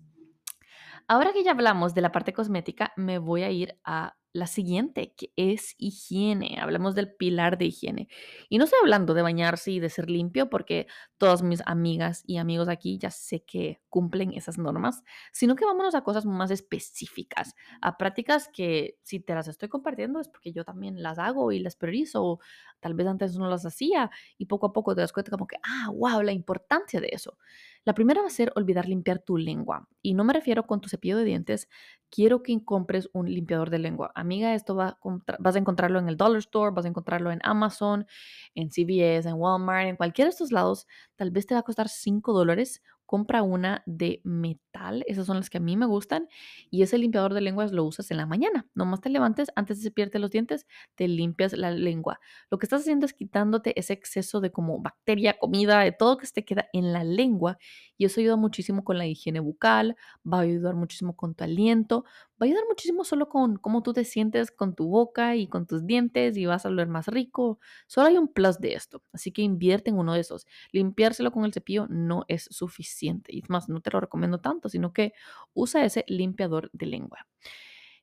Ahora 1.08 1.32
que 1.32 1.44
ya 1.44 1.50
hablamos 1.52 1.94
de 1.94 2.00
la 2.00 2.12
parte 2.12 2.32
cosmética, 2.32 2.92
me 2.96 3.18
voy 3.18 3.42
a 3.42 3.50
ir 3.50 3.78
a 3.84 4.16
la 4.32 4.46
siguiente, 4.48 5.14
que 5.16 5.32
es 5.36 5.74
higiene. 5.78 6.58
Hablamos 6.60 6.96
del 6.96 7.14
pilar 7.14 7.56
de 7.56 7.66
higiene. 7.66 8.08
Y 8.48 8.58
no 8.58 8.64
estoy 8.64 8.80
hablando 8.82 9.14
de 9.14 9.22
bañarse 9.22 9.70
y 9.70 9.78
de 9.80 9.90
ser 9.90 10.10
limpio, 10.10 10.50
porque 10.50 10.88
todas 11.18 11.42
mis 11.42 11.62
amigas 11.66 12.24
y 12.26 12.38
amigos 12.38 12.68
aquí 12.68 12.98
ya 12.98 13.10
sé 13.12 13.44
que 13.44 13.80
cumplen 13.90 14.32
esas 14.32 14.58
normas, 14.58 15.04
sino 15.32 15.54
que 15.54 15.64
vámonos 15.66 15.94
a 15.94 16.02
cosas 16.02 16.26
más 16.26 16.50
específicas, 16.50 17.54
a 17.80 17.96
prácticas 17.96 18.48
que 18.48 18.96
si 19.04 19.20
te 19.20 19.34
las 19.34 19.46
estoy 19.46 19.68
compartiendo 19.68 20.18
es 20.20 20.28
porque 20.28 20.52
yo 20.52 20.64
también 20.64 21.00
las 21.00 21.18
hago 21.20 21.52
y 21.52 21.60
las 21.60 21.76
priorizo, 21.76 22.40
tal 22.80 22.94
vez 22.94 23.06
antes 23.06 23.36
no 23.36 23.48
las 23.48 23.64
hacía 23.66 24.10
y 24.36 24.46
poco 24.46 24.66
a 24.66 24.72
poco 24.72 24.94
te 24.96 25.02
das 25.02 25.12
cuenta 25.12 25.30
como 25.30 25.46
que, 25.46 25.58
ah, 25.62 25.90
wow, 25.94 26.22
la 26.22 26.32
importancia 26.32 27.00
de 27.00 27.10
eso. 27.12 27.38
La 27.84 27.94
primera 27.94 28.22
va 28.22 28.28
a 28.28 28.30
ser 28.30 28.52
olvidar 28.56 28.88
limpiar 28.88 29.18
tu 29.18 29.36
lengua. 29.36 29.88
Y 30.02 30.14
no 30.14 30.24
me 30.24 30.32
refiero 30.32 30.66
con 30.66 30.80
tu 30.80 30.88
cepillo 30.88 31.16
de 31.18 31.24
dientes, 31.24 31.68
quiero 32.10 32.42
que 32.42 32.64
compres 32.64 33.10
un 33.12 33.30
limpiador 33.30 33.70
de 33.70 33.78
lengua. 33.78 34.10
Amiga, 34.14 34.54
esto 34.54 34.74
va 34.74 34.98
vas 35.38 35.56
a 35.56 35.58
encontrarlo 35.58 35.98
en 35.98 36.08
el 36.08 36.16
Dollar 36.16 36.38
Store, 36.38 36.74
vas 36.74 36.84
a 36.84 36.88
encontrarlo 36.88 37.30
en 37.30 37.40
Amazon, 37.42 38.06
en 38.54 38.70
CVS, 38.70 39.28
en 39.28 39.34
Walmart, 39.34 39.88
en 39.88 39.96
cualquiera 39.96 40.28
de 40.28 40.30
estos 40.30 40.52
lados. 40.52 40.86
Tal 41.16 41.30
vez 41.30 41.46
te 41.46 41.54
va 41.54 41.60
a 41.60 41.64
costar 41.64 41.88
5 41.88 42.32
dólares 42.32 42.82
compra 43.14 43.42
una 43.44 43.82
de 43.86 44.20
metal, 44.24 45.04
esas 45.06 45.26
son 45.26 45.36
las 45.36 45.48
que 45.50 45.58
a 45.58 45.60
mí 45.60 45.76
me 45.76 45.86
gustan, 45.86 46.28
y 46.68 46.82
ese 46.82 46.98
limpiador 46.98 47.32
de 47.32 47.40
lenguas 47.40 47.70
lo 47.72 47.84
usas 47.84 48.10
en 48.10 48.16
la 48.16 48.26
mañana. 48.26 48.66
Nomás 48.74 49.00
te 49.00 49.08
levantes, 49.08 49.48
antes 49.54 49.78
de 49.78 49.84
cepillarte 49.84 50.18
los 50.18 50.30
dientes, 50.32 50.66
te 50.96 51.06
limpias 51.06 51.52
la 51.52 51.70
lengua. 51.70 52.18
Lo 52.50 52.58
que 52.58 52.66
estás 52.66 52.80
haciendo 52.82 53.06
es 53.06 53.14
quitándote 53.14 53.78
ese 53.78 53.92
exceso 53.92 54.40
de 54.40 54.50
como 54.50 54.80
bacteria, 54.80 55.38
comida, 55.38 55.78
de 55.80 55.92
todo 55.92 56.16
que 56.18 56.26
se 56.26 56.32
te 56.32 56.44
queda 56.44 56.66
en 56.72 56.92
la 56.92 57.04
lengua, 57.04 57.56
y 57.96 58.06
eso 58.06 58.20
ayuda 58.20 58.36
muchísimo 58.36 58.82
con 58.82 58.98
la 58.98 59.06
higiene 59.06 59.38
bucal, 59.40 59.96
va 60.30 60.38
a 60.38 60.40
ayudar 60.42 60.74
muchísimo 60.74 61.14
con 61.16 61.34
tu 61.36 61.44
aliento, 61.44 62.04
ayudar 62.44 62.64
muchísimo 62.68 63.04
solo 63.04 63.28
con 63.28 63.56
cómo 63.56 63.82
tú 63.82 63.92
te 63.92 64.04
sientes 64.04 64.50
con 64.50 64.74
tu 64.74 64.88
boca 64.88 65.36
y 65.36 65.48
con 65.48 65.66
tus 65.66 65.86
dientes 65.86 66.36
y 66.36 66.46
vas 66.46 66.66
a 66.66 66.68
oler 66.68 66.88
más 66.88 67.08
rico. 67.08 67.58
Solo 67.86 68.08
hay 68.08 68.16
un 68.16 68.28
plus 68.28 68.58
de 68.60 68.74
esto, 68.74 69.02
así 69.12 69.32
que 69.32 69.42
invierte 69.42 69.90
en 69.90 69.98
uno 69.98 70.14
de 70.14 70.20
esos. 70.20 70.46
Limpiárselo 70.72 71.32
con 71.32 71.44
el 71.44 71.52
cepillo 71.52 71.86
no 71.88 72.24
es 72.28 72.44
suficiente 72.50 73.34
y 73.34 73.40
es 73.40 73.50
más, 73.50 73.68
no 73.68 73.80
te 73.80 73.90
lo 73.90 74.00
recomiendo 74.00 74.38
tanto, 74.38 74.68
sino 74.68 74.92
que 74.92 75.12
usa 75.54 75.84
ese 75.84 76.04
limpiador 76.08 76.70
de 76.72 76.86
lengua. 76.86 77.26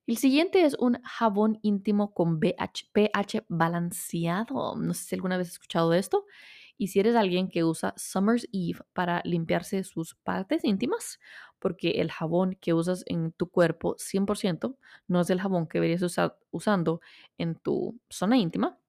El 0.08 0.18
siguiente 0.18 0.64
es 0.66 0.76
un 0.80 1.02
jabón 1.04 1.60
íntimo 1.62 2.14
con 2.14 2.40
pH 2.40 3.46
balanceado. 3.48 4.76
No 4.76 4.94
sé 4.94 5.04
si 5.06 5.16
alguna 5.16 5.38
vez 5.38 5.48
has 5.48 5.54
escuchado 5.54 5.92
de 5.92 6.00
esto. 6.00 6.26
Y 6.78 6.88
si 6.88 7.00
eres 7.00 7.16
alguien 7.16 7.48
que 7.48 7.64
usa 7.64 7.94
Summer's 7.96 8.48
Eve 8.52 8.80
para 8.94 9.22
limpiarse 9.24 9.84
sus 9.84 10.16
partes 10.16 10.64
íntimas, 10.64 11.20
porque 11.62 12.02
el 12.02 12.12
jabón 12.12 12.58
que 12.60 12.74
usas 12.74 13.04
en 13.06 13.32
tu 13.32 13.50
cuerpo 13.50 13.96
100% 14.00 14.78
no 15.08 15.22
es 15.22 15.30
el 15.30 15.40
jabón 15.40 15.68
que 15.68 15.78
deberías 15.78 16.02
estar 16.02 16.38
usando 16.50 17.00
en 17.38 17.56
tu 17.56 18.00
zona 18.10 18.38
íntima, 18.38 18.80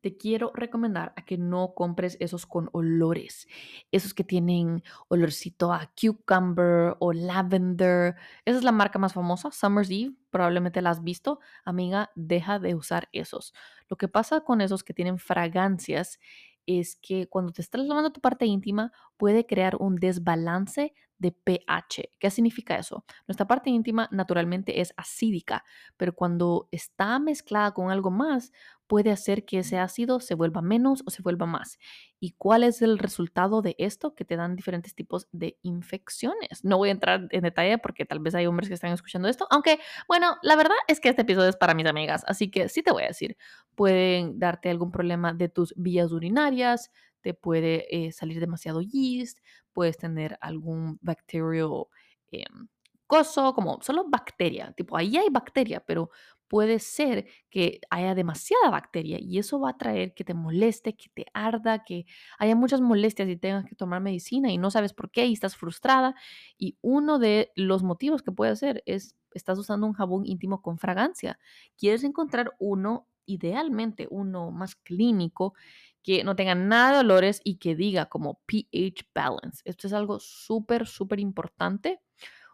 te 0.00 0.16
quiero 0.16 0.50
recomendar 0.54 1.12
a 1.16 1.24
que 1.24 1.36
no 1.36 1.74
compres 1.74 2.16
esos 2.20 2.46
con 2.46 2.70
olores, 2.72 3.46
esos 3.90 4.14
que 4.14 4.24
tienen 4.24 4.82
olorcito 5.08 5.72
a 5.72 5.92
cucumber 6.00 6.96
o 7.00 7.12
lavender. 7.12 8.14
Esa 8.44 8.58
es 8.58 8.64
la 8.64 8.72
marca 8.72 8.98
más 8.98 9.12
famosa, 9.12 9.50
Summer's 9.50 9.90
Eve, 9.90 10.14
probablemente 10.30 10.80
la 10.80 10.90
has 10.90 11.02
visto. 11.02 11.40
Amiga, 11.64 12.10
deja 12.14 12.58
de 12.58 12.74
usar 12.74 13.08
esos. 13.12 13.52
Lo 13.88 13.96
que 13.96 14.08
pasa 14.08 14.40
con 14.40 14.60
esos 14.60 14.82
que 14.82 14.94
tienen 14.94 15.18
fragancias 15.18 16.18
es 16.66 16.96
que 16.96 17.28
cuando 17.28 17.52
te 17.52 17.62
estás 17.62 17.84
lavando 17.84 18.12
tu 18.12 18.20
parte 18.20 18.46
íntima 18.46 18.92
puede 19.16 19.44
crear 19.44 19.76
un 19.76 19.96
desbalance 19.96 20.94
de 21.20 21.32
pH. 21.32 22.10
¿Qué 22.18 22.30
significa 22.30 22.76
eso? 22.76 23.04
Nuestra 23.28 23.46
parte 23.46 23.70
íntima 23.70 24.08
naturalmente 24.10 24.80
es 24.80 24.92
acídica, 24.96 25.64
pero 25.96 26.14
cuando 26.14 26.68
está 26.72 27.18
mezclada 27.18 27.72
con 27.72 27.90
algo 27.90 28.10
más, 28.10 28.52
puede 28.88 29.12
hacer 29.12 29.44
que 29.44 29.60
ese 29.60 29.78
ácido 29.78 30.18
se 30.18 30.34
vuelva 30.34 30.62
menos 30.62 31.04
o 31.06 31.10
se 31.10 31.22
vuelva 31.22 31.46
más. 31.46 31.78
¿Y 32.18 32.32
cuál 32.32 32.64
es 32.64 32.82
el 32.82 32.98
resultado 32.98 33.62
de 33.62 33.76
esto? 33.78 34.16
Que 34.16 34.24
te 34.24 34.34
dan 34.34 34.56
diferentes 34.56 34.96
tipos 34.96 35.28
de 35.30 35.58
infecciones. 35.62 36.64
No 36.64 36.76
voy 36.76 36.88
a 36.88 36.92
entrar 36.92 37.28
en 37.30 37.42
detalle 37.42 37.78
porque 37.78 38.04
tal 38.04 38.18
vez 38.18 38.34
hay 38.34 38.46
hombres 38.46 38.68
que 38.68 38.74
están 38.74 38.92
escuchando 38.92 39.28
esto, 39.28 39.46
aunque 39.50 39.78
bueno, 40.08 40.36
la 40.42 40.56
verdad 40.56 40.74
es 40.88 40.98
que 40.98 41.08
este 41.08 41.22
episodio 41.22 41.50
es 41.50 41.56
para 41.56 41.74
mis 41.74 41.86
amigas, 41.86 42.24
así 42.26 42.50
que 42.50 42.68
sí 42.68 42.82
te 42.82 42.90
voy 42.90 43.04
a 43.04 43.08
decir, 43.08 43.36
pueden 43.76 44.40
darte 44.40 44.70
algún 44.70 44.90
problema 44.90 45.34
de 45.34 45.48
tus 45.48 45.72
vías 45.76 46.10
urinarias, 46.10 46.90
te 47.22 47.34
puede 47.34 48.06
eh, 48.06 48.12
salir 48.12 48.40
demasiado 48.40 48.80
yeast, 48.80 49.38
puedes 49.72 49.98
tener 49.98 50.38
algún 50.40 50.98
bacterio 51.02 51.88
em, 52.30 52.68
coso, 53.06 53.54
como 53.54 53.80
solo 53.82 54.08
bacteria, 54.08 54.72
tipo 54.76 54.96
ahí 54.96 55.16
hay 55.16 55.28
bacteria, 55.30 55.80
pero 55.80 56.10
puede 56.50 56.80
ser 56.80 57.28
que 57.48 57.80
haya 57.90 58.12
demasiada 58.16 58.70
bacteria 58.70 59.18
y 59.20 59.38
eso 59.38 59.60
va 59.60 59.70
a 59.70 59.78
traer 59.78 60.14
que 60.14 60.24
te 60.24 60.34
moleste, 60.34 60.96
que 60.96 61.08
te 61.14 61.26
arda, 61.32 61.84
que 61.84 62.06
haya 62.40 62.56
muchas 62.56 62.80
molestias 62.80 63.28
y 63.28 63.36
tengas 63.36 63.66
que 63.66 63.76
tomar 63.76 64.00
medicina 64.00 64.50
y 64.50 64.58
no 64.58 64.72
sabes 64.72 64.92
por 64.92 65.12
qué 65.12 65.26
y 65.26 65.32
estás 65.32 65.56
frustrada. 65.56 66.16
Y 66.58 66.76
uno 66.82 67.20
de 67.20 67.52
los 67.54 67.84
motivos 67.84 68.22
que 68.22 68.32
puede 68.32 68.56
ser 68.56 68.82
es, 68.84 69.14
estás 69.32 69.60
usando 69.60 69.86
un 69.86 69.92
jabón 69.92 70.26
íntimo 70.26 70.60
con 70.60 70.76
fragancia. 70.78 71.38
Quieres 71.78 72.02
encontrar 72.02 72.50
uno, 72.58 73.06
idealmente 73.26 74.08
uno 74.10 74.50
más 74.50 74.74
clínico, 74.74 75.54
que 76.02 76.24
no 76.24 76.36
tenga 76.36 76.54
nada 76.54 76.94
de 76.94 76.98
olores 77.00 77.40
y 77.44 77.56
que 77.56 77.74
diga 77.74 78.06
como 78.06 78.40
pH 78.46 79.04
balance. 79.14 79.62
Esto 79.64 79.86
es 79.86 79.92
algo 79.92 80.18
súper, 80.18 80.86
súper 80.86 81.20
importante. 81.20 82.00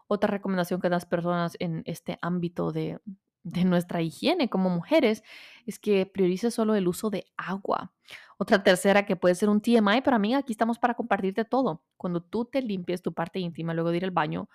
Otra 0.09 0.29
recomendación 0.29 0.81
que 0.81 0.89
das 0.89 1.07
personas 1.07 1.57
en 1.59 1.83
este 1.87 2.19
ámbito 2.23 2.73
de, 2.73 3.01
de 3.47 3.65
nuestra 3.65 4.03
higiene 4.03 4.51
como 4.51 4.69
mujeres 4.71 5.23
es 5.67 5.79
que 5.79 6.05
priorice 6.05 6.51
solo 6.51 6.75
el 6.75 6.89
uso 6.89 7.11
de 7.11 7.27
agua. 7.37 7.93
Otra 8.39 8.63
tercera 8.63 9.07
que 9.07 9.17
puede 9.17 9.37
ser 9.37 9.49
un 9.49 9.61
TMI, 9.61 10.03
pero 10.03 10.17
amiga, 10.17 10.39
aquí 10.39 10.53
estamos 10.53 10.79
para 10.79 10.95
compartirte 10.95 11.45
todo. 11.45 11.85
Cuando 11.97 12.21
tú 12.21 12.45
te 12.45 12.61
limpies 12.61 13.03
tu 13.03 13.15
parte 13.15 13.39
íntima 13.39 13.73
luego 13.73 13.91
de 13.91 13.99
ir 13.99 14.05
al 14.05 14.11
baño, 14.11 14.49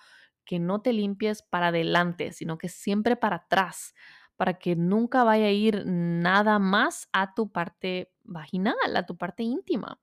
que 0.44 0.60
no 0.60 0.82
te 0.82 0.92
limpies 0.92 1.42
para 1.42 1.68
adelante, 1.68 2.34
sino 2.34 2.58
que 2.58 2.68
siempre 2.68 3.16
para 3.16 3.38
atrás, 3.38 3.94
para 4.36 4.56
que 4.56 4.76
nunca 4.76 5.24
vaya 5.24 5.46
a 5.46 5.52
ir 5.52 5.84
nada 5.86 6.60
más 6.60 7.08
a 7.14 7.34
tu 7.34 7.50
parte 7.50 8.12
vaginal, 8.34 8.76
a 8.96 9.06
tu 9.06 9.18
parte 9.18 9.44
íntima 9.44 10.00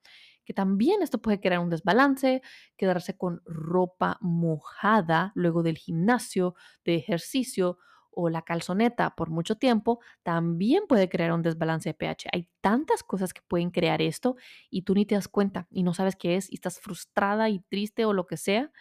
que 0.49 0.55
también 0.55 1.03
esto 1.03 1.20
puede 1.20 1.41
crear 1.41 1.61
un 1.61 1.68
desbalance, 1.68 2.41
quedarse 2.79 3.18
con 3.18 3.43
ropa 3.45 4.16
mojada 4.22 5.31
luego 5.35 5.62
del 5.62 5.76
gimnasio, 5.76 6.55
de 6.87 6.95
ejercicio 6.95 7.76
o 8.11 8.31
la 8.31 8.41
calzoneta 8.41 9.14
por 9.14 9.29
mucho 9.29 9.57
tiempo, 9.57 10.01
también 10.22 10.85
puede 10.89 11.11
crear 11.11 11.33
un 11.33 11.43
desbalance 11.43 11.91
de 11.91 11.95
pH. 11.95 12.31
Hay 12.33 12.49
tantas 12.62 13.03
cosas 13.03 13.35
que 13.35 13.43
pueden 13.47 13.70
crear 13.70 14.01
esto 14.01 14.37
y 14.70 14.83
tú 14.83 14.95
ni 14.95 15.05
te 15.05 15.16
das 15.16 15.29
cuenta 15.29 15.68
y 15.70 15.83
no 15.83 15.93
sabes 15.93 16.16
qué 16.16 16.37
es 16.37 16.51
y 16.51 16.55
estás 16.55 16.81
frustrada 16.81 17.51
y 17.51 17.61
triste 17.61 18.07
o 18.07 18.14
lo 18.14 18.26
que 18.26 18.39
sea. 18.39 18.72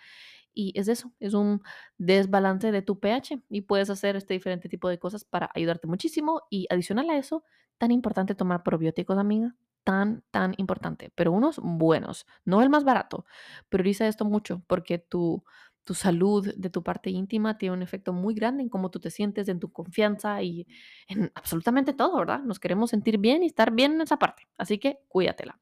Y 0.54 0.72
es 0.80 0.88
eso, 0.88 1.14
es 1.20 1.34
un 1.34 1.62
desbalance 1.98 2.72
de 2.72 2.82
tu 2.82 3.00
pH 3.00 3.42
y 3.50 3.62
puedes 3.62 3.90
hacer 3.90 4.16
este 4.16 4.34
diferente 4.34 4.70
tipo 4.70 4.90
de 4.90 5.00
cosas 5.00 5.26
para 5.26 5.52
ayudarte 5.54 5.86
muchísimo. 5.86 6.44
Y 6.50 6.66
adicional 6.70 7.10
a 7.10 7.18
eso, 7.18 7.44
tan 7.78 7.92
importante 7.92 8.36
tomar 8.36 8.64
probióticos, 8.64 9.18
amiga 9.18 9.56
tan, 9.88 10.22
tan 10.32 10.54
importante, 10.58 11.14
pero 11.16 11.32
unos 11.32 11.62
buenos, 11.64 12.28
no 12.44 12.62
el 12.62 12.70
más 12.70 12.84
barato. 12.84 13.26
Prioriza 13.70 14.06
esto 14.06 14.26
mucho 14.26 14.62
porque 14.68 14.98
tu, 14.98 15.46
tu 15.86 15.94
salud 15.94 16.54
de 16.58 16.70
tu 16.70 16.84
parte 16.84 17.10
íntima 17.10 17.58
tiene 17.58 17.74
un 17.74 17.82
efecto 17.82 18.12
muy 18.12 18.34
grande 18.34 18.62
en 18.62 18.68
cómo 18.68 18.92
tú 18.92 19.00
te 19.00 19.10
sientes, 19.10 19.48
en 19.48 19.62
tu 19.62 19.72
confianza 19.72 20.44
y 20.44 20.68
en 21.08 21.32
absolutamente 21.36 21.94
todo, 21.94 22.18
¿verdad? 22.18 22.42
Nos 22.42 22.60
queremos 22.60 22.90
sentir 22.90 23.18
bien 23.18 23.44
y 23.44 23.46
estar 23.46 23.72
bien 23.72 23.94
en 23.94 24.02
esa 24.02 24.20
parte, 24.20 24.44
así 24.58 24.78
que 24.78 25.00
cuídatela. 25.08 25.58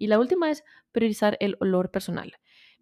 Y 0.00 0.08
la 0.08 0.18
última 0.18 0.50
es 0.50 0.64
priorizar 0.90 1.36
el 1.38 1.56
olor 1.60 1.92
personal. 1.92 2.32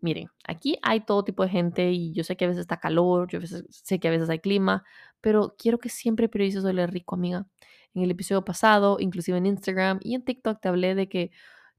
Miren, 0.00 0.28
aquí 0.44 0.78
hay 0.82 1.00
todo 1.00 1.24
tipo 1.24 1.42
de 1.42 1.48
gente 1.48 1.90
y 1.90 2.12
yo 2.12 2.22
sé 2.22 2.36
que 2.36 2.44
a 2.44 2.48
veces 2.48 2.60
está 2.62 2.78
calor, 2.78 3.28
yo 3.28 3.40
sé 3.68 3.98
que 3.98 4.08
a 4.08 4.10
veces 4.12 4.30
hay 4.30 4.38
clima, 4.38 4.84
pero 5.20 5.56
quiero 5.58 5.78
que 5.78 5.88
siempre 5.88 6.28
priorices 6.28 6.64
oler 6.64 6.92
rico, 6.92 7.16
amiga. 7.16 7.46
En 7.94 8.02
el 8.02 8.10
episodio 8.10 8.44
pasado, 8.44 8.98
inclusive 9.00 9.38
en 9.38 9.46
Instagram 9.46 9.98
y 10.02 10.14
en 10.14 10.24
TikTok, 10.24 10.60
te 10.60 10.68
hablé 10.68 10.94
de 10.94 11.08
que 11.08 11.32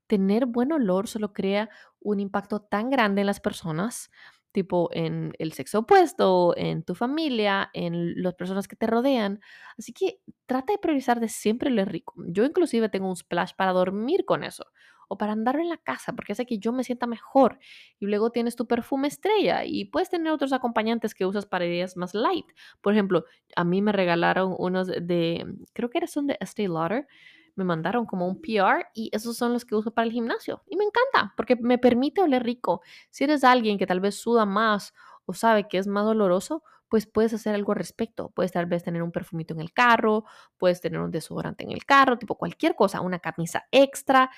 tener 0.07 0.47
buen 0.47 0.72
olor 0.72 1.07
solo 1.07 1.34
crea 1.34 1.70
un 2.01 2.20
impacto 2.20 2.61
tan 2.61 2.89
grande 2.89 3.22
en 3.22 3.28
las 3.28 3.39
personas 3.39 4.11
tipo 4.51 4.89
en 4.93 5.34
el 5.38 5.53
sexo 5.53 5.80
opuesto, 5.80 6.55
en 6.57 6.84
tu 6.84 6.95
familia, 6.95 7.70
en 7.74 8.22
las 8.22 8.34
personas 8.34 8.67
que 8.67 8.76
te 8.76 8.88
rodean. 8.88 9.41
Así 9.78 9.93
que 9.93 10.22
trata 10.47 10.74
de 10.74 10.80
priorizar 10.80 11.20
de 11.20 11.30
siempre 11.30 11.70
lo 11.70 11.86
rico. 11.86 12.15
Yo 12.28 12.43
inclusive 12.45 12.89
tengo 12.89 13.07
un 13.07 13.15
splash 13.15 13.53
para 13.55 13.74
dormir 13.74 14.26
con 14.26 14.43
eso 14.43 14.65
o 15.10 15.18
para 15.18 15.34
andar 15.34 15.57
en 15.57 15.68
la 15.68 15.78
casa 15.78 16.14
porque 16.14 16.32
hace 16.32 16.45
que 16.45 16.60
yo 16.60 16.72
me 16.72 16.86
sienta 16.86 17.07
mejor. 17.07 17.60
Y 17.99 18.05
luego 18.05 18.30
tienes 18.30 18.55
tu 18.55 18.68
perfume 18.68 19.10
estrella 19.10 19.66
y 19.66 19.86
puedes 19.86 20.10
tener 20.10 20.32
otros 20.32 20.53
acompañantes 20.53 21.14
que 21.14 21.26
usas 21.26 21.45
para 21.45 21.66
ideas 21.66 21.97
más 21.97 22.14
light. 22.14 22.45
Por 22.80 22.93
ejemplo, 22.93 23.26
a 23.57 23.64
mí 23.66 23.82
me 23.82 23.91
regalaron 23.91 24.55
unos 24.57 24.88
de, 24.88 25.45
creo 25.74 25.89
que 25.89 26.07
son 26.07 26.28
de 26.28 26.38
Estee 26.39 26.70
Lauder 26.70 27.07
me 27.55 27.66
mandaron 27.66 28.05
como 28.05 28.26
un 28.26 28.41
PR 28.41 28.88
y 28.93 29.10
esos 29.12 29.36
son 29.36 29.51
los 29.51 29.66
que 29.66 29.76
uso 29.76 29.91
para 29.91 30.05
el 30.05 30.14
gimnasio. 30.14 30.64
Y 30.68 30.78
me 30.78 30.86
encanta 30.86 31.34
porque 31.36 31.57
me 31.57 31.78
permite 31.78 32.22
oler 32.22 32.41
rico. 32.41 32.82
Si 33.10 33.26
eres 33.26 33.43
alguien 33.43 33.78
que 33.78 33.86
tal 33.86 33.99
vez 33.99 34.16
suda 34.16 34.45
más 34.45 34.93
o 35.26 35.34
sabe 35.34 35.68
que 35.68 35.78
es 35.78 35.86
más 35.86 36.05
doloroso, 36.05 36.64
pues 36.88 37.05
puedes 37.05 37.34
hacer 37.34 37.53
algo 37.53 37.74
al 37.74 37.78
respecto. 37.78 38.32
Puedes 38.34 38.51
tal 38.51 38.66
vez 38.66 38.84
tener 38.84 39.03
un 39.03 39.12
perfumito 39.12 39.53
en 39.53 39.60
el 39.60 39.74
carro, 39.74 40.24
puedes 40.57 40.82
tener 40.82 40.99
un 40.99 41.12
desodorante 41.12 41.64
en 41.64 41.72
el 41.72 41.86
carro, 41.86 42.18
tipo 42.18 42.36
cualquier 42.36 42.76
cosa, 42.76 43.01
una 43.01 43.20
camisa 43.20 43.68
extra 43.72 44.32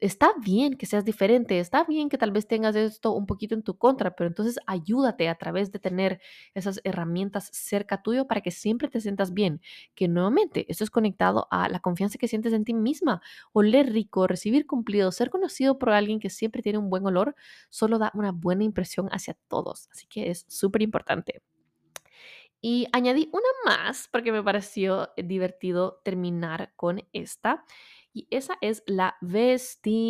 está 0.00 0.32
bien 0.40 0.76
que 0.76 0.86
seas 0.86 1.04
diferente, 1.04 1.58
está 1.58 1.84
bien 1.84 2.08
que 2.08 2.18
tal 2.18 2.30
vez 2.30 2.46
tengas 2.46 2.76
esto 2.76 3.12
un 3.12 3.26
poquito 3.26 3.54
en 3.54 3.62
tu 3.62 3.78
contra, 3.78 4.14
pero 4.14 4.28
entonces 4.28 4.58
ayúdate 4.66 5.28
a 5.28 5.36
través 5.36 5.72
de 5.72 5.78
tener 5.78 6.20
esas 6.54 6.80
herramientas 6.84 7.48
cerca 7.52 8.02
tuyo 8.02 8.26
para 8.26 8.40
que 8.40 8.50
siempre 8.50 8.88
te 8.88 9.00
sientas 9.00 9.32
bien. 9.32 9.60
Que 9.94 10.08
nuevamente 10.08 10.66
esto 10.68 10.84
es 10.84 10.90
conectado 10.90 11.48
a 11.50 11.68
la 11.68 11.80
confianza 11.80 12.18
que 12.18 12.28
sientes 12.28 12.52
en 12.52 12.64
ti 12.64 12.74
misma. 12.74 13.22
Oler 13.52 13.92
rico, 13.92 14.26
recibir 14.26 14.66
cumplido, 14.66 15.12
ser 15.12 15.30
conocido 15.30 15.78
por 15.78 15.90
alguien 15.90 16.20
que 16.20 16.30
siempre 16.30 16.62
tiene 16.62 16.78
un 16.78 16.90
buen 16.90 17.06
olor, 17.06 17.34
solo 17.70 17.98
da 17.98 18.12
una 18.14 18.32
buena 18.32 18.64
impresión 18.64 19.08
hacia 19.12 19.36
todos. 19.48 19.88
Así 19.92 20.06
que 20.06 20.30
es 20.30 20.44
súper 20.48 20.82
importante. 20.82 21.42
Y 22.60 22.88
añadí 22.92 23.30
una 23.32 23.46
más 23.64 24.08
porque 24.10 24.32
me 24.32 24.42
pareció 24.42 25.10
divertido 25.16 26.00
terminar 26.04 26.72
con 26.74 27.02
esta 27.12 27.64
y 28.16 28.26
esa 28.30 28.56
es 28.62 28.82
la 28.86 29.16
vestimenta. 29.20 30.06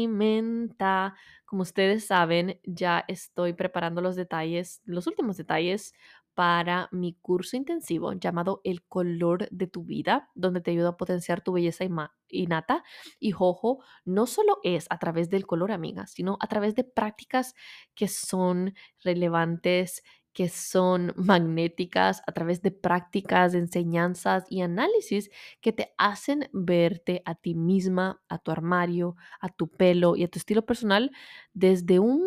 Como 1.44 1.62
ustedes 1.62 2.06
saben, 2.06 2.60
ya 2.62 3.04
estoy 3.08 3.52
preparando 3.52 4.00
los 4.00 4.14
detalles, 4.14 4.80
los 4.84 5.08
últimos 5.08 5.36
detalles 5.36 5.92
para 6.34 6.88
mi 6.92 7.14
curso 7.14 7.56
intensivo 7.56 8.12
llamado 8.12 8.60
El 8.62 8.84
color 8.84 9.48
de 9.50 9.66
tu 9.66 9.82
vida, 9.82 10.30
donde 10.36 10.60
te 10.60 10.70
ayuda 10.70 10.90
a 10.90 10.96
potenciar 10.96 11.40
tu 11.40 11.50
belleza 11.52 11.84
innata. 12.28 12.84
Y 13.18 13.32
jojo, 13.32 13.82
no 14.04 14.26
solo 14.26 14.58
es 14.62 14.86
a 14.90 15.00
través 15.00 15.28
del 15.28 15.44
color, 15.44 15.72
amiga, 15.72 16.06
sino 16.06 16.36
a 16.38 16.46
través 16.46 16.76
de 16.76 16.84
prácticas 16.84 17.56
que 17.96 18.06
son 18.06 18.74
relevantes 19.02 20.04
que 20.36 20.50
son 20.50 21.14
magnéticas 21.16 22.20
a 22.26 22.32
través 22.32 22.60
de 22.60 22.70
prácticas, 22.70 23.54
enseñanzas 23.54 24.44
y 24.50 24.60
análisis 24.60 25.30
que 25.62 25.72
te 25.72 25.94
hacen 25.96 26.50
verte 26.52 27.22
a 27.24 27.36
ti 27.36 27.54
misma, 27.54 28.20
a 28.28 28.36
tu 28.38 28.50
armario, 28.50 29.16
a 29.40 29.48
tu 29.48 29.68
pelo 29.68 30.14
y 30.14 30.24
a 30.24 30.28
tu 30.28 30.38
estilo 30.38 30.66
personal 30.66 31.10
desde 31.54 32.00
un 32.00 32.22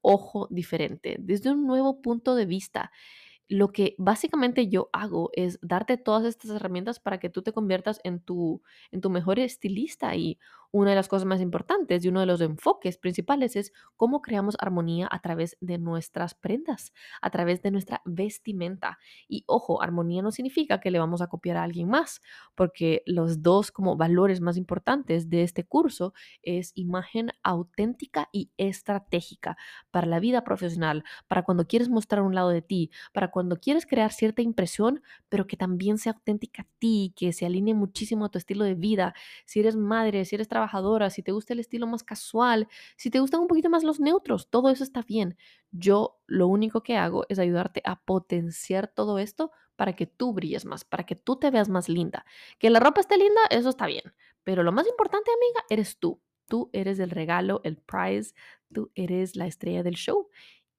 ojo 0.00 0.48
diferente, 0.50 1.18
desde 1.20 1.52
un 1.52 1.64
nuevo 1.64 2.02
punto 2.02 2.34
de 2.34 2.46
vista 2.46 2.90
lo 3.48 3.68
que 3.72 3.94
básicamente 3.98 4.68
yo 4.68 4.88
hago 4.92 5.30
es 5.34 5.58
darte 5.62 5.98
todas 5.98 6.24
estas 6.24 6.50
herramientas 6.52 7.00
para 7.00 7.18
que 7.20 7.28
tú 7.28 7.42
te 7.42 7.52
conviertas 7.52 8.00
en 8.02 8.20
tu, 8.20 8.62
en 8.90 9.00
tu 9.02 9.10
mejor 9.10 9.38
estilista. 9.38 10.16
Y 10.16 10.38
una 10.72 10.90
de 10.90 10.96
las 10.96 11.08
cosas 11.08 11.26
más 11.26 11.40
importantes 11.40 12.04
y 12.04 12.08
uno 12.08 12.20
de 12.20 12.26
los 12.26 12.40
enfoques 12.40 12.96
principales 12.96 13.56
es 13.56 13.72
cómo 13.96 14.22
creamos 14.22 14.56
armonía 14.58 15.06
a 15.10 15.20
través 15.20 15.56
de 15.60 15.78
nuestras 15.78 16.34
prendas, 16.34 16.92
a 17.20 17.30
través 17.30 17.62
de 17.62 17.70
nuestra 17.70 18.00
vestimenta. 18.06 18.98
Y 19.28 19.44
ojo, 19.46 19.82
armonía 19.82 20.22
no 20.22 20.32
significa 20.32 20.80
que 20.80 20.90
le 20.90 20.98
vamos 20.98 21.20
a 21.20 21.26
copiar 21.26 21.58
a 21.58 21.62
alguien 21.62 21.88
más, 21.88 22.22
porque 22.54 23.02
los 23.04 23.42
dos 23.42 23.70
como 23.70 23.96
valores 23.96 24.40
más 24.40 24.56
importantes 24.56 25.28
de 25.28 25.42
este 25.42 25.64
curso 25.64 26.14
es 26.42 26.72
imagen 26.74 27.30
auténtica 27.42 28.30
y 28.32 28.50
estratégica 28.56 29.58
para 29.90 30.06
la 30.06 30.20
vida 30.20 30.42
profesional, 30.42 31.04
para 31.28 31.42
cuando 31.42 31.66
quieres 31.66 31.90
mostrar 31.90 32.22
un 32.22 32.34
lado 32.34 32.48
de 32.48 32.62
ti, 32.62 32.90
para 33.12 33.30
cuando 33.30 33.56
quieres 33.60 33.84
crear 33.84 34.10
cierta 34.10 34.40
impresión, 34.40 35.02
pero 35.28 35.46
que 35.46 35.58
también 35.58 35.98
sea 35.98 36.12
auténtica 36.12 36.62
a 36.62 36.66
ti, 36.78 37.12
que 37.14 37.34
se 37.34 37.44
alinee 37.44 37.74
muchísimo 37.74 38.24
a 38.24 38.30
tu 38.30 38.38
estilo 38.38 38.64
de 38.64 38.74
vida. 38.74 39.14
Si 39.44 39.60
eres 39.60 39.76
madre, 39.76 40.24
si 40.24 40.34
eres 40.36 40.48
trabajadora, 40.48 40.61
si 41.10 41.22
te 41.22 41.32
gusta 41.32 41.52
el 41.52 41.60
estilo 41.60 41.86
más 41.86 42.02
casual, 42.02 42.68
si 42.96 43.10
te 43.10 43.20
gustan 43.20 43.40
un 43.40 43.48
poquito 43.48 43.70
más 43.70 43.84
los 43.84 44.00
neutros, 44.00 44.48
todo 44.50 44.70
eso 44.70 44.84
está 44.84 45.02
bien. 45.02 45.36
Yo 45.70 46.20
lo 46.26 46.46
único 46.48 46.82
que 46.82 46.96
hago 46.96 47.24
es 47.28 47.38
ayudarte 47.38 47.82
a 47.84 48.00
potenciar 48.00 48.88
todo 48.88 49.18
esto 49.18 49.50
para 49.76 49.94
que 49.94 50.06
tú 50.06 50.32
brilles 50.32 50.64
más, 50.64 50.84
para 50.84 51.04
que 51.04 51.16
tú 51.16 51.36
te 51.36 51.50
veas 51.50 51.68
más 51.68 51.88
linda. 51.88 52.24
Que 52.58 52.70
la 52.70 52.80
ropa 52.80 53.00
esté 53.00 53.16
linda, 53.16 53.40
eso 53.50 53.68
está 53.68 53.86
bien. 53.86 54.14
Pero 54.44 54.62
lo 54.62 54.72
más 54.72 54.86
importante, 54.86 55.30
amiga, 55.30 55.64
eres 55.70 55.98
tú. 55.98 56.20
Tú 56.48 56.70
eres 56.72 56.98
el 56.98 57.10
regalo, 57.10 57.60
el 57.64 57.76
prize, 57.78 58.34
tú 58.72 58.90
eres 58.94 59.36
la 59.36 59.46
estrella 59.46 59.82
del 59.82 59.94
show 59.94 60.28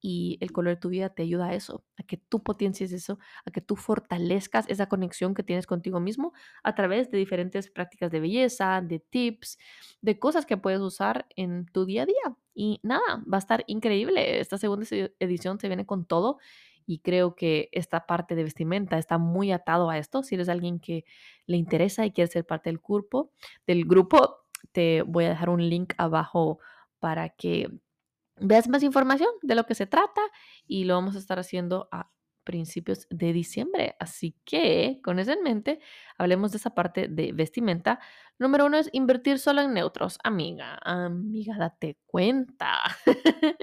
y 0.06 0.36
el 0.42 0.52
color 0.52 0.74
de 0.74 0.80
tu 0.80 0.90
vida 0.90 1.08
te 1.08 1.22
ayuda 1.22 1.46
a 1.46 1.54
eso, 1.54 1.82
a 1.96 2.02
que 2.02 2.18
tú 2.18 2.42
potencies 2.42 2.92
eso, 2.92 3.18
a 3.46 3.50
que 3.50 3.62
tú 3.62 3.74
fortalezcas 3.74 4.68
esa 4.68 4.86
conexión 4.86 5.32
que 5.32 5.42
tienes 5.42 5.66
contigo 5.66 5.98
mismo 5.98 6.34
a 6.62 6.74
través 6.74 7.10
de 7.10 7.16
diferentes 7.16 7.70
prácticas 7.70 8.10
de 8.10 8.20
belleza, 8.20 8.82
de 8.82 8.98
tips, 8.98 9.56
de 10.02 10.18
cosas 10.18 10.44
que 10.44 10.58
puedes 10.58 10.80
usar 10.80 11.26
en 11.36 11.64
tu 11.64 11.86
día 11.86 12.02
a 12.02 12.06
día. 12.06 12.36
Y 12.54 12.80
nada, 12.82 13.24
va 13.32 13.38
a 13.38 13.40
estar 13.40 13.64
increíble. 13.66 14.40
Esta 14.40 14.58
segunda 14.58 14.86
edición 15.20 15.58
se 15.58 15.68
viene 15.68 15.86
con 15.86 16.04
todo 16.04 16.36
y 16.84 16.98
creo 16.98 17.34
que 17.34 17.70
esta 17.72 18.04
parte 18.04 18.34
de 18.34 18.44
vestimenta 18.44 18.98
está 18.98 19.16
muy 19.16 19.52
atado 19.52 19.88
a 19.88 19.96
esto. 19.96 20.22
Si 20.22 20.34
eres 20.34 20.50
alguien 20.50 20.80
que 20.80 21.06
le 21.46 21.56
interesa 21.56 22.04
y 22.04 22.10
quiere 22.10 22.30
ser 22.30 22.44
parte 22.44 22.68
del 22.68 22.78
grupo, 22.78 23.30
del 23.66 23.86
grupo, 23.86 24.40
te 24.72 25.00
voy 25.00 25.24
a 25.24 25.30
dejar 25.30 25.48
un 25.48 25.66
link 25.66 25.94
abajo 25.96 26.58
para 26.98 27.30
que 27.30 27.70
veas 28.36 28.68
más 28.68 28.82
información 28.82 29.30
de 29.42 29.54
lo 29.54 29.64
que 29.66 29.74
se 29.74 29.86
trata 29.86 30.20
y 30.66 30.84
lo 30.84 30.94
vamos 30.94 31.16
a 31.16 31.18
estar 31.18 31.38
haciendo 31.38 31.88
a 31.92 32.10
principios 32.44 33.06
de 33.10 33.32
diciembre. 33.32 33.96
Así 33.98 34.36
que, 34.44 35.00
con 35.02 35.18
eso 35.18 35.32
en 35.32 35.42
mente, 35.42 35.80
hablemos 36.18 36.52
de 36.52 36.58
esa 36.58 36.74
parte 36.74 37.08
de 37.08 37.32
vestimenta. 37.32 37.98
Número 38.38 38.66
uno 38.66 38.76
es 38.76 38.90
invertir 38.92 39.38
solo 39.38 39.62
en 39.62 39.72
neutros. 39.74 40.18
Amiga, 40.22 40.78
amiga, 40.82 41.56
date 41.58 41.96
cuenta. 42.06 42.82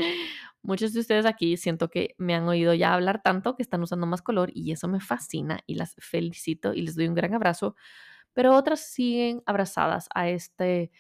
Muchos 0.64 0.94
de 0.94 1.00
ustedes 1.00 1.26
aquí 1.26 1.58
siento 1.58 1.90
que 1.90 2.16
me 2.18 2.36
han 2.36 2.48
oído 2.48 2.74
ya 2.74 2.94
hablar 2.94 3.22
tanto 3.24 3.56
que 3.56 3.64
están 3.64 3.82
usando 3.82 4.08
más 4.08 4.22
color 4.22 4.52
y 4.54 4.72
eso 4.72 4.88
me 4.88 5.00
fascina 5.00 5.60
y 5.66 5.76
las 5.76 5.96
felicito 6.00 6.74
y 6.74 6.82
les 6.82 6.96
doy 6.96 7.08
un 7.08 7.16
gran 7.16 7.34
abrazo. 7.34 7.76
Pero 8.34 8.56
otras 8.56 8.80
siguen 8.92 9.44
abrazadas 9.46 10.08
a 10.14 10.30
este 10.30 10.92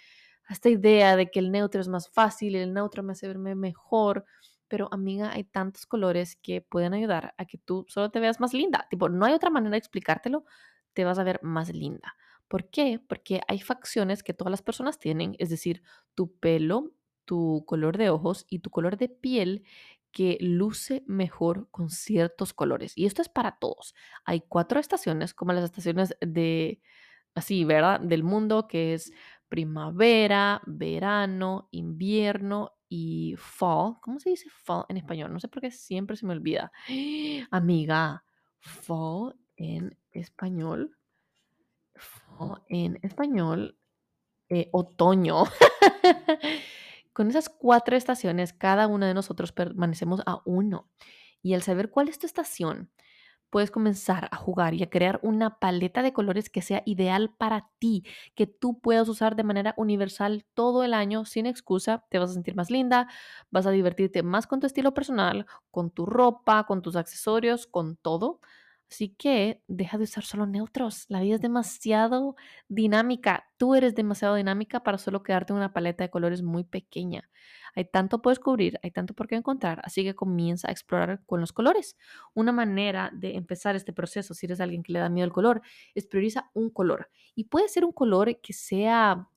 esta 0.53 0.69
idea 0.69 1.15
de 1.15 1.31
que 1.31 1.39
el 1.39 1.51
neutro 1.51 1.81
es 1.81 1.87
más 1.87 2.09
fácil, 2.09 2.55
el 2.55 2.73
neutro 2.73 3.03
me 3.03 3.13
hace 3.13 3.27
verme 3.27 3.55
mejor, 3.55 4.25
pero 4.67 4.87
amiga, 4.91 5.31
hay 5.31 5.43
tantos 5.43 5.85
colores 5.85 6.37
que 6.37 6.61
pueden 6.61 6.93
ayudar 6.93 7.33
a 7.37 7.45
que 7.45 7.57
tú 7.57 7.85
solo 7.89 8.09
te 8.11 8.19
veas 8.19 8.39
más 8.39 8.53
linda. 8.53 8.87
Tipo, 8.89 9.09
no 9.09 9.25
hay 9.25 9.33
otra 9.33 9.49
manera 9.49 9.71
de 9.71 9.77
explicártelo, 9.77 10.45
te 10.93 11.03
vas 11.03 11.19
a 11.19 11.23
ver 11.23 11.39
más 11.43 11.73
linda. 11.73 12.15
¿Por 12.47 12.69
qué? 12.69 12.99
Porque 13.07 13.41
hay 13.47 13.59
facciones 13.59 14.23
que 14.23 14.33
todas 14.33 14.51
las 14.51 14.61
personas 14.61 14.99
tienen, 14.99 15.35
es 15.39 15.49
decir, 15.49 15.83
tu 16.15 16.35
pelo, 16.37 16.91
tu 17.25 17.63
color 17.65 17.97
de 17.97 18.09
ojos 18.09 18.45
y 18.49 18.59
tu 18.59 18.69
color 18.69 18.97
de 18.97 19.09
piel 19.09 19.63
que 20.11 20.37
luce 20.41 21.03
mejor 21.07 21.69
con 21.71 21.89
ciertos 21.89 22.53
colores. 22.53 22.93
Y 22.97 23.05
esto 23.05 23.21
es 23.21 23.29
para 23.29 23.57
todos. 23.57 23.95
Hay 24.25 24.41
cuatro 24.41 24.79
estaciones, 24.79 25.33
como 25.33 25.53
las 25.53 25.63
estaciones 25.63 26.15
de, 26.19 26.81
así, 27.35 27.63
¿verdad? 27.63 27.99
Del 28.01 28.23
mundo, 28.23 28.67
que 28.67 28.93
es 28.93 29.11
primavera, 29.51 30.61
verano, 30.65 31.67
invierno 31.71 32.71
y 32.87 33.35
fall. 33.37 33.95
¿Cómo 34.01 34.17
se 34.17 34.29
dice 34.29 34.49
fall 34.49 34.85
en 34.87 34.95
español? 34.95 35.33
No 35.33 35.41
sé 35.41 35.49
por 35.49 35.61
qué 35.61 35.71
siempre 35.71 36.15
se 36.15 36.25
me 36.25 36.31
olvida. 36.31 36.71
Amiga, 37.51 38.23
fall 38.59 39.35
en 39.57 39.97
español. 40.13 40.97
Fall 41.95 42.63
en 42.69 42.97
español. 43.01 43.77
Eh, 44.47 44.69
otoño. 44.71 45.43
Con 47.13 47.27
esas 47.27 47.49
cuatro 47.49 47.97
estaciones, 47.97 48.53
cada 48.53 48.87
una 48.87 49.05
de 49.05 49.13
nosotros 49.13 49.51
permanecemos 49.51 50.21
a 50.25 50.41
uno. 50.45 50.89
Y 51.41 51.55
al 51.55 51.61
saber 51.61 51.89
cuál 51.89 52.07
es 52.07 52.19
tu 52.19 52.25
estación, 52.25 52.89
puedes 53.51 53.71
comenzar 53.71 54.29
a 54.31 54.37
jugar 54.37 54.73
y 54.73 54.83
a 54.83 54.89
crear 54.89 55.19
una 55.23 55.59
paleta 55.59 56.01
de 56.03 56.13
colores 56.13 56.49
que 56.49 56.63
sea 56.63 56.81
ideal 56.85 57.33
para 57.37 57.69
ti, 57.79 58.03
que 58.35 58.47
tú 58.47 58.79
puedas 58.79 59.09
usar 59.09 59.35
de 59.35 59.43
manera 59.43 59.75
universal 59.77 60.45
todo 60.55 60.83
el 60.83 60.93
año 60.95 61.25
sin 61.25 61.45
excusa. 61.45 62.05
Te 62.09 62.19
vas 62.19 62.31
a 62.31 62.33
sentir 62.33 62.55
más 62.55 62.71
linda, 62.71 63.07
vas 63.51 63.67
a 63.67 63.71
divertirte 63.71 64.23
más 64.23 64.47
con 64.47 64.59
tu 64.61 64.67
estilo 64.67 64.93
personal, 64.93 65.45
con 65.71 65.91
tu 65.91 66.05
ropa, 66.07 66.65
con 66.65 66.81
tus 66.81 66.95
accesorios, 66.95 67.67
con 67.67 67.97
todo. 67.97 68.39
Así 68.91 69.07
que 69.07 69.63
deja 69.69 69.97
de 69.97 70.03
usar 70.03 70.25
solo 70.25 70.45
neutros. 70.45 71.05
La 71.07 71.21
vida 71.21 71.35
es 71.35 71.41
demasiado 71.41 72.35
dinámica. 72.67 73.45
Tú 73.55 73.73
eres 73.73 73.95
demasiado 73.95 74.35
dinámica 74.35 74.83
para 74.83 74.97
solo 74.97 75.23
quedarte 75.23 75.53
en 75.53 75.57
una 75.57 75.71
paleta 75.71 76.03
de 76.03 76.09
colores 76.09 76.41
muy 76.41 76.65
pequeña. 76.65 77.29
Hay 77.73 77.85
tanto 77.85 78.21
por 78.21 78.31
descubrir, 78.33 78.77
hay 78.83 78.91
tanto 78.91 79.13
por 79.13 79.29
qué 79.29 79.35
encontrar, 79.35 79.79
así 79.85 80.03
que 80.03 80.13
comienza 80.13 80.67
a 80.67 80.71
explorar 80.71 81.23
con 81.25 81.39
los 81.39 81.53
colores. 81.53 81.95
Una 82.33 82.51
manera 82.51 83.11
de 83.13 83.37
empezar 83.37 83.77
este 83.77 83.93
proceso, 83.93 84.33
si 84.33 84.45
eres 84.45 84.59
alguien 84.59 84.83
que 84.83 84.91
le 84.91 84.99
da 84.99 85.07
miedo 85.07 85.23
al 85.23 85.31
color, 85.31 85.61
es 85.95 86.05
prioriza 86.05 86.51
un 86.53 86.69
color. 86.69 87.09
Y 87.33 87.45
puede 87.45 87.69
ser 87.69 87.85
un 87.85 87.93
color 87.93 88.41
que 88.41 88.51
sea 88.51 89.29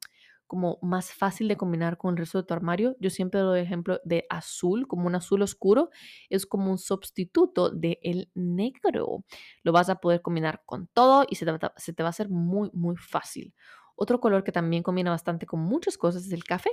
como 0.54 0.78
más 0.82 1.12
fácil 1.12 1.48
de 1.48 1.56
combinar 1.56 1.98
con 1.98 2.14
el 2.14 2.18
resto 2.18 2.38
de 2.38 2.44
tu 2.44 2.54
armario. 2.54 2.94
Yo 3.00 3.10
siempre 3.10 3.40
doy 3.40 3.58
ejemplo 3.58 4.00
de 4.04 4.24
azul, 4.30 4.86
como 4.86 5.08
un 5.08 5.16
azul 5.16 5.42
oscuro, 5.42 5.90
es 6.30 6.46
como 6.46 6.70
un 6.70 6.78
sustituto 6.78 7.70
del 7.70 7.98
el 8.02 8.30
negro. 8.34 9.24
Lo 9.64 9.72
vas 9.72 9.90
a 9.90 9.96
poder 9.96 10.22
combinar 10.22 10.62
con 10.64 10.86
todo 10.86 11.26
y 11.28 11.34
se 11.34 11.44
te, 11.44 11.50
va 11.50 12.06
a 12.06 12.08
hacer 12.08 12.28
muy, 12.28 12.70
muy 12.72 12.94
fácil. 12.94 13.52
Otro 13.96 14.20
color 14.20 14.44
que 14.44 14.52
también 14.52 14.84
combina 14.84 15.10
bastante 15.10 15.44
con 15.44 15.58
muchas 15.58 15.98
cosas 15.98 16.24
es 16.24 16.30
el 16.30 16.44
café. 16.44 16.70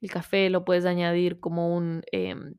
El 0.00 0.10
café 0.10 0.50
lo 0.50 0.64
puedes 0.64 0.84
añadir 0.84 1.38
como 1.38 1.76
un 1.76 2.02
em, 2.10 2.56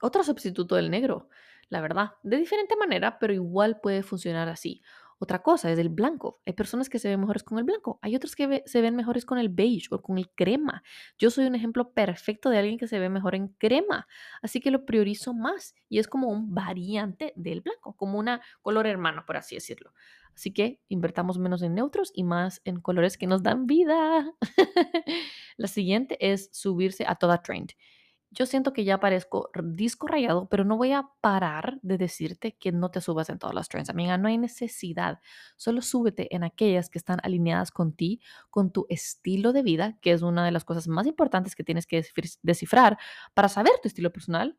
otro 0.00 0.24
sustituto 0.24 0.76
del 0.76 0.90
negro, 0.90 1.28
la 1.68 1.82
verdad, 1.82 2.12
de 2.22 2.38
diferente 2.38 2.74
manera, 2.76 3.18
pero 3.18 3.34
igual 3.34 3.80
puede 3.82 4.02
funcionar 4.02 4.48
así. 4.48 4.80
Otra 5.18 5.42
cosa 5.42 5.70
es 5.70 5.78
el 5.78 5.88
blanco. 5.88 6.40
Hay 6.46 6.52
personas 6.52 6.88
que 6.88 6.98
se 6.98 7.08
ven 7.08 7.20
mejores 7.20 7.42
con 7.42 7.58
el 7.58 7.64
blanco, 7.64 7.98
hay 8.02 8.16
otros 8.16 8.34
que 8.36 8.62
se 8.66 8.80
ven 8.80 8.96
mejores 8.96 9.24
con 9.24 9.38
el 9.38 9.48
beige 9.48 9.88
o 9.90 10.02
con 10.02 10.18
el 10.18 10.30
crema. 10.30 10.82
Yo 11.18 11.30
soy 11.30 11.46
un 11.46 11.54
ejemplo 11.54 11.92
perfecto 11.92 12.50
de 12.50 12.58
alguien 12.58 12.78
que 12.78 12.88
se 12.88 12.98
ve 12.98 13.08
mejor 13.08 13.34
en 13.34 13.48
crema, 13.48 14.06
así 14.42 14.60
que 14.60 14.70
lo 14.70 14.84
priorizo 14.84 15.34
más 15.34 15.74
y 15.88 15.98
es 15.98 16.08
como 16.08 16.28
un 16.28 16.54
variante 16.54 17.32
del 17.36 17.60
blanco, 17.60 17.94
como 17.96 18.18
una 18.18 18.40
color 18.62 18.86
hermano, 18.86 19.24
por 19.26 19.36
así 19.36 19.54
decirlo. 19.54 19.92
Así 20.34 20.52
que 20.52 20.80
invertamos 20.88 21.38
menos 21.38 21.62
en 21.62 21.74
neutros 21.74 22.10
y 22.14 22.24
más 22.24 22.60
en 22.64 22.80
colores 22.80 23.16
que 23.16 23.26
nos 23.26 23.42
dan 23.42 23.66
vida. 23.66 24.32
La 25.56 25.68
siguiente 25.68 26.16
es 26.20 26.50
subirse 26.52 27.04
a 27.06 27.14
toda 27.14 27.42
trend. 27.42 27.70
Yo 28.34 28.46
siento 28.46 28.72
que 28.72 28.84
ya 28.84 28.98
parezco 28.98 29.50
disco 29.62 30.08
rayado, 30.08 30.48
pero 30.48 30.64
no 30.64 30.76
voy 30.76 30.92
a 30.92 31.08
parar 31.20 31.78
de 31.82 31.96
decirte 31.96 32.56
que 32.56 32.72
no 32.72 32.90
te 32.90 33.00
subas 33.00 33.30
en 33.30 33.38
todas 33.38 33.54
las 33.54 33.68
trends, 33.68 33.88
amiga. 33.90 34.18
No 34.18 34.28
hay 34.28 34.36
necesidad. 34.38 35.20
Solo 35.56 35.80
súbete 35.82 36.34
en 36.34 36.42
aquellas 36.42 36.90
que 36.90 36.98
están 36.98 37.18
alineadas 37.22 37.70
con 37.70 37.94
ti, 37.94 38.20
con 38.50 38.72
tu 38.72 38.86
estilo 38.88 39.52
de 39.52 39.62
vida, 39.62 39.98
que 40.02 40.10
es 40.10 40.22
una 40.22 40.44
de 40.44 40.50
las 40.50 40.64
cosas 40.64 40.88
más 40.88 41.06
importantes 41.06 41.54
que 41.54 41.64
tienes 41.64 41.86
que 41.86 42.04
descifrar 42.42 42.98
para 43.34 43.48
saber 43.48 43.72
tu 43.80 43.88
estilo 43.88 44.12
personal. 44.12 44.58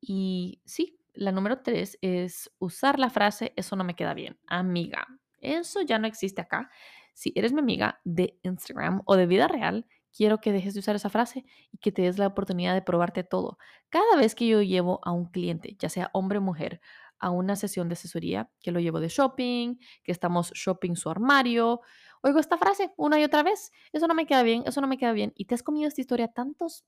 Y 0.00 0.62
sí, 0.64 1.00
la 1.12 1.32
número 1.32 1.62
tres 1.62 1.98
es 2.02 2.50
usar 2.58 2.98
la 2.98 3.10
frase, 3.10 3.52
eso 3.56 3.74
no 3.76 3.84
me 3.84 3.96
queda 3.96 4.14
bien, 4.14 4.38
amiga. 4.46 5.06
Eso 5.40 5.82
ya 5.82 5.98
no 5.98 6.06
existe 6.06 6.40
acá. 6.40 6.70
Si 7.12 7.32
eres 7.34 7.52
mi 7.52 7.60
amiga 7.60 8.00
de 8.04 8.38
Instagram 8.42 9.02
o 9.04 9.16
de 9.16 9.26
vida 9.26 9.48
real, 9.48 9.86
quiero 10.16 10.38
que 10.40 10.52
dejes 10.52 10.74
de 10.74 10.80
usar 10.80 10.96
esa 10.96 11.10
frase 11.10 11.44
y 11.70 11.78
que 11.78 11.92
te 11.92 12.02
des 12.02 12.18
la 12.18 12.26
oportunidad 12.26 12.74
de 12.74 12.82
probarte 12.82 13.24
todo. 13.24 13.58
Cada 13.88 14.16
vez 14.16 14.34
que 14.34 14.46
yo 14.46 14.62
llevo 14.62 15.00
a 15.04 15.12
un 15.12 15.26
cliente, 15.26 15.76
ya 15.78 15.88
sea 15.88 16.10
hombre 16.12 16.38
o 16.38 16.42
mujer, 16.42 16.80
a 17.18 17.30
una 17.30 17.54
sesión 17.56 17.88
de 17.88 17.94
asesoría, 17.94 18.50
que 18.60 18.72
lo 18.72 18.80
llevo 18.80 19.00
de 19.00 19.08
shopping, 19.08 19.76
que 20.02 20.12
estamos 20.12 20.52
shopping 20.54 20.96
su 20.96 21.10
armario, 21.10 21.80
oigo 22.22 22.38
esta 22.38 22.56
frase 22.56 22.92
una 22.96 23.20
y 23.20 23.24
otra 23.24 23.42
vez, 23.42 23.72
eso 23.92 24.06
no 24.08 24.14
me 24.14 24.26
queda 24.26 24.42
bien, 24.42 24.62
eso 24.66 24.80
no 24.80 24.86
me 24.86 24.98
queda 24.98 25.12
bien. 25.12 25.32
Y 25.36 25.44
te 25.44 25.54
has 25.54 25.62
comido 25.62 25.86
esta 25.86 26.00
historia 26.00 26.28
tantos 26.28 26.84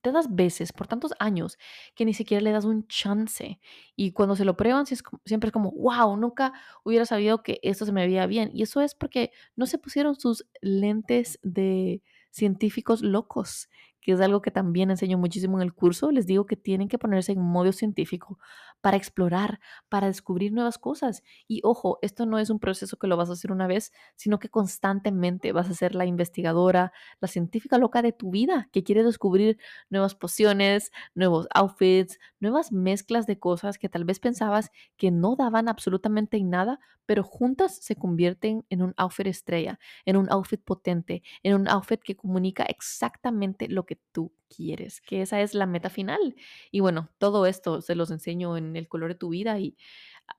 tantas 0.00 0.34
veces, 0.34 0.72
por 0.72 0.86
tantos 0.86 1.12
años, 1.18 1.58
que 1.94 2.04
ni 2.04 2.14
siquiera 2.14 2.42
le 2.42 2.52
das 2.52 2.64
un 2.64 2.86
chance. 2.88 3.60
Y 3.96 4.12
cuando 4.12 4.36
se 4.36 4.44
lo 4.44 4.56
prueban, 4.56 4.86
siempre 4.86 5.48
es 5.48 5.52
como, 5.52 5.70
wow, 5.72 6.16
nunca 6.16 6.52
hubiera 6.84 7.06
sabido 7.06 7.42
que 7.42 7.60
esto 7.62 7.86
se 7.86 7.92
me 7.92 8.06
veía 8.06 8.26
bien. 8.26 8.50
Y 8.52 8.62
eso 8.62 8.80
es 8.80 8.94
porque 8.94 9.30
no 9.56 9.66
se 9.66 9.78
pusieron 9.78 10.18
sus 10.18 10.46
lentes 10.60 11.38
de 11.42 12.02
científicos 12.34 13.00
locos, 13.02 13.68
que 14.00 14.12
es 14.12 14.20
algo 14.20 14.42
que 14.42 14.50
también 14.50 14.90
enseño 14.90 15.18
muchísimo 15.18 15.58
en 15.58 15.62
el 15.62 15.72
curso. 15.72 16.10
Les 16.10 16.26
digo 16.26 16.46
que 16.46 16.56
tienen 16.56 16.88
que 16.88 16.98
ponerse 16.98 17.32
en 17.32 17.40
modo 17.40 17.72
científico 17.72 18.38
para 18.84 18.98
explorar, 18.98 19.60
para 19.88 20.08
descubrir 20.08 20.52
nuevas 20.52 20.76
cosas. 20.76 21.22
Y 21.48 21.62
ojo, 21.64 21.98
esto 22.02 22.26
no 22.26 22.38
es 22.38 22.50
un 22.50 22.58
proceso 22.58 22.98
que 22.98 23.06
lo 23.06 23.16
vas 23.16 23.30
a 23.30 23.32
hacer 23.32 23.50
una 23.50 23.66
vez, 23.66 23.92
sino 24.14 24.38
que 24.38 24.50
constantemente 24.50 25.52
vas 25.52 25.70
a 25.70 25.74
ser 25.74 25.94
la 25.94 26.04
investigadora, 26.04 26.92
la 27.18 27.28
científica 27.28 27.78
loca 27.78 28.02
de 28.02 28.12
tu 28.12 28.30
vida, 28.30 28.68
que 28.72 28.84
quiere 28.84 29.02
descubrir 29.02 29.56
nuevas 29.88 30.14
pociones, 30.14 30.92
nuevos 31.14 31.48
outfits, 31.54 32.18
nuevas 32.40 32.72
mezclas 32.72 33.26
de 33.26 33.38
cosas 33.38 33.78
que 33.78 33.88
tal 33.88 34.04
vez 34.04 34.20
pensabas 34.20 34.70
que 34.98 35.10
no 35.10 35.34
daban 35.34 35.70
absolutamente 35.70 36.38
nada, 36.44 36.78
pero 37.06 37.22
juntas 37.22 37.76
se 37.76 37.96
convierten 37.96 38.66
en 38.68 38.82
un 38.82 38.92
outfit 38.98 39.28
estrella, 39.28 39.78
en 40.04 40.18
un 40.18 40.30
outfit 40.30 40.62
potente, 40.62 41.22
en 41.42 41.54
un 41.54 41.68
outfit 41.68 42.02
que 42.02 42.16
comunica 42.16 42.64
exactamente 42.64 43.66
lo 43.66 43.86
que 43.86 43.98
tú 44.12 44.30
quieres, 44.56 45.00
que 45.00 45.22
esa 45.22 45.40
es 45.40 45.54
la 45.54 45.66
meta 45.66 45.90
final. 45.90 46.36
Y 46.70 46.80
bueno, 46.80 47.10
todo 47.18 47.46
esto 47.46 47.80
se 47.80 47.94
los 47.94 48.10
enseño 48.10 48.56
en 48.56 48.76
el 48.76 48.88
color 48.88 49.10
de 49.10 49.18
tu 49.18 49.30
vida 49.30 49.58
y 49.58 49.76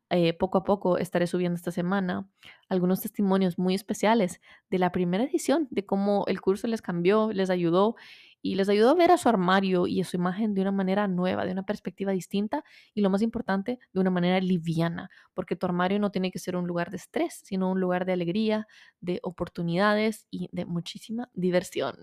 eh, 0.09 0.33
poco 0.33 0.59
a 0.59 0.63
poco 0.63 0.97
estaré 0.97 1.27
subiendo 1.27 1.55
esta 1.55 1.71
semana 1.71 2.29
algunos 2.69 3.01
testimonios 3.01 3.57
muy 3.57 3.75
especiales 3.75 4.41
de 4.69 4.79
la 4.79 4.91
primera 4.91 5.23
edición, 5.23 5.67
de 5.71 5.85
cómo 5.85 6.25
el 6.27 6.41
curso 6.41 6.67
les 6.67 6.81
cambió, 6.81 7.31
les 7.33 7.49
ayudó 7.49 7.95
y 8.41 8.55
les 8.55 8.69
ayudó 8.69 8.91
a 8.91 8.93
ver 8.93 9.09
a 9.11 9.17
su 9.17 9.27
armario 9.27 9.87
y 9.87 10.01
a 10.01 10.05
su 10.05 10.17
imagen 10.17 10.53
de 10.53 10.61
una 10.61 10.71
manera 10.71 11.07
nueva, 11.07 11.45
de 11.45 11.51
una 11.51 11.63
perspectiva 11.65 12.11
distinta 12.11 12.63
y 12.93 13.01
lo 13.01 13.09
más 13.09 13.23
importante, 13.23 13.79
de 13.91 13.99
una 13.99 14.11
manera 14.11 14.39
liviana, 14.39 15.09
porque 15.33 15.55
tu 15.55 15.65
armario 15.65 15.99
no 15.99 16.11
tiene 16.11 16.29
que 16.31 16.37
ser 16.37 16.55
un 16.55 16.67
lugar 16.67 16.91
de 16.91 16.97
estrés, 16.97 17.41
sino 17.43 17.71
un 17.71 17.79
lugar 17.79 18.05
de 18.05 18.13
alegría, 18.13 18.67
de 19.01 19.19
oportunidades 19.23 20.27
y 20.29 20.47
de 20.51 20.65
muchísima 20.65 21.29
diversión. 21.33 21.95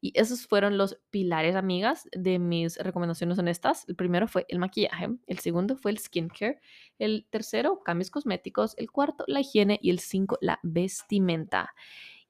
Y 0.00 0.12
esos 0.14 0.46
fueron 0.46 0.78
los 0.78 0.98
pilares, 1.10 1.56
amigas, 1.56 2.08
de 2.12 2.38
mis 2.38 2.76
recomendaciones 2.78 3.38
honestas. 3.38 3.84
El 3.88 3.96
primero 3.96 4.28
fue 4.28 4.46
el 4.48 4.58
maquillaje, 4.58 5.08
el 5.26 5.38
segundo 5.38 5.76
fue 5.76 5.90
el 5.90 5.98
skincare, 5.98 6.60
el 6.98 7.26
tercero, 7.30 7.82
cambios 7.84 8.10
cosméticos, 8.10 8.74
el 8.78 8.90
cuarto, 8.90 9.24
la 9.26 9.40
higiene 9.40 9.78
y 9.82 9.90
el 9.90 9.98
cinco, 9.98 10.38
la 10.40 10.58
vestimenta. 10.62 11.74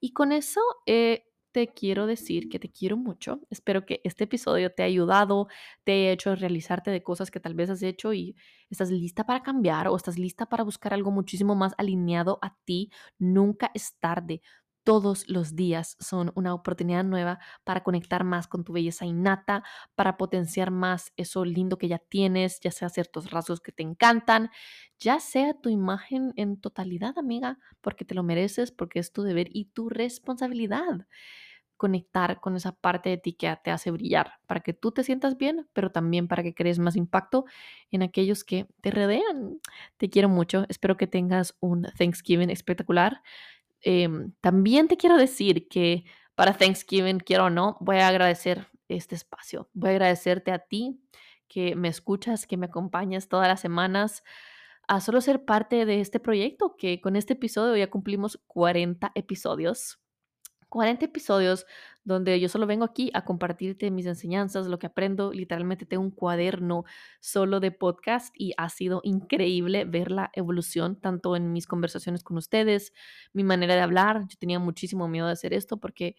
Y 0.00 0.12
con 0.12 0.32
eso 0.32 0.60
eh, 0.86 1.24
te 1.52 1.68
quiero 1.68 2.06
decir 2.06 2.48
que 2.48 2.58
te 2.58 2.70
quiero 2.70 2.96
mucho. 2.96 3.40
Espero 3.50 3.84
que 3.84 4.00
este 4.04 4.24
episodio 4.24 4.72
te 4.72 4.82
haya 4.82 4.92
ayudado, 4.92 5.48
te 5.84 5.92
haya 5.92 6.12
hecho 6.12 6.34
realizarte 6.34 6.90
de 6.90 7.02
cosas 7.02 7.30
que 7.30 7.40
tal 7.40 7.54
vez 7.54 7.70
has 7.70 7.82
hecho 7.82 8.12
y 8.12 8.36
estás 8.70 8.90
lista 8.90 9.24
para 9.26 9.42
cambiar 9.42 9.88
o 9.88 9.96
estás 9.96 10.18
lista 10.18 10.46
para 10.46 10.64
buscar 10.64 10.94
algo 10.94 11.10
muchísimo 11.10 11.54
más 11.56 11.74
alineado 11.78 12.38
a 12.42 12.56
ti. 12.64 12.90
Nunca 13.18 13.70
es 13.74 13.96
tarde. 13.98 14.42
Todos 14.82 15.28
los 15.28 15.56
días 15.56 15.96
son 16.00 16.32
una 16.34 16.54
oportunidad 16.54 17.04
nueva 17.04 17.38
para 17.64 17.82
conectar 17.82 18.24
más 18.24 18.48
con 18.48 18.64
tu 18.64 18.72
belleza 18.72 19.04
innata, 19.04 19.62
para 19.94 20.16
potenciar 20.16 20.70
más 20.70 21.12
eso 21.16 21.44
lindo 21.44 21.76
que 21.78 21.88
ya 21.88 21.98
tienes, 21.98 22.60
ya 22.60 22.70
sea 22.70 22.88
ciertos 22.88 23.30
rasgos 23.30 23.60
que 23.60 23.72
te 23.72 23.82
encantan, 23.82 24.50
ya 24.98 25.20
sea 25.20 25.54
tu 25.54 25.68
imagen 25.68 26.32
en 26.36 26.60
totalidad, 26.60 27.18
amiga, 27.18 27.58
porque 27.80 28.04
te 28.04 28.14
lo 28.14 28.22
mereces, 28.22 28.72
porque 28.72 28.98
es 29.00 29.12
tu 29.12 29.22
deber 29.22 29.48
y 29.52 29.66
tu 29.66 29.88
responsabilidad 29.90 31.06
conectar 31.76 32.40
con 32.40 32.56
esa 32.56 32.72
parte 32.72 33.08
de 33.08 33.16
ti 33.16 33.32
que 33.32 33.56
te 33.64 33.70
hace 33.70 33.90
brillar, 33.90 34.34
para 34.46 34.60
que 34.60 34.74
tú 34.74 34.92
te 34.92 35.02
sientas 35.02 35.38
bien, 35.38 35.66
pero 35.72 35.90
también 35.90 36.28
para 36.28 36.42
que 36.42 36.54
crees 36.54 36.78
más 36.78 36.94
impacto 36.94 37.46
en 37.90 38.02
aquellos 38.02 38.44
que 38.44 38.66
te 38.82 38.90
rodean. 38.90 39.60
Te 39.96 40.10
quiero 40.10 40.28
mucho, 40.28 40.66
espero 40.68 40.98
que 40.98 41.06
tengas 41.06 41.56
un 41.60 41.84
Thanksgiving 41.96 42.50
espectacular. 42.50 43.22
Em, 43.82 44.32
también 44.40 44.88
te 44.88 44.96
quiero 44.96 45.16
decir 45.16 45.68
que 45.68 46.04
para 46.34 46.56
Thanksgiving, 46.56 47.18
quiero 47.18 47.46
o 47.46 47.50
no, 47.50 47.76
voy 47.80 47.96
a 47.96 48.08
agradecer 48.08 48.66
este 48.88 49.14
espacio. 49.14 49.68
Voy 49.72 49.90
a 49.90 49.92
agradecerte 49.92 50.52
a 50.52 50.58
ti 50.58 51.00
que 51.48 51.74
me 51.74 51.88
escuchas, 51.88 52.46
que 52.46 52.56
me 52.56 52.66
acompañas 52.66 53.28
todas 53.28 53.48
las 53.48 53.60
semanas 53.60 54.22
a 54.88 55.00
solo 55.00 55.20
ser 55.20 55.44
parte 55.44 55.84
de 55.84 56.00
este 56.00 56.18
proyecto, 56.18 56.76
que 56.76 57.00
con 57.00 57.16
este 57.16 57.34
episodio 57.34 57.76
ya 57.76 57.90
cumplimos 57.90 58.40
40 58.46 59.12
episodios. 59.14 60.00
40 60.68 61.04
episodios 61.04 61.66
donde 62.04 62.38
yo 62.40 62.48
solo 62.48 62.66
vengo 62.66 62.84
aquí 62.84 63.10
a 63.14 63.24
compartirte 63.24 63.90
mis 63.90 64.06
enseñanzas, 64.06 64.66
lo 64.66 64.78
que 64.78 64.86
aprendo. 64.86 65.32
Literalmente 65.32 65.86
tengo 65.86 66.02
un 66.02 66.10
cuaderno 66.10 66.84
solo 67.20 67.60
de 67.60 67.70
podcast 67.72 68.34
y 68.36 68.52
ha 68.56 68.68
sido 68.68 69.00
increíble 69.04 69.84
ver 69.84 70.10
la 70.10 70.30
evolución 70.34 71.00
tanto 71.00 71.36
en 71.36 71.52
mis 71.52 71.66
conversaciones 71.66 72.22
con 72.22 72.36
ustedes, 72.36 72.92
mi 73.32 73.44
manera 73.44 73.74
de 73.74 73.80
hablar. 73.82 74.22
Yo 74.28 74.36
tenía 74.38 74.58
muchísimo 74.58 75.08
miedo 75.08 75.26
de 75.26 75.32
hacer 75.32 75.52
esto 75.54 75.78
porque 75.78 76.16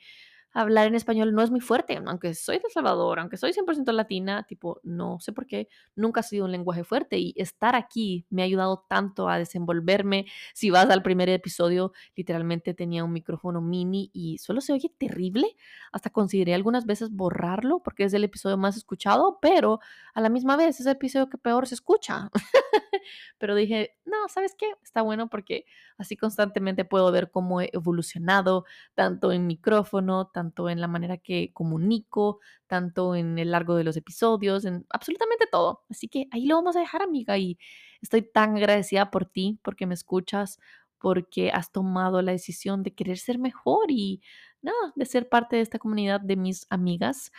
hablar 0.54 0.88
en 0.88 0.96
español 0.96 1.34
no 1.34 1.42
es 1.42 1.52
muy 1.52 1.62
fuerte, 1.62 2.00
aunque 2.06 2.34
soy 2.34 2.58
de 2.60 2.70
Salvador, 2.70 3.20
aunque 3.20 3.38
soy 3.38 3.54
100% 3.54 3.92
latina, 3.94 4.44
tipo, 4.44 4.80
no 4.84 5.20
sé 5.20 5.32
por 5.32 5.48
qué, 5.48 5.70
nunca 5.96 6.20
ha 6.20 6.24
sido 6.24 6.46
un 6.46 6.52
lenguaje 6.52 6.84
fuerte 6.84 7.18
y 7.18 7.34
estar 7.38 7.76
aquí 7.76 8.26
me 8.30 8.42
ha 8.42 8.46
ayudado 8.46 8.86
tanto 8.90 9.30
a 9.30 9.38
desenvolverme. 9.38 10.26
Si 10.54 10.70
vas 10.70 10.90
al 10.90 11.04
primer 11.04 11.30
episodio, 11.30 11.94
literalmente 12.16 12.74
tenía 12.74 13.04
un 13.04 13.14
micrófono 13.14 13.62
mini 13.62 14.10
y 14.14 14.38
solo 14.40 14.62
se 14.62 14.74
oye 14.74 14.92
terrible, 14.98 15.56
hasta 15.92 16.10
consideré 16.10 16.54
algunas 16.54 16.86
veces 16.86 17.12
borrarlo 17.12 17.82
porque 17.84 18.04
es 18.04 18.14
el 18.14 18.24
episodio 18.24 18.58
más 18.58 18.78
escuchado, 18.78 19.40
pero 19.42 19.80
a 20.14 20.22
la 20.22 20.30
misma 20.30 20.58
vez 20.58 20.80
es 20.80 20.86
el 20.86 20.94
episodio 20.94 21.30
que 21.30 21.38
peor 21.38 21.68
se 21.68 21.76
escucha. 21.76 22.30
pero 23.38 23.56
dije, 23.56 23.96
no, 24.06 24.28
¿sabes 24.28 24.56
qué? 24.58 24.66
Está 24.84 25.02
bueno 25.02 25.30
porque 25.30 25.66
así 25.98 26.18
constantemente 26.18 26.86
puedo 26.86 27.12
ver 27.12 27.32
cómo 27.32 27.62
he 27.62 27.70
evolucionado, 27.74 28.66
tanto 28.96 29.32
en 29.32 29.48
micrófono, 29.48 30.28
tanto 30.28 30.41
en 30.42 30.82
la 30.82 30.88
manera 30.88 31.18
que 31.18 31.52
comunico, 31.54 32.40
tanto 32.68 33.16
en 33.16 33.38
el 33.40 33.52
largo 33.52 33.76
de 33.76 33.84
los 33.84 33.98
episodios, 33.98 34.66
en 34.66 34.86
absolutamente 34.90 35.48
todo. 35.52 35.84
Así 35.90 36.08
que 36.08 36.28
ahí 36.32 36.46
lo 36.46 36.56
vamos 36.56 36.76
a 36.76 36.80
dejar, 36.80 37.02
amiga, 37.02 37.38
y 37.38 37.58
estoy 38.02 38.22
tan 38.22 38.58
agradecida 38.58 39.12
por 39.12 39.26
ti, 39.26 39.60
porque 39.64 39.86
me 39.86 39.94
escuchas, 39.94 40.60
porque 41.00 41.52
has 41.52 41.72
tomado 41.72 42.22
la 42.22 42.32
decisión 42.32 42.84
de 42.84 42.94
querer 42.94 43.18
ser 43.18 43.40
mejor 43.40 43.90
y 43.90 44.22
nada, 44.62 44.94
de 44.96 45.06
ser 45.06 45.30
parte 45.30 45.56
de 45.56 45.62
esta 45.64 45.80
comunidad 45.80 46.22
de 46.22 46.36
mis 46.36 46.68
amigas. 46.70 47.32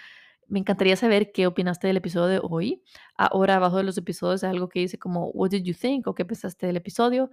Me 0.48 0.59
encantaría 0.59 0.96
saber 0.96 1.32
qué 1.32 1.46
opinaste 1.46 1.86
del 1.86 1.96
episodio 1.96 2.26
de 2.26 2.40
hoy. 2.42 2.82
Ahora 3.16 3.57
abajo 3.57 3.78
de 3.78 3.84
los 3.84 3.96
episodios 3.96 4.44
hay 4.44 4.50
algo 4.50 4.68
que 4.68 4.80
dice 4.80 4.98
como 4.98 5.28
What 5.30 5.50
did 5.50 5.62
you 5.62 5.74
think 5.74 6.07
o 6.09 6.14
qué 6.14 6.24
pensaste 6.24 6.66
del 6.66 6.76
episodio. 6.76 7.30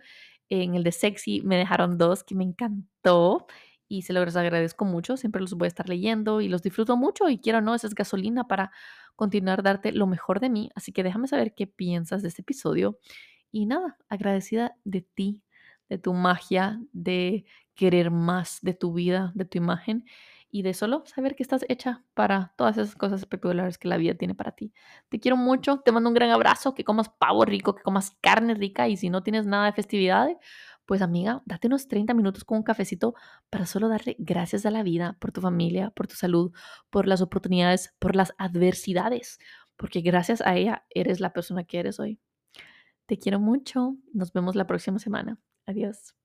En 0.47 0.75
el 0.75 0.83
de 0.83 0.91
sexy 0.91 1.41
me 1.41 1.57
dejaron 1.57 1.97
dos 1.97 2.23
que 2.23 2.35
me 2.35 2.43
encantó 2.43 3.47
y 3.89 4.03
se 4.03 4.13
los 4.13 4.35
agradezco 4.37 4.85
mucho. 4.85 5.17
Siempre 5.17 5.41
los 5.41 5.55
voy 5.55 5.65
a 5.65 5.67
estar 5.67 5.89
leyendo 5.89 6.39
y 6.39 6.47
los 6.47 6.61
disfruto 6.61 6.95
mucho 6.95 7.27
y 7.27 7.39
quiero 7.39 7.59
no, 7.59 7.75
esa 7.75 7.87
es 7.87 7.95
gasolina 7.95 8.47
para 8.47 8.71
continuar 9.17 9.63
darte 9.63 9.91
lo 9.91 10.07
mejor 10.07 10.39
de 10.39 10.49
mí. 10.49 10.69
Así 10.75 10.93
que 10.93 11.03
déjame 11.03 11.27
saber 11.27 11.53
qué 11.55 11.67
piensas 11.67 12.21
de 12.21 12.29
este 12.29 12.43
episodio. 12.43 12.99
Y 13.51 13.65
nada, 13.65 13.97
agradecida 14.07 14.75
de 14.85 15.01
ti, 15.01 15.43
de 15.89 15.97
tu 15.97 16.13
magia, 16.13 16.79
de 16.93 17.45
querer 17.73 18.11
más 18.11 18.59
de 18.61 18.75
tu 18.75 18.93
vida, 18.93 19.31
de 19.33 19.45
tu 19.45 19.57
imagen 19.57 20.05
y 20.51 20.61
de 20.61 20.73
solo 20.73 21.03
saber 21.05 21.35
que 21.35 21.43
estás 21.43 21.65
hecha 21.67 22.03
para 22.13 22.53
todas 22.57 22.77
esas 22.77 22.95
cosas 22.95 23.21
espectaculares 23.21 23.77
que 23.77 23.87
la 23.87 23.97
vida 23.97 24.13
tiene 24.13 24.35
para 24.35 24.51
ti. 24.51 24.71
Te 25.09 25.19
quiero 25.19 25.35
mucho, 25.37 25.79
te 25.79 25.91
mando 25.91 26.09
un 26.09 26.15
gran 26.15 26.29
abrazo, 26.29 26.75
que 26.75 26.83
comas 26.83 27.09
pavo 27.09 27.43
rico, 27.43 27.75
que 27.75 27.83
comas 27.83 28.11
carne 28.21 28.53
rica 28.53 28.87
y 28.87 28.97
si 28.97 29.09
no 29.09 29.23
tienes 29.23 29.45
nada 29.47 29.65
de 29.65 29.73
festividad, 29.73 30.29
Pues 30.89 31.03
amiga, 31.03 31.43
date 31.45 31.67
unos 31.67 31.87
30 31.87 32.15
minutos 32.15 32.43
con 32.43 32.57
un 32.57 32.63
cafecito 32.63 33.13
para 33.51 33.67
solo 33.67 33.89
darle 33.89 34.15
gracias 34.17 34.65
a 34.65 34.71
la 34.71 34.81
vida 34.81 35.17
por 35.19 35.31
tu 35.31 35.39
familia, 35.39 35.91
por 35.91 36.07
tu 36.07 36.15
salud, 36.15 36.51
por 36.89 37.07
las 37.07 37.21
oportunidades, 37.21 37.93
por 37.99 38.15
las 38.15 38.33
adversidades, 38.39 39.37
porque 39.77 40.01
gracias 40.01 40.41
a 40.41 40.57
ella 40.57 40.87
eres 40.89 41.19
la 41.19 41.31
persona 41.31 41.63
que 41.63 41.77
eres 41.77 41.99
hoy. 41.99 42.19
Te 43.05 43.19
quiero 43.19 43.39
mucho. 43.39 43.97
Nos 44.13 44.33
vemos 44.33 44.55
la 44.55 44.65
próxima 44.65 44.97
semana. 44.97 45.37
Adiós. 45.67 46.18